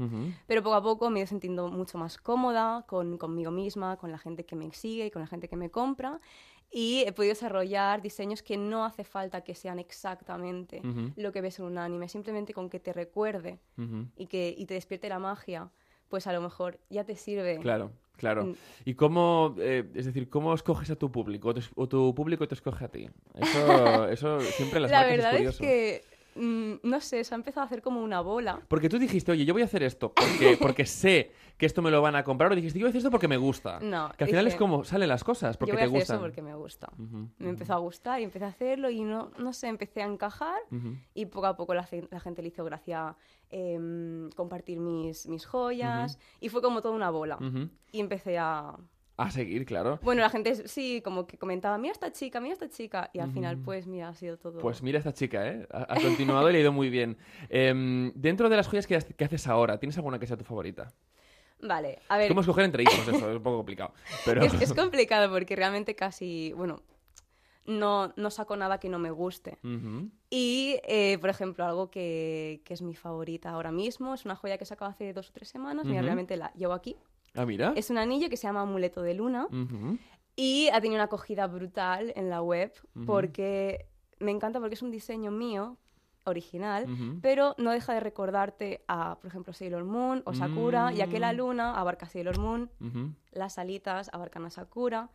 Pero 0.48 0.64
poco 0.64 0.76
a 0.76 0.84
poco 0.84 1.10
me 1.10 1.20
he 1.20 1.22
ido 1.22 1.28
sintiendo 1.28 1.68
mucho 1.70 1.98
más 1.98 2.18
cómoda 2.18 2.86
con, 2.88 3.18
conmigo 3.18 3.52
misma, 3.52 3.98
con 3.98 4.12
la 4.12 4.18
gente 4.18 4.46
que 4.46 4.56
me 4.56 4.72
sigue 4.72 5.08
y 5.08 5.12
con 5.12 5.22
la 5.22 5.28
gente 5.28 5.48
que 5.48 5.56
me 5.56 5.70
compra 5.72 6.20
y 6.72 7.04
he 7.06 7.12
podido 7.12 7.34
desarrollar 7.34 8.02
diseños 8.02 8.44
que 8.44 8.58
no 8.58 8.86
hace 8.86 9.04
falta 9.04 9.42
que 9.42 9.56
sean 9.56 9.80
exactamente 9.80 10.82
lo 11.16 11.32
que 11.32 11.42
ves 11.42 11.60
en 11.60 11.66
un 11.66 11.78
anime, 11.78 12.10
simplemente 12.10 12.54
con 12.54 12.70
que 12.70 12.80
te 12.80 12.94
recuerde 12.94 13.60
y 14.16 14.28
que 14.28 14.54
y 14.58 14.66
te 14.66 14.74
despierte 14.74 15.10
la 15.10 15.20
magia, 15.20 15.70
pues 16.10 16.28
a 16.28 16.34
lo 16.34 16.42
mejor 16.42 16.80
ya 16.90 17.04
te 17.04 17.16
sirve. 17.16 17.60
Claro, 17.60 17.92
claro. 18.18 18.46
Mm. 18.46 18.56
¿Y 18.86 18.94
cómo, 18.96 19.56
eh, 19.60 19.90
es 19.96 20.06
decir, 20.06 20.30
cómo 20.30 20.54
escoges 20.54 20.90
a 20.92 20.96
tu 20.96 21.12
público 21.12 21.54
o 21.76 21.88
tu 21.88 22.14
público 22.14 22.48
te 22.48 22.56
escoge 22.56 22.86
a 22.86 22.90
ti? 22.90 23.10
Eso, 23.34 24.08
eso 24.10 24.42
siempre 24.42 24.80
las 24.80 24.92
La 24.92 25.06
verdad 25.06 25.36
es, 25.36 25.58
que 25.58 26.04
mm, 26.36 26.74
no 26.84 27.02
sé, 27.02 27.24
se 27.24 27.34
ha 27.34 27.38
empezado 27.38 27.64
a 27.64 27.66
hacer 27.66 27.82
como 27.82 28.02
una 28.04 28.22
bola. 28.22 28.62
Porque 28.68 28.90
tú 28.90 29.00
dijiste, 29.00 29.32
oye, 29.32 29.46
yo 29.46 29.54
voy 29.54 29.62
a 29.62 29.66
hacer 29.66 29.84
esto 29.84 30.14
porque, 30.14 30.58
porque 30.62 30.86
sé 30.86 31.32
que 31.58 31.66
esto 31.66 31.82
me 31.82 31.90
lo 31.90 32.02
van 32.02 32.16
a 32.16 32.24
comprar, 32.24 32.52
o 32.52 32.56
dijiste, 32.56 32.78
yo 32.78 32.84
voy 32.84 32.90
a 32.90 32.92
hacer 32.92 33.00
esto 33.00 33.12
porque 33.12 33.28
me 33.28 33.38
gusta. 33.38 33.80
No, 33.80 34.12
Que 34.18 34.26
al 34.26 34.30
final 34.30 34.46
dije, 34.46 34.56
es 34.56 34.60
como 34.60 34.84
salen 34.84 35.08
las 35.08 35.24
cosas, 35.24 35.58
porque 35.58 35.72
yo 35.72 35.76
voy 35.76 35.80
te 35.80 35.84
a 35.84 35.88
hacer 35.88 36.00
gustan. 36.00 36.16
eso 36.18 36.24
porque 36.24 36.42
me 36.42 36.56
gusta. 36.56 36.90
Me 37.38 37.50
empezó 37.50 37.74
a 37.74 37.78
gustar 37.78 38.20
y 38.20 38.26
empecé 38.26 38.46
a 38.46 38.50
hacerlo 38.50 38.90
y 38.90 39.04
no, 39.04 39.32
no 39.38 39.54
sé, 39.54 39.68
empecé 39.68 40.02
a 40.02 40.06
encajar 40.06 40.60
y 41.14 41.26
poco 41.28 41.48
a 41.48 41.56
poco 41.56 41.74
la, 41.74 41.84
gente 41.86 42.42
le 42.42 42.50
hizo 42.50 42.64
gracia 42.66 43.16
em, 43.50 44.30
compartir 44.32 44.80
mis, 44.80 45.28
mis 45.28 45.46
joyas 45.46 46.20
y 46.40 46.50
fue 46.50 46.62
como 46.62 46.82
toda 46.82 46.94
una 46.94 47.10
bola. 47.10 47.38
Y 47.92 48.00
empecé 48.00 48.38
a... 48.38 48.76
A 49.18 49.32
seguir, 49.32 49.66
claro. 49.66 50.00
Bueno, 50.02 50.22
la 50.22 50.30
gente 50.30 50.68
sí, 50.68 51.02
como 51.02 51.26
que 51.26 51.38
comentaba, 51.38 51.78
mira 51.78 51.94
esta 51.94 52.12
chica, 52.12 52.42
mira 52.42 52.54
esta 52.54 52.70
chica. 52.70 53.10
Y 53.14 53.20
al 53.20 53.32
final, 53.32 53.58
pues 53.60 53.88
mira, 53.88 54.10
ha 54.10 54.14
sido 54.14 54.38
todo... 54.38 54.60
Pues 54.60 54.82
mira 54.82 54.98
esta 54.98 55.14
chica, 55.14 55.48
¿eh? 55.48 55.66
Ha, 55.72 55.94
ha 55.94 56.02
continuado 56.02 56.50
y 56.50 56.54
le 56.54 56.58
ha 56.60 56.62
ido 56.62 56.74
muy 56.74 56.90
bien. 56.90 57.18
Em, 57.50 58.12
dentro 58.14 58.50
de 58.50 58.58
las 58.58 58.68
joyas 58.68 58.88
que, 58.88 58.96
haces 58.96 59.48
ahora, 59.48 59.80
¿tienes 59.80 59.96
alguna 59.98 60.20
que 60.20 60.28
sea 60.28 60.36
tu 60.36 60.44
favorita? 60.44 60.94
Vale, 61.62 62.00
a 62.10 62.18
ver, 62.18 62.28
¿Cómo 62.28 62.42
escoger 62.42 62.66
entre 62.66 62.84
hijos? 62.84 63.08
Eso 63.08 63.30
es 63.30 63.38
un 63.38 63.44
poco 63.44 63.58
complicado. 63.58 63.94
Pero... 64.26 64.44
es, 64.44 64.54
es 64.62 64.74
complicado 64.74 65.32
porque 65.32 65.56
realmente 65.56 65.96
casi, 65.96 66.52
bueno, 66.52 66.82
no, 67.66 68.14
no 68.16 68.32
saco 68.32 68.56
nada 68.56 68.80
que 68.80 68.90
no 68.90 69.00
me 69.00 69.12
guste. 69.12 69.58
Y, 70.30 70.80
eh, 70.84 71.18
por 71.20 71.30
ejemplo, 71.30 71.66
algo 71.66 71.90
que, 71.90 72.62
que 72.66 72.74
es 72.74 72.82
mi 72.82 72.96
favorita 72.96 73.52
ahora 73.52 73.72
mismo, 73.72 74.14
es 74.14 74.26
una 74.26 74.36
joya 74.36 74.58
que 74.58 74.66
he 74.66 74.68
sacado 74.68 74.92
hace 74.92 75.14
dos 75.14 75.30
o 75.30 75.34
tres 75.34 75.48
semanas, 75.48 75.86
mira, 75.86 76.00
Ujú. 76.00 76.06
realmente 76.06 76.36
la 76.36 76.52
llevo 76.54 76.74
aquí. 76.74 76.98
Ah, 77.36 77.46
mira. 77.46 77.74
Es 77.76 77.90
un 77.90 77.98
anillo 77.98 78.30
que 78.30 78.38
se 78.38 78.48
llama 78.48 78.62
Amuleto 78.62 79.02
de 79.02 79.14
Luna 79.14 79.48
y 80.36 80.68
ha 80.70 80.82
tenido 80.82 80.96
una 80.96 81.06
acogida 81.06 81.48
brutal 81.48 82.12
en 82.16 82.30
la 82.30 82.42
web 82.42 82.72
porque 83.06 83.88
me 84.20 84.32
encanta 84.32 84.60
porque 84.60 84.76
es 84.76 84.82
un 84.82 84.92
diseño 84.92 85.32
mío, 85.32 85.78
original, 86.28 86.88
pero 87.22 87.54
no 87.60 87.70
deja 87.72 87.94
de 87.94 88.00
recordarte 88.00 88.84
a, 88.88 89.20
por 89.20 89.28
ejemplo, 89.28 89.54
Sailor 89.54 89.84
Moon 89.84 90.24
o 90.26 90.34
Sakura, 90.34 90.92
ya 90.92 91.08
que 91.08 91.20
la 91.20 91.32
Mm. 91.34 91.38
luna 91.38 91.76
abarca 91.76 92.08
Sailor 92.10 92.40
Moon, 92.40 92.72
las 93.32 93.60
alitas 93.60 94.10
abarcan 94.12 94.44
a 94.46 94.50
Sakura. 94.50 95.10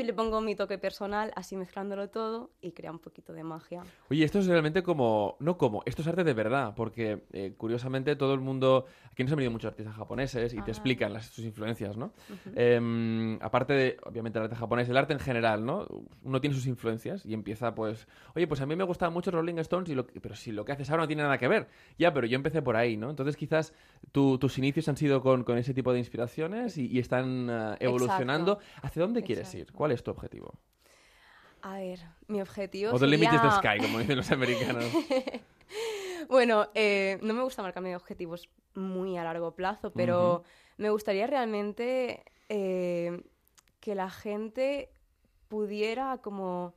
Y 0.00 0.02
le 0.04 0.12
pongo 0.12 0.40
mi 0.40 0.54
toque 0.54 0.78
personal, 0.78 1.32
así 1.36 1.56
mezclándolo 1.56 2.08
todo 2.08 2.50
y 2.60 2.72
crea 2.72 2.90
un 2.90 2.98
poquito 2.98 3.32
de 3.32 3.44
magia. 3.44 3.82
Oye, 4.10 4.24
esto 4.24 4.38
es 4.38 4.46
realmente 4.46 4.82
como... 4.82 5.36
No 5.40 5.56
como, 5.58 5.82
esto 5.86 6.02
es 6.02 6.08
arte 6.08 6.24
de 6.24 6.34
verdad, 6.34 6.74
porque 6.76 7.24
eh, 7.32 7.54
curiosamente 7.56 8.16
todo 8.16 8.34
el 8.34 8.40
mundo... 8.40 8.86
Aquí 9.10 9.22
nos 9.24 9.32
han 9.32 9.36
venido 9.36 9.50
muchos 9.52 9.68
artistas 9.70 9.94
japoneses 9.94 10.52
y 10.54 10.56
te 10.56 10.62
Ah. 10.70 10.74
explican 10.74 11.12
las, 11.12 11.26
sus 11.26 11.44
influencias, 11.44 11.96
¿no? 11.96 12.12
Em, 12.54 13.38
aparte 13.42 13.72
de, 13.74 13.96
obviamente, 14.04 14.38
el 14.38 14.44
arte 14.44 14.56
japonés, 14.56 14.88
el 14.88 14.96
arte 14.96 15.12
en 15.12 15.18
general, 15.20 15.64
¿no? 15.64 15.86
Uno 16.22 16.40
tiene 16.40 16.54
sus 16.56 16.66
influencias 16.66 17.24
y 17.26 17.34
empieza, 17.34 17.74
pues... 17.74 18.06
Oye, 18.34 18.46
pues 18.46 18.60
a 18.60 18.66
mí 18.66 18.76
me 18.76 18.84
gustaban 18.84 19.12
mucho 19.12 19.30
Rolling 19.30 19.58
Stones, 19.58 19.90
y 19.90 19.94
lo 19.94 20.06
que- 20.06 20.20
pero 20.20 20.34
si 20.34 20.52
lo 20.52 20.64
que 20.64 20.72
haces 20.72 20.88
ahora 20.90 21.02
no 21.02 21.06
tiene 21.08 21.22
nada 21.22 21.38
que 21.38 21.48
ver. 21.48 21.68
Ya, 21.98 22.12
pero 22.12 22.26
yo 22.26 22.36
empecé 22.36 22.62
por 22.62 22.76
ahí, 22.76 22.96
¿no? 22.96 23.10
Entonces 23.10 23.36
quizás 23.36 23.72
tu- 24.12 24.38
tus 24.38 24.58
inicios 24.58 24.88
han 24.88 24.96
sido 24.96 25.22
con, 25.22 25.44
con 25.44 25.58
ese 25.58 25.74
tipo 25.74 25.92
de 25.92 25.98
inspiraciones 25.98 26.78
y, 26.78 26.86
y 26.86 26.98
están 26.98 27.48
eh, 27.50 27.76
evolucionando. 27.80 28.58
¿Hacia 28.82 29.02
dónde 29.02 29.22
quieres 29.22 29.52
ir? 29.54 29.72
¿Cuál 29.82 29.90
es 29.90 30.04
tu 30.04 30.12
objetivo? 30.12 30.60
A 31.62 31.74
ver, 31.78 31.98
mi 32.28 32.40
objetivo 32.40 32.92
O 32.92 33.00
the 33.00 33.06
limit 33.08 33.32
is 33.32 33.42
the 33.42 33.50
sería- 33.50 33.58
sky, 33.58 33.82
como 33.84 33.98
dicen 33.98 34.16
los 34.16 34.30
americanos. 34.30 34.84
Bueno, 36.28 36.68
eh, 36.74 37.18
no 37.20 37.34
me 37.34 37.42
gusta 37.42 37.62
marcarme 37.62 37.96
objetivos 37.96 38.48
muy 38.76 39.18
a 39.18 39.24
largo 39.24 39.56
plazo, 39.56 39.92
pero 39.92 40.44
me 40.76 40.88
gustaría 40.90 41.26
realmente 41.26 42.22
eh, 42.48 43.24
que 43.80 43.96
la 43.96 44.08
gente 44.08 44.92
pudiera 45.48 46.18
como 46.18 46.76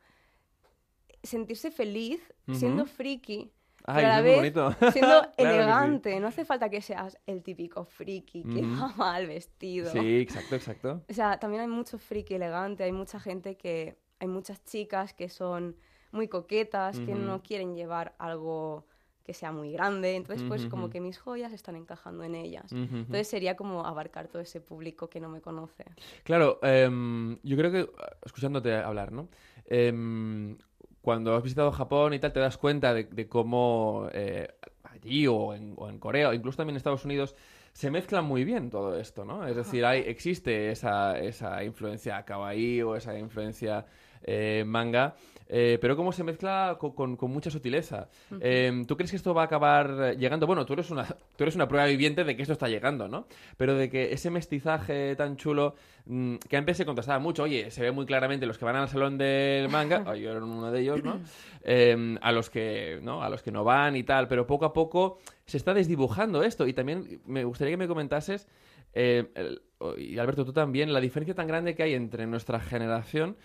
sentirse 1.21 1.69
feliz 1.69 2.33
siendo 2.51 2.87
friki, 2.87 3.53
Ay, 3.87 3.95
pero 4.03 4.07
a 4.07 4.15
la 4.17 4.21
vez 4.21 4.53
siendo 4.91 5.21
Claro 5.21 5.31
que 5.35 5.43
sí. 5.43 5.47
elegante. 5.47 6.19
No 6.19 6.27
hace 6.27 6.45
falta 6.45 6.69
que 6.69 6.81
seas 6.81 7.17
el 7.25 7.43
típico 7.43 7.85
friki 7.85 8.43
que 8.43 8.61
Ujú. 8.61 8.81
va 8.81 8.87
mal 8.97 9.27
vestido. 9.27 9.91
Sí, 9.91 10.17
exacto, 10.19 10.55
exacto. 10.55 11.03
O 11.07 11.13
sea, 11.13 11.39
también 11.39 11.61
hay 11.61 11.67
mucho 11.67 11.97
friki 11.97 12.35
elegante, 12.35 12.83
hay 12.83 12.91
mucha 12.91 13.19
gente 13.19 13.55
que... 13.55 13.97
Hay 14.19 14.29
muchas 14.29 14.63
chicas 14.63 15.13
que 15.13 15.27
son 15.27 15.75
muy 16.13 16.29
coquetas, 16.29 17.01
que 17.01 17.13
no 17.13 17.43
quieren 17.43 17.75
llevar 17.75 18.15
algo 18.17 18.87
que 19.25 19.33
sea 19.33 19.51
muy 19.51 19.71
grande. 19.73 20.15
Entonces, 20.15 20.45
pues 20.47 20.65
como 20.67 20.89
que 20.89 21.01
mis 21.01 21.17
joyas 21.17 21.51
están 21.51 21.75
encajando 21.75 22.23
en 22.23 22.35
ellas. 22.35 22.71
Entonces 22.71 23.27
sería 23.27 23.57
como 23.57 23.85
abarcar 23.85 24.29
todo 24.29 24.41
ese 24.41 24.61
público 24.61 25.09
que 25.09 25.19
no 25.19 25.27
me 25.29 25.41
conoce. 25.41 25.83
Claro, 26.23 26.59
em, 26.63 27.37
yo 27.43 27.57
creo 27.57 27.71
que, 27.71 27.89
escuchándote 28.23 28.73
hablar, 28.75 29.11
¿no? 29.11 29.27
Em, 29.65 30.57
cuando 31.05 31.35
has 31.35 31.43
visitado 31.43 31.71
Japón 31.71 32.15
y 32.15 32.19
tal, 32.19 32.33
te 32.33 32.39
das 32.39 32.57
cuenta 32.57 32.91
de, 32.91 33.03
de 33.03 33.27
cómo 33.27 34.09
eh, 34.11 34.47
allí 34.83 35.27
o 35.27 35.53
en, 35.53 35.75
o 35.77 35.87
en 35.87 35.99
Corea, 35.99 36.29
o 36.29 36.33
incluso 36.33 36.57
también 36.57 36.73
en 36.73 36.77
Estados 36.77 37.05
Unidos, 37.05 37.35
se 37.73 37.91
mezcla 37.91 38.23
muy 38.23 38.43
bien 38.43 38.71
todo 38.71 38.97
esto, 38.97 39.23
¿no? 39.23 39.45
Es 39.45 39.55
decir, 39.55 39.85
hay, 39.85 39.99
existe 39.99 40.71
esa, 40.71 41.19
esa 41.19 41.63
influencia 41.63 42.25
kawaii 42.25 42.81
o 42.81 42.95
esa 42.95 43.15
influencia 43.19 43.85
eh, 44.23 44.63
manga, 44.65 45.15
eh, 45.47 45.77
pero 45.79 45.95
cómo 45.95 46.11
se 46.11 46.23
mezcla 46.23 46.77
co- 46.79 46.95
con, 46.95 47.15
con 47.17 47.31
mucha 47.31 47.49
sutileza. 47.51 48.09
Eh, 48.41 48.83
¿Tú 48.87 48.95
crees 48.97 49.11
que 49.11 49.17
esto 49.17 49.33
va 49.33 49.43
a 49.43 49.45
acabar 49.45 50.15
llegando? 50.17 50.47
Bueno, 50.47 50.65
tú 50.65 50.73
eres, 50.73 50.89
una, 50.91 51.05
tú 51.05 51.43
eres 51.43 51.55
una 51.55 51.67
prueba 51.67 51.85
viviente 51.87 52.23
de 52.23 52.35
que 52.35 52.41
esto 52.41 52.53
está 52.53 52.67
llegando, 52.67 53.07
¿no? 53.07 53.27
Pero 53.57 53.75
de 53.75 53.89
que 53.89 54.11
ese 54.13 54.29
mestizaje 54.31 55.15
tan 55.15 55.37
chulo, 55.37 55.75
mm, 56.05 56.35
que 56.49 56.57
antes 56.57 56.77
se 56.77 56.85
contrastaba 56.85 57.19
mucho, 57.19 57.43
oye, 57.43 57.69
se 57.71 57.81
ve 57.81 57.91
muy 57.91 58.05
claramente 58.05 58.45
los 58.45 58.57
que 58.57 58.65
van 58.65 58.75
al 58.75 58.89
salón 58.89 59.17
del 59.17 59.69
manga, 59.69 60.03
oh, 60.07 60.15
yo 60.15 60.31
era 60.31 60.43
uno 60.43 60.71
de 60.71 60.81
ellos, 60.81 61.03
¿no? 61.03 61.19
Eh, 61.63 62.17
a 62.21 62.31
los 62.31 62.49
que 62.49 62.99
no, 63.01 63.21
a 63.23 63.29
los 63.29 63.41
que 63.43 63.51
no 63.51 63.63
van 63.63 63.95
y 63.95 64.03
tal, 64.03 64.27
pero 64.27 64.45
poco 64.47 64.65
a 64.65 64.73
poco 64.73 65.19
se 65.45 65.57
está 65.57 65.73
desdibujando 65.73 66.43
esto. 66.43 66.67
Y 66.67 66.73
también 66.73 67.21
me 67.25 67.43
gustaría 67.43 67.73
que 67.73 67.77
me 67.77 67.87
comentases, 67.87 68.47
eh, 68.93 69.29
el- 69.35 69.61
y 69.97 70.17
Alberto, 70.17 70.45
tú 70.45 70.53
también, 70.53 70.93
la 70.93 70.99
diferencia 71.01 71.35
tan 71.35 71.47
grande 71.47 71.75
que 71.75 71.83
hay 71.83 71.93
entre 71.93 72.25
nuestra 72.25 72.59
generación, 72.59 73.35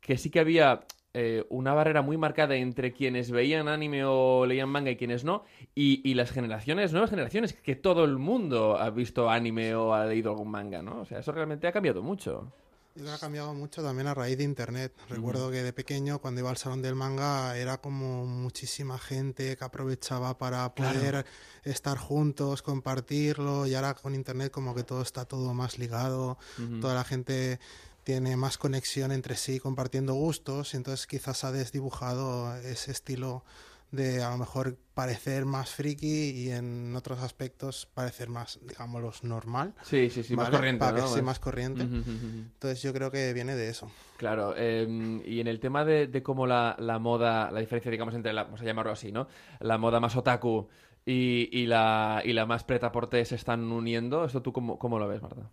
que 0.00 0.16
sí 0.18 0.30
que 0.30 0.40
había 0.40 0.80
eh, 1.14 1.46
una 1.48 1.72
barrera 1.72 2.02
muy 2.02 2.16
marcada 2.16 2.56
entre 2.56 2.92
quienes 2.92 3.30
veían 3.30 3.68
anime 3.68 4.04
o 4.04 4.44
leían 4.46 4.68
manga 4.68 4.90
y 4.90 4.96
quienes 4.96 5.24
no, 5.24 5.44
y, 5.74 6.08
y 6.08 6.14
las 6.14 6.32
generaciones, 6.32 6.92
nuevas 6.92 7.10
generaciones, 7.10 7.52
que 7.52 7.76
todo 7.76 8.04
el 8.04 8.18
mundo 8.18 8.76
ha 8.76 8.90
visto 8.90 9.30
anime 9.30 9.74
o 9.76 9.94
ha 9.94 10.06
leído 10.06 10.32
algún 10.32 10.50
manga, 10.50 10.82
¿no? 10.82 11.02
O 11.02 11.04
sea, 11.04 11.20
eso 11.20 11.30
realmente 11.30 11.68
ha 11.68 11.72
cambiado 11.72 12.02
mucho. 12.02 12.52
Yo 12.96 13.02
creo 13.02 13.12
que 13.12 13.16
ha 13.16 13.18
cambiado 13.18 13.54
mucho 13.54 13.82
también 13.82 14.06
a 14.06 14.14
raíz 14.14 14.38
de 14.38 14.44
internet. 14.44 14.92
Recuerdo 15.08 15.50
que 15.50 15.64
de 15.64 15.72
pequeño, 15.72 16.20
cuando 16.20 16.40
iba 16.40 16.50
al 16.50 16.56
salón 16.56 16.80
del 16.80 16.94
manga, 16.94 17.56
era 17.56 17.78
como 17.78 18.24
muchísima 18.24 18.98
gente 18.98 19.56
que 19.56 19.64
aprovechaba 19.64 20.38
para 20.38 20.72
poder 20.76 21.26
estar 21.64 21.98
juntos, 21.98 22.62
compartirlo, 22.62 23.66
y 23.66 23.74
ahora 23.74 23.94
con 23.94 24.14
internet 24.14 24.52
como 24.52 24.76
que 24.76 24.84
todo 24.84 25.02
está 25.02 25.24
todo 25.24 25.54
más 25.54 25.76
ligado, 25.76 26.38
toda 26.80 26.94
la 26.94 27.02
gente 27.02 27.58
tiene 28.04 28.36
más 28.36 28.58
conexión 28.58 29.10
entre 29.12 29.34
sí 29.36 29.58
compartiendo 29.58 30.14
gustos, 30.14 30.74
y 30.74 30.76
entonces 30.76 31.06
quizás 31.06 31.42
ha 31.44 31.52
desdibujado 31.52 32.54
ese 32.58 32.92
estilo 32.92 33.44
de 33.90 34.22
a 34.24 34.30
lo 34.30 34.38
mejor 34.38 34.76
parecer 34.94 35.44
más 35.44 35.70
friki 35.70 36.30
y 36.30 36.50
en 36.50 36.96
otros 36.96 37.20
aspectos 37.20 37.86
parecer 37.94 38.28
más, 38.28 38.58
digámoslo, 38.66 39.12
normal. 39.22 39.72
Sí, 39.82 40.10
sí, 40.10 40.24
sí, 40.24 40.34
más 40.34 40.50
corriente, 40.50 40.80
Para 40.80 40.98
¿no? 40.98 41.04
que 41.08 41.14
sí, 41.14 41.22
más 41.22 41.38
corriente. 41.38 41.82
Entonces 41.82 42.82
yo 42.82 42.92
creo 42.92 43.10
que 43.12 43.32
viene 43.32 43.54
de 43.54 43.68
eso. 43.68 43.90
Claro, 44.16 44.54
eh, 44.56 45.22
y 45.24 45.40
en 45.40 45.46
el 45.46 45.60
tema 45.60 45.84
de, 45.84 46.08
de 46.08 46.22
cómo 46.24 46.46
la, 46.46 46.74
la 46.78 46.98
moda, 46.98 47.50
la 47.52 47.60
diferencia, 47.60 47.90
digamos, 47.90 48.14
entre 48.14 48.32
la, 48.32 48.44
vamos 48.44 48.60
a 48.60 48.64
llamarlo 48.64 48.92
así, 48.92 49.12
¿no? 49.12 49.28
La 49.60 49.78
moda 49.78 50.00
más 50.00 50.16
otaku 50.16 50.68
y, 51.06 51.48
y 51.52 51.66
la, 51.66 52.20
y 52.24 52.32
la 52.32 52.46
más 52.46 52.64
preta 52.64 52.90
porte 52.90 53.24
se 53.24 53.36
están 53.36 53.62
uniendo. 53.70 54.24
¿Esto 54.24 54.42
tú 54.42 54.52
cómo, 54.52 54.76
cómo 54.78 54.98
lo 54.98 55.06
ves, 55.06 55.22
Marta? 55.22 55.50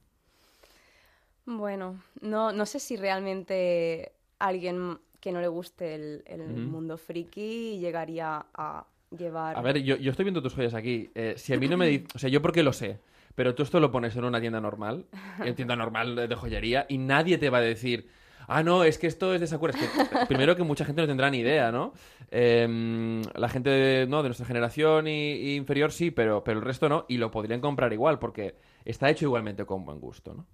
Bueno, 1.45 2.01
no, 2.21 2.51
no 2.51 2.65
sé 2.65 2.79
si 2.79 2.95
realmente 2.95 4.11
alguien 4.39 4.99
que 5.19 5.31
no 5.31 5.39
le 5.41 5.47
guste 5.47 5.95
el, 5.95 6.23
mundo 6.65 6.97
friki 6.97 7.77
llegaría 7.79 8.45
a 8.53 8.85
llevar... 9.15 9.57
A 9.57 9.61
ver, 9.61 9.81
yo, 9.83 9.95
yo 9.95 10.11
estoy 10.11 10.25
viendo 10.25 10.41
tus 10.41 10.55
joyas 10.55 10.73
aquí. 10.73 11.11
Eh, 11.15 11.35
si 11.37 11.53
a 11.53 11.57
mí 11.57 11.67
no 11.67 11.77
me... 11.77 11.87
di- 11.87 12.05
O 12.15 12.19
sea, 12.19 12.29
yo 12.29 12.41
porque 12.41 12.63
lo 12.63 12.73
sé. 12.73 12.99
Pero 13.35 13.55
tú 13.55 13.63
esto 13.63 13.79
lo 13.79 13.91
pones 13.91 14.15
en 14.15 14.25
una 14.25 14.41
tienda 14.41 14.59
normal, 14.59 15.05
en 15.45 15.55
tienda 15.55 15.75
normal 15.75 16.15
de 16.15 16.35
joyería, 16.35 16.85
y 16.89 16.97
nadie 16.97 17.37
te 17.37 17.49
va 17.49 17.59
a 17.59 17.61
decir... 17.61 18.09
Ah, 18.47 18.63
no, 18.63 18.83
es 18.83 18.97
que 18.97 19.07
esto 19.07 19.33
es 19.33 19.39
de 19.39 19.47
Sakura. 19.47 19.71
Es 19.71 19.79
que, 19.79 20.25
primero 20.25 20.55
que 20.55 20.63
mucha 20.63 20.83
gente 20.83 21.01
no 21.01 21.07
tendrá 21.07 21.29
ni 21.29 21.37
idea, 21.37 21.71
¿no? 21.71 21.93
Em, 22.31 23.21
la 23.35 23.47
gente 23.47 23.69
de, 23.69 24.07
¿no? 24.07 24.23
de 24.23 24.29
nuestra 24.29 24.47
generación 24.47 25.07
y, 25.07 25.33
y 25.33 25.55
inferior 25.55 25.91
sí, 25.91 26.11
pero, 26.11 26.43
pero 26.43 26.59
el 26.59 26.65
resto 26.65 26.89
no. 26.89 27.05
Y 27.07 27.17
lo 27.17 27.31
podrían 27.31 27.61
comprar 27.61 27.93
igual, 27.93 28.19
porque 28.19 28.55
está 28.83 29.09
hecho 29.09 29.25
igualmente 29.25 29.65
con 29.65 29.85
buen 29.85 29.99
gusto, 30.01 30.33
¿no? 30.33 30.47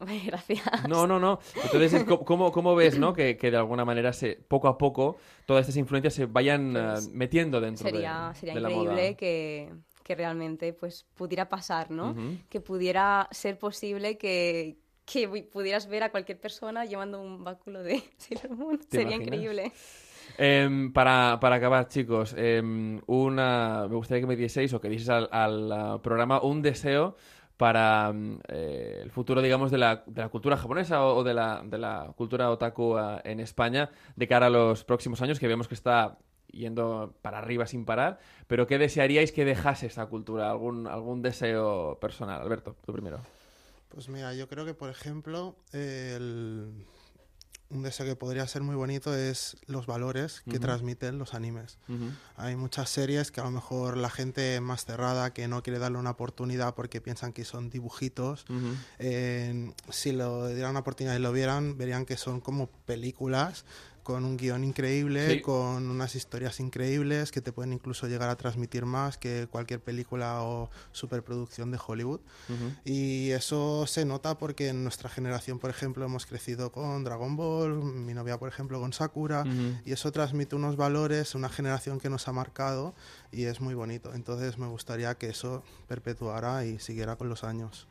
Gracias. 0.26 0.88
No, 0.88 1.06
no, 1.06 1.18
no. 1.18 1.38
Entonces, 1.64 2.04
¿cómo, 2.24 2.52
cómo 2.52 2.74
ves, 2.74 2.98
no? 2.98 3.12
Que, 3.12 3.36
que 3.36 3.50
de 3.50 3.56
alguna 3.56 3.84
manera, 3.84 4.12
se, 4.12 4.36
poco 4.48 4.68
a 4.68 4.78
poco, 4.78 5.16
todas 5.46 5.62
estas 5.62 5.76
influencias 5.76 6.14
se 6.14 6.26
vayan 6.26 6.72
Pues, 6.72 7.06
eh, 7.06 7.10
metiendo 7.12 7.60
dentro 7.60 7.84
de- 7.84 7.90
sería, 7.92 8.32
sería 8.34 8.54
de 8.54 8.60
la 8.60 8.68
moda. 8.68 8.80
increíble 8.92 9.16
que, 9.16 9.72
que 10.04 10.14
realmente 10.14 10.72
pues 10.72 11.06
pudiera 11.14 11.48
pasar, 11.48 11.90
¿no? 11.90 12.14
Que 12.48 12.60
pudiera 12.60 13.28
ser 13.30 13.58
posible 13.58 14.16
que, 14.18 14.78
que 15.04 15.28
pu- 15.28 15.48
pudieras 15.48 15.86
ver 15.88 16.02
a 16.04 16.10
cualquier 16.10 16.38
persona 16.40 16.84
llevando 16.84 17.20
un 17.20 17.42
báculo 17.44 17.82
de 17.82 18.02
Sailor 18.18 18.50
Moon. 18.56 18.78
¿Te 18.78 18.98
Sería 18.98 19.16
imaginas? 19.16 19.26
increíble. 19.26 19.72
Eh, 20.36 20.90
para, 20.92 21.38
para 21.40 21.56
acabar, 21.56 21.88
chicos, 21.88 22.34
eh, 22.36 22.62
una, 23.06 23.86
me 23.88 23.96
gustaría 23.96 24.20
que 24.20 24.26
me 24.26 24.36
dieseis 24.36 24.72
o 24.74 24.80
que 24.80 24.88
dices 24.88 25.08
al, 25.08 25.28
al 25.32 25.72
uh, 25.96 26.00
programa 26.02 26.40
un 26.42 26.60
deseo 26.62 27.16
para 27.58 28.14
eh, 28.48 29.00
el 29.02 29.10
futuro, 29.10 29.42
digamos, 29.42 29.70
de 29.70 29.78
la, 29.78 30.04
de 30.06 30.22
la 30.22 30.28
cultura 30.30 30.56
japonesa 30.56 31.04
o, 31.04 31.22
de, 31.24 31.34
la, 31.34 31.60
de 31.64 31.76
la 31.76 32.12
cultura 32.16 32.50
otaku 32.50 32.94
uh, 32.94 33.18
en 33.24 33.40
España 33.40 33.90
de 34.16 34.28
cara 34.28 34.46
a 34.46 34.50
los 34.50 34.84
próximos 34.84 35.20
años, 35.20 35.38
que 35.38 35.48
vemos 35.48 35.68
que 35.68 35.74
está 35.74 36.16
yendo 36.52 37.14
para 37.20 37.38
arriba 37.38 37.66
sin 37.66 37.84
parar, 37.84 38.20
pero 38.46 38.66
¿qué 38.66 38.78
desearíais 38.78 39.32
que 39.32 39.44
dejase 39.44 39.86
esta 39.86 40.06
cultura? 40.06 40.50
¿Algún, 40.50 40.86
algún 40.86 41.20
deseo 41.20 41.98
personal? 42.00 42.40
Alberto, 42.40 42.76
tú 42.86 42.92
primero. 42.92 43.18
Pues 43.88 44.08
mira, 44.08 44.32
yo 44.34 44.48
creo 44.48 44.64
que, 44.64 44.74
por 44.74 44.88
ejemplo, 44.88 45.56
el 45.72 46.86
un 47.70 47.82
deseo 47.82 48.06
que 48.06 48.16
podría 48.16 48.46
ser 48.46 48.62
muy 48.62 48.74
bonito 48.74 49.14
es 49.14 49.56
los 49.66 49.86
valores 49.86 50.42
que 50.44 50.52
uh 50.52 50.54
-huh. 50.54 50.60
transmiten 50.60 51.18
los 51.18 51.34
animes. 51.34 51.78
Uh 51.88 51.92
-huh. 51.92 52.10
Hay 52.36 52.56
muchas 52.56 52.88
series 52.88 53.30
que 53.30 53.40
a 53.40 53.44
lo 53.44 53.50
mejor 53.50 53.96
la 53.96 54.08
gente 54.10 54.60
más 54.60 54.84
cerrada 54.84 55.32
que 55.34 55.48
no 55.48 55.62
quiere 55.62 55.78
darle 55.78 55.98
una 55.98 56.10
oportunidad 56.10 56.74
porque 56.74 57.00
piensan 57.00 57.32
que 57.32 57.44
son 57.44 57.68
dibujitos, 57.68 58.44
uh 58.48 58.54
-huh. 58.54 58.74
eh, 58.98 59.72
si 59.90 60.12
lo 60.12 60.48
dieran 60.48 60.70
una 60.70 60.80
oportunidad 60.80 61.14
y 61.16 61.20
lo 61.20 61.32
vieran, 61.32 61.76
verían 61.76 62.06
que 62.06 62.16
son 62.16 62.40
como 62.40 62.68
películas 62.86 63.64
con 64.08 64.24
un 64.24 64.38
guion 64.38 64.64
increíble, 64.64 65.34
sí. 65.34 65.40
con 65.42 65.90
unas 65.90 66.14
historias 66.14 66.60
increíbles 66.60 67.30
que 67.30 67.42
te 67.42 67.52
pueden 67.52 67.74
incluso 67.74 68.06
llegar 68.06 68.30
a 68.30 68.36
transmitir 68.36 68.86
más 68.86 69.18
que 69.18 69.48
cualquier 69.50 69.80
película 69.80 70.40
o 70.40 70.70
superproducción 70.92 71.70
de 71.70 71.78
Hollywood. 71.86 72.20
Uh 72.48 72.52
-huh. 72.52 72.76
Y 72.86 73.32
eso 73.32 73.86
se 73.86 74.06
nota 74.06 74.38
porque 74.38 74.68
en 74.68 74.82
nuestra 74.82 75.10
generación, 75.10 75.58
por 75.58 75.68
ejemplo, 75.68 76.06
hemos 76.06 76.24
crecido 76.24 76.72
con 76.72 77.04
Dragon 77.04 77.36
Ball, 77.36 77.84
mi 77.84 78.14
novia, 78.14 78.38
por 78.38 78.48
ejemplo, 78.48 78.80
con 78.80 78.94
Sakura, 78.94 79.42
uh 79.42 79.44
-huh. 79.44 79.82
y 79.84 79.92
eso 79.92 80.10
transmite 80.10 80.56
unos 80.56 80.76
valores, 80.76 81.34
una 81.34 81.50
generación 81.50 82.00
que 82.00 82.08
nos 82.08 82.28
ha 82.28 82.32
marcado 82.32 82.94
y 83.30 83.44
es 83.44 83.60
muy 83.60 83.74
bonito. 83.74 84.14
Entonces 84.14 84.56
me 84.56 84.68
gustaría 84.68 85.14
que 85.16 85.28
eso 85.28 85.62
perpetuara 85.86 86.64
y 86.64 86.78
siguiera 86.78 87.16
con 87.16 87.28
los 87.28 87.44
años. 87.44 87.86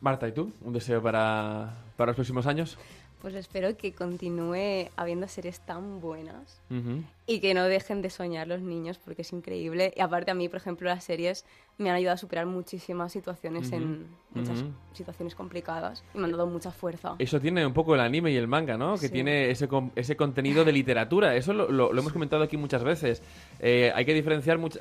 Marta, 0.00 0.26
¿y 0.26 0.32
tú? 0.32 0.52
¿Un 0.62 0.72
deseo 0.72 1.00
para, 1.00 1.76
para 1.96 2.08
los 2.08 2.16
próximos 2.16 2.48
años? 2.48 2.76
Pues 3.22 3.36
espero 3.36 3.76
que 3.76 3.92
continúe 3.92 4.90
habiendo 4.96 5.28
series 5.28 5.60
tan 5.60 6.00
buenas 6.00 6.60
uh 6.70 6.74
-huh. 6.74 7.04
y 7.24 7.38
que 7.38 7.54
no 7.54 7.62
dejen 7.66 8.02
de 8.02 8.10
soñar 8.10 8.48
los 8.48 8.62
niños 8.62 8.98
porque 8.98 9.22
es 9.22 9.32
increíble. 9.32 9.94
Y 9.96 10.00
aparte 10.00 10.32
a 10.32 10.34
mí, 10.34 10.48
por 10.48 10.56
ejemplo, 10.56 10.88
las 10.88 11.04
series 11.04 11.46
me 11.78 11.88
han 11.88 11.94
ayudado 11.96 12.14
a 12.14 12.18
superar 12.18 12.46
muchísimas 12.46 13.12
situaciones 13.12 13.68
uh 13.68 13.70
-huh. 13.70 13.76
en 13.76 14.06
muchas 14.34 14.62
uh 14.62 14.64
-huh. 14.64 14.72
situaciones 14.92 15.36
complicadas 15.36 16.02
y 16.12 16.18
me 16.18 16.24
han 16.24 16.32
dado 16.32 16.48
mucha 16.48 16.72
fuerza. 16.72 17.14
Eso 17.20 17.40
tiene 17.40 17.64
un 17.64 17.72
poco 17.72 17.94
el 17.94 18.00
anime 18.00 18.32
y 18.32 18.36
el 18.36 18.48
manga, 18.48 18.76
¿no? 18.76 18.94
Que 18.94 19.06
sí. 19.06 19.12
tiene 19.12 19.50
ese, 19.50 19.68
ese 19.94 20.16
contenido 20.16 20.64
de 20.64 20.72
literatura. 20.72 21.36
Eso 21.36 21.52
lo, 21.52 21.70
lo, 21.70 21.92
lo 21.92 22.00
hemos 22.00 22.12
comentado 22.12 22.42
aquí 22.42 22.56
muchas 22.56 22.82
veces. 22.82 23.22
Eh, 23.60 23.92
hay 23.94 24.04
que 24.04 24.14
diferenciar 24.14 24.58
mucho, 24.58 24.80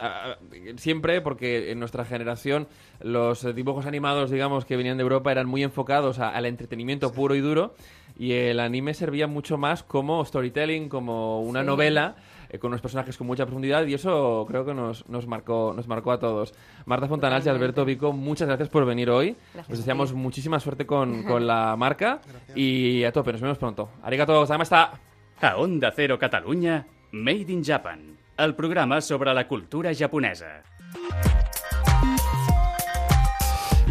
siempre 0.78 1.22
porque 1.22 1.72
en 1.72 1.78
nuestra 1.78 2.06
generación 2.06 2.68
los 3.02 3.44
dibujos 3.54 3.86
animados, 3.86 4.32
digamos, 4.32 4.66
que 4.66 4.78
venían 4.78 4.98
de 4.98 5.04
Europa 5.04 5.32
eran 5.32 5.48
muy 5.48 5.62
enfocados 5.62 6.18
a, 6.18 6.30
al 6.30 6.48
entretenimiento 6.48 7.12
puro 7.12 7.36
y 7.36 7.42
duro 7.42 7.76
y 8.18 8.34
el 8.34 8.59
anime 8.59 8.93
servía 8.93 9.28
mucho 9.28 9.57
más 9.57 9.84
como 9.84 10.24
storytelling, 10.26 10.89
como 10.89 11.41
una 11.41 11.62
sí. 11.62 11.68
novela 11.68 12.16
eh, 12.49 12.59
con 12.59 12.70
unos 12.70 12.82
personajes 12.82 13.18
con 13.18 13.28
mucha 13.28 13.45
profundidad 13.45 13.86
y 13.86 13.93
eso 13.93 14.45
creo 14.47 14.66
que 14.66 14.74
nos, 14.74 15.07
nos, 15.07 15.26
marcó, 15.26 15.74
nos 15.76 15.88
marcó 15.88 16.12
a 16.12 16.20
todos. 16.20 16.53
Marta 16.86 17.07
Fontanals 17.07 17.45
y 17.45 17.49
Alberto 17.49 17.86
Vico, 17.86 18.12
muchas 18.12 18.47
gracias 18.47 18.68
por 18.70 18.86
venir 18.86 19.09
hoy. 19.09 19.38
Gracias. 19.53 19.74
Os 19.74 19.78
deseamos 19.80 20.14
muchísima 20.14 20.59
suerte 20.59 20.86
con, 20.86 21.24
con 21.28 21.47
la 21.47 21.76
marca 21.78 22.20
gracias. 22.28 22.57
y 22.57 23.03
a 23.05 23.12
tope, 23.12 23.32
nos 23.32 23.41
vemos 23.41 23.57
pronto. 23.57 23.89
Arigato, 24.03 24.38
gozamashita. 24.38 24.99
A 25.41 25.57
Onda 25.57 25.91
Cero 25.95 26.20
Catalunya, 26.20 26.86
Made 27.12 27.51
in 27.51 27.64
Japan, 27.64 28.16
el 28.38 28.53
programa 28.53 29.01
sobre 29.01 29.34
la 29.34 29.47
cultura 29.47 29.91
japonesa. 29.97 30.62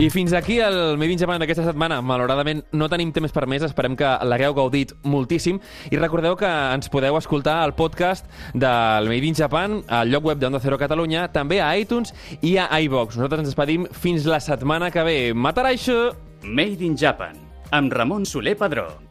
I 0.01 0.09
fins 0.09 0.32
aquí 0.32 0.59
el 0.64 0.96
Made 0.96 1.12
in 1.12 1.18
Japan 1.20 1.42
d'aquesta 1.42 1.66
setmana. 1.66 1.98
Malauradament 2.01 2.62
no 2.72 2.86
tenim 2.88 3.11
temps 3.12 3.34
per 3.36 3.42
més, 3.44 3.61
esperem 3.66 3.92
que 4.01 4.09
l'hagueu 4.24 4.55
gaudit 4.57 4.94
moltíssim 5.05 5.59
i 5.92 6.01
recordeu 6.01 6.38
que 6.40 6.48
ens 6.48 6.88
podeu 6.88 7.18
escoltar 7.18 7.59
al 7.61 7.74
podcast 7.76 8.24
del 8.55 9.11
Made 9.12 9.28
in 9.28 9.36
Japan 9.36 9.82
al 9.92 10.09
lloc 10.09 10.30
web 10.30 10.40
d'Onda 10.40 10.62
Cero 10.64 10.80
Catalunya, 10.80 11.26
també 11.28 11.61
a 11.61 11.74
iTunes 11.76 12.14
i 12.40 12.57
a 12.57 12.70
iVox. 12.80 13.20
Nosaltres 13.20 13.44
ens 13.44 13.53
despedim 13.53 13.84
fins 13.92 14.24
la 14.24 14.40
setmana 14.40 14.88
que 14.88 15.05
ve. 15.05 15.18
Mataraixo! 15.36 16.01
Made 16.48 16.80
in 16.80 16.96
Japan, 16.96 17.36
amb 17.68 17.92
Ramon 17.92 18.24
Soler 18.24 18.57
Padró. 18.57 19.09